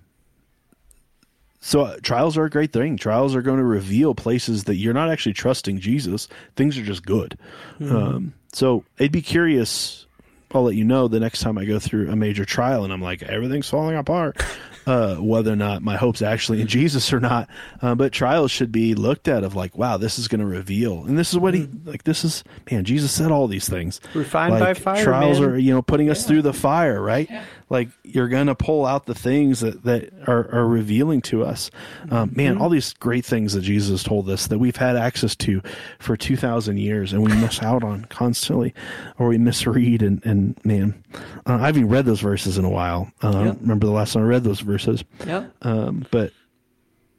so 1.61 1.83
uh, 1.83 1.97
trials 2.03 2.37
are 2.39 2.45
a 2.45 2.51
great 2.51 2.73
thing. 2.73 2.97
Trials 2.97 3.35
are 3.35 3.43
going 3.43 3.59
to 3.59 3.65
reveal 3.65 4.15
places 4.15 4.65
that 4.65 4.77
you're 4.77 4.95
not 4.95 5.11
actually 5.11 5.35
trusting 5.35 5.79
Jesus. 5.81 6.27
Things 6.57 6.79
are 6.79 6.83
just 6.83 7.05
good. 7.05 7.39
Um, 7.81 8.33
so 8.53 8.85
I'd 8.99 9.13
be 9.13 9.23
curious. 9.23 10.07
I'll 10.53 10.65
let 10.65 10.75
you 10.75 10.85
know 10.85 11.07
the 11.07 11.21
next 11.21 11.41
time 11.43 11.59
I 11.59 11.65
go 11.65 11.79
through 11.79 12.11
a 12.11 12.17
major 12.17 12.45
trial 12.45 12.83
and 12.83 12.93
I'm 12.93 13.01
like 13.03 13.23
everything's 13.23 13.69
falling 13.69 13.97
apart. 13.97 14.43
Uh, 14.87 15.17
whether 15.17 15.53
or 15.53 15.57
not 15.57 15.83
my 15.83 15.95
hope's 15.95 16.23
actually 16.23 16.63
in 16.63 16.67
Jesus 16.67 17.13
or 17.13 17.21
not, 17.21 17.51
uh, 17.83 17.95
but 17.95 18.13
trials 18.13 18.51
should 18.51 18.73
be 18.73 18.95
looked 18.95 19.29
at 19.29 19.45
of 19.45 19.55
like, 19.55 19.77
wow, 19.77 19.99
this 19.99 20.19
is 20.19 20.27
going 20.27 20.41
to 20.41 20.47
reveal, 20.47 21.05
and 21.05 21.19
this 21.19 21.31
is 21.31 21.39
what 21.39 21.53
he 21.53 21.69
like. 21.85 22.03
This 22.05 22.25
is 22.25 22.43
man, 22.71 22.85
Jesus 22.85 23.13
said 23.13 23.31
all 23.31 23.47
these 23.47 23.69
things. 23.69 24.01
Refined 24.15 24.59
by 24.59 24.73
fire, 24.73 25.05
Trials 25.05 25.39
man. 25.39 25.51
are 25.51 25.59
you 25.59 25.73
know 25.75 25.83
putting 25.83 26.09
us 26.09 26.27
through 26.27 26.43
the 26.43 26.55
fire, 26.55 27.01
right? 27.01 27.31
Like 27.71 27.89
you're 28.03 28.29
gonna 28.29 28.55
pull 28.57 28.85
out 28.85 29.07
the 29.07 29.15
things 29.15 29.61
that 29.61 29.85
that 29.85 30.13
are, 30.27 30.53
are 30.53 30.67
revealing 30.67 31.23
to 31.23 31.45
us. 31.45 31.71
Um, 32.11 32.33
man, 32.35 32.59
all 32.59 32.69
these 32.69 32.93
great 32.95 33.25
things 33.25 33.53
that 33.55 33.61
Jesus 33.63 34.03
told 34.03 34.29
us 34.29 34.49
that 34.49 34.59
we've 34.59 34.75
had 34.77 34.97
access 34.97 35.37
to 35.37 35.63
for 36.01 36.17
two 36.17 36.37
thousand 36.37 36.79
years, 36.79 37.13
and 37.13 37.23
we 37.23 37.33
miss 37.41 37.63
out 37.63 37.85
on 37.85 38.07
constantly, 38.07 38.75
or 39.19 39.29
we 39.29 39.39
misread. 39.39 40.03
And 40.03 40.21
and 40.27 40.59
man, 40.65 41.03
uh, 41.47 41.55
I 41.61 41.67
haven't 41.67 41.89
read 41.89 42.07
those 42.07 42.21
verses 42.21 42.59
in 42.59 42.65
a 42.65 42.71
while. 42.71 43.11
Uh, 43.23 43.29
I 43.29 43.31
Yep. 43.31 43.45
don't 43.45 43.61
remember 43.63 43.87
the 43.87 43.93
last 43.93 44.13
time 44.15 44.25
I 44.25 44.27
read 44.27 44.43
those 44.45 44.61
verses, 44.61 45.05
yeah 45.25 45.47
um, 45.63 46.05
but 46.11 46.33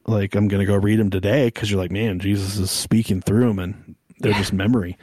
like 0.05 0.35
I'm 0.35 0.47
gonna 0.49 0.65
go 0.65 0.75
read 0.75 0.99
them 0.99 1.09
today 1.11 1.45
because 1.47 1.71
you're 1.71 1.79
like, 1.79 1.91
man, 1.91 2.19
Jesus 2.19 2.57
is 2.57 2.71
speaking 2.71 3.21
through 3.21 3.47
them, 3.47 3.59
and 3.59 3.95
they're 4.21 4.33
just 4.33 4.53
memory, 4.53 4.97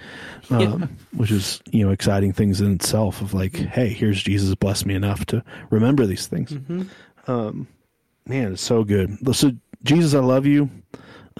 um, 0.50 0.88
which 1.14 1.30
is 1.30 1.60
you 1.70 1.84
know 1.84 1.90
exciting 1.92 2.32
things 2.32 2.60
in 2.60 2.72
itself. 2.72 3.20
Of 3.20 3.34
like, 3.34 3.56
hey, 3.56 3.88
here's 3.88 4.22
Jesus 4.22 4.54
blessed 4.54 4.86
me 4.86 4.94
enough 4.94 5.26
to 5.26 5.42
remember 5.70 6.06
these 6.06 6.26
things. 6.26 6.52
Um, 7.26 7.66
man, 8.26 8.52
it's 8.52 8.62
so 8.62 8.84
good. 8.84 9.16
So 9.36 9.52
Jesus, 9.84 10.14
I 10.14 10.20
love 10.20 10.46
you. 10.46 10.70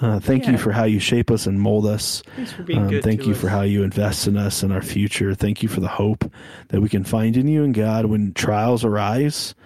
Uh, 0.01 0.21
thank 0.21 0.47
you 0.47 0.57
for 0.57 0.71
how 0.71 0.85
you 0.85 1.01
shape 1.01 1.29
us 1.29 1.47
and 1.47 1.61
mold 1.61 1.85
us. 1.85 2.23
Thanks 2.37 2.53
for 2.53 2.63
being 2.63 2.79
Um, 2.95 3.03
thank 3.03 3.27
you 3.27 3.33
us. 3.33 3.41
for 3.41 3.49
how 3.49 3.63
you 3.63 3.83
invest 3.83 4.29
in 4.29 4.37
us 4.37 4.63
and 4.63 4.73
our 4.73 4.81
future. 4.83 5.35
Thank 5.35 5.61
you 5.61 5.69
for 5.69 5.81
the 5.81 5.89
hope 5.89 6.31
that 6.69 6.81
we 6.81 6.89
can 6.89 7.03
find 7.03 7.37
in 7.37 7.49
you 7.49 7.65
and 7.65 7.75
God 7.75 8.07
when 8.07 8.33
trials 8.35 8.85
arise. 8.85 9.57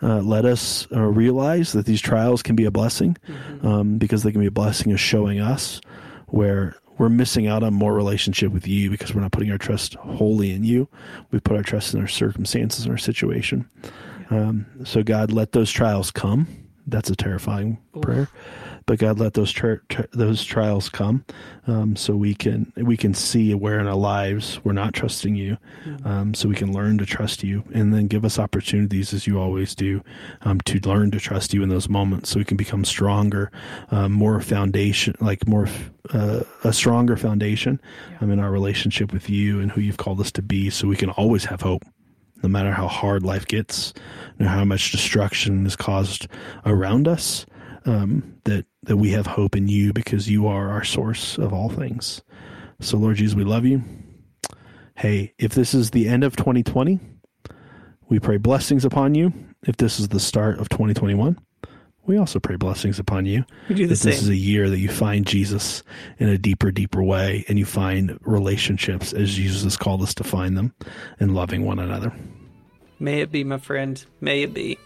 Uh, 0.00 0.20
let 0.20 0.44
us 0.44 0.86
uh, 0.94 1.00
realize 1.02 1.72
that 1.72 1.86
these 1.86 2.00
trials 2.00 2.40
can 2.40 2.54
be 2.54 2.64
a 2.66 2.70
blessing 2.70 3.16
Mm-hmm. 3.26 3.66
um, 3.66 3.98
because 3.98 4.22
they 4.22 4.30
can 4.30 4.40
be 4.40 4.46
a 4.46 4.50
blessing 4.52 4.92
of 4.92 5.00
showing 5.00 5.40
us 5.40 5.80
where 6.28 6.76
we're 7.00 7.08
missing 7.08 7.46
out 7.46 7.62
on 7.62 7.72
more 7.72 7.94
relationship 7.94 8.52
with 8.52 8.68
you 8.68 8.90
because 8.90 9.14
we're 9.14 9.22
not 9.22 9.32
putting 9.32 9.50
our 9.50 9.56
trust 9.56 9.94
wholly 9.94 10.52
in 10.52 10.64
you. 10.64 10.86
We 11.30 11.40
put 11.40 11.56
our 11.56 11.62
trust 11.62 11.94
in 11.94 12.00
our 12.02 12.06
circumstances 12.06 12.84
and 12.84 12.92
our 12.92 12.98
situation. 12.98 13.66
Um, 14.28 14.66
so 14.84 15.02
God, 15.02 15.32
let 15.32 15.52
those 15.52 15.70
trials 15.70 16.10
come. 16.10 16.46
That's 16.86 17.08
a 17.08 17.16
terrifying 17.16 17.78
prayer 18.02 18.28
but 18.90 18.98
God, 18.98 19.20
let 19.20 19.34
those 19.34 19.52
tri- 19.52 19.76
tri- 19.88 20.08
those 20.10 20.44
trials 20.44 20.88
come, 20.88 21.24
um, 21.68 21.94
so 21.94 22.16
we 22.16 22.34
can 22.34 22.72
we 22.74 22.96
can 22.96 23.14
see 23.14 23.54
where 23.54 23.78
in 23.78 23.86
our 23.86 23.94
lives 23.94 24.58
we're 24.64 24.72
not 24.72 24.94
trusting 24.94 25.36
you, 25.36 25.58
um, 26.04 26.34
so 26.34 26.48
we 26.48 26.56
can 26.56 26.72
learn 26.72 26.98
to 26.98 27.06
trust 27.06 27.44
you, 27.44 27.62
and 27.72 27.94
then 27.94 28.08
give 28.08 28.24
us 28.24 28.36
opportunities 28.36 29.14
as 29.14 29.28
you 29.28 29.38
always 29.38 29.76
do, 29.76 30.02
um, 30.42 30.60
to 30.62 30.80
learn 30.80 31.12
to 31.12 31.20
trust 31.20 31.54
you 31.54 31.62
in 31.62 31.68
those 31.68 31.88
moments, 31.88 32.30
so 32.30 32.40
we 32.40 32.44
can 32.44 32.56
become 32.56 32.84
stronger, 32.84 33.52
um, 33.92 34.10
more 34.10 34.40
foundation, 34.40 35.14
like 35.20 35.46
more 35.46 35.68
uh, 36.12 36.40
a 36.64 36.72
stronger 36.72 37.16
foundation, 37.16 37.80
um, 38.20 38.32
in 38.32 38.40
our 38.40 38.50
relationship 38.50 39.12
with 39.12 39.30
you 39.30 39.60
and 39.60 39.70
who 39.70 39.80
you've 39.80 39.98
called 39.98 40.18
us 40.18 40.32
to 40.32 40.42
be, 40.42 40.68
so 40.68 40.88
we 40.88 40.96
can 40.96 41.10
always 41.10 41.44
have 41.44 41.60
hope 41.60 41.84
no 42.42 42.48
matter 42.48 42.72
how 42.72 42.88
hard 42.88 43.22
life 43.22 43.46
gets, 43.46 43.94
no 44.40 44.48
how 44.48 44.64
much 44.64 44.90
destruction 44.90 45.64
is 45.64 45.76
caused 45.76 46.26
around 46.66 47.06
us, 47.06 47.46
um, 47.86 48.36
that 48.44 48.66
that 48.84 48.96
we 48.96 49.10
have 49.10 49.26
hope 49.26 49.56
in 49.56 49.68
you 49.68 49.92
because 49.92 50.28
you 50.28 50.46
are 50.46 50.70
our 50.70 50.84
source 50.84 51.38
of 51.38 51.52
all 51.52 51.68
things. 51.68 52.22
So, 52.80 52.96
Lord 52.96 53.16
Jesus, 53.16 53.34
we 53.36 53.44
love 53.44 53.64
you. 53.66 53.82
Hey, 54.96 55.34
if 55.38 55.52
this 55.52 55.74
is 55.74 55.90
the 55.90 56.08
end 56.08 56.24
of 56.24 56.36
2020, 56.36 56.98
we 58.08 58.18
pray 58.18 58.38
blessings 58.38 58.84
upon 58.84 59.14
you. 59.14 59.32
If 59.66 59.76
this 59.76 60.00
is 60.00 60.08
the 60.08 60.20
start 60.20 60.58
of 60.58 60.68
2021, 60.70 61.38
we 62.06 62.16
also 62.16 62.40
pray 62.40 62.56
blessings 62.56 62.98
upon 62.98 63.26
you. 63.26 63.44
We 63.68 63.74
do 63.74 63.86
the 63.86 63.90
that 63.90 63.96
same. 63.96 64.10
This 64.12 64.22
is 64.22 64.28
a 64.28 64.36
year 64.36 64.70
that 64.70 64.78
you 64.78 64.88
find 64.88 65.26
Jesus 65.26 65.82
in 66.18 66.28
a 66.28 66.38
deeper, 66.38 66.70
deeper 66.70 67.02
way, 67.02 67.44
and 67.48 67.58
you 67.58 67.64
find 67.64 68.18
relationships 68.22 69.12
as 69.12 69.34
Jesus 69.34 69.62
has 69.62 69.76
called 69.76 70.02
us 70.02 70.14
to 70.14 70.24
find 70.24 70.56
them, 70.56 70.74
and 71.18 71.34
loving 71.34 71.64
one 71.64 71.78
another. 71.78 72.12
May 72.98 73.20
it 73.20 73.30
be, 73.30 73.44
my 73.44 73.58
friend. 73.58 74.02
May 74.20 74.42
it 74.42 74.54
be. 74.54 74.78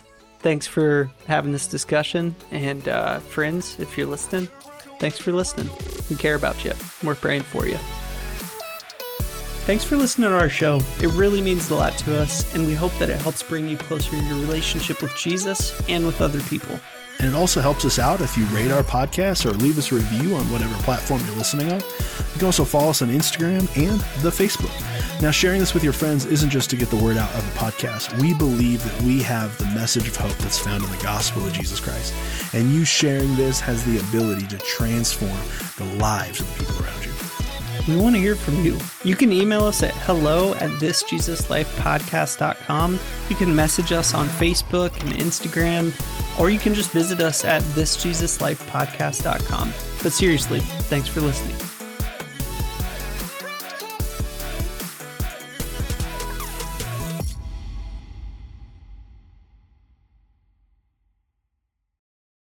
Thanks 0.45 0.66
for 0.66 1.11
having 1.26 1.53
this 1.53 1.66
discussion. 1.66 2.36
And 2.51 2.86
uh, 2.86 3.20
friends, 3.20 3.80
if 3.80 3.97
you're 3.97 4.07
listening, 4.07 4.47
thanks 5.01 5.16
for 5.16 5.32
listening. 5.32 5.70
We 6.11 6.16
care 6.16 6.34
about 6.34 6.62
you. 6.66 6.72
We're 7.03 7.14
praying 7.14 7.45
for 7.45 7.66
you. 7.66 7.78
Thanks 9.64 9.84
for 9.84 9.97
listening 9.97 10.28
to 10.28 10.36
our 10.36 10.51
show. 10.51 10.82
It 11.01 11.11
really 11.14 11.40
means 11.40 11.70
a 11.70 11.74
lot 11.74 11.97
to 12.01 12.20
us, 12.20 12.55
and 12.55 12.66
we 12.66 12.74
hope 12.74 12.92
that 12.99 13.09
it 13.09 13.22
helps 13.22 13.42
bring 13.42 13.70
you 13.70 13.78
closer 13.78 14.14
in 14.16 14.26
your 14.26 14.36
relationship 14.36 15.01
with 15.01 15.16
Jesus 15.16 15.72
and 15.88 16.05
with 16.05 16.20
other 16.20 16.42
people. 16.42 16.78
And 17.18 17.28
it 17.28 17.34
also 17.34 17.60
helps 17.60 17.84
us 17.84 17.98
out 17.98 18.20
if 18.20 18.36
you 18.36 18.44
rate 18.46 18.70
our 18.70 18.82
podcast 18.82 19.46
or 19.46 19.52
leave 19.52 19.78
us 19.78 19.92
a 19.92 19.96
review 19.96 20.34
on 20.34 20.44
whatever 20.50 20.74
platform 20.82 21.20
you're 21.26 21.36
listening 21.36 21.72
on. 21.72 21.80
You 21.80 22.38
can 22.38 22.46
also 22.46 22.64
follow 22.64 22.90
us 22.90 23.02
on 23.02 23.08
Instagram 23.08 23.60
and 23.76 24.00
the 24.22 24.30
Facebook. 24.30 24.72
Now, 25.22 25.30
sharing 25.30 25.60
this 25.60 25.74
with 25.74 25.84
your 25.84 25.92
friends 25.92 26.26
isn't 26.26 26.50
just 26.50 26.70
to 26.70 26.76
get 26.76 26.90
the 26.90 26.96
word 26.96 27.16
out 27.16 27.32
of 27.34 27.44
the 27.44 27.58
podcast. 27.58 28.20
We 28.20 28.34
believe 28.34 28.82
that 28.84 29.02
we 29.02 29.22
have 29.22 29.56
the 29.58 29.66
message 29.66 30.08
of 30.08 30.16
hope 30.16 30.36
that's 30.38 30.58
found 30.58 30.84
in 30.84 30.90
the 30.90 31.02
gospel 31.02 31.46
of 31.46 31.52
Jesus 31.52 31.80
Christ. 31.80 32.12
And 32.52 32.72
you 32.72 32.84
sharing 32.84 33.36
this 33.36 33.60
has 33.60 33.84
the 33.84 33.98
ability 33.98 34.46
to 34.48 34.58
transform 34.58 35.38
the 35.78 35.84
lives 35.98 36.40
of 36.40 36.58
the 36.58 36.64
people 36.64 36.84
around 36.84 37.04
you. 37.04 37.12
We 37.88 37.96
want 37.96 38.14
to 38.14 38.20
hear 38.20 38.34
from 38.34 38.64
you. 38.64 38.78
You 39.04 39.14
can 39.14 39.30
email 39.30 39.64
us 39.64 39.82
at 39.82 39.92
hello 39.92 40.54
at 40.54 40.70
thisjesuslifepodcast.com. 40.70 42.98
You 43.28 43.36
can 43.36 43.54
message 43.54 43.92
us 43.92 44.14
on 44.14 44.26
Facebook 44.26 44.98
and 45.00 45.10
Instagram, 45.10 45.92
or 46.39 46.51
you 46.51 46.59
can 46.59 46.74
just 46.74 46.91
visit 46.91 47.20
us 47.20 47.45
at 47.45 47.62
thisjesuslifepodcast.com. 47.62 49.72
But 50.03 50.12
seriously, 50.12 50.61
thanks 50.61 51.09
for 51.09 51.20
listening. 51.20 51.73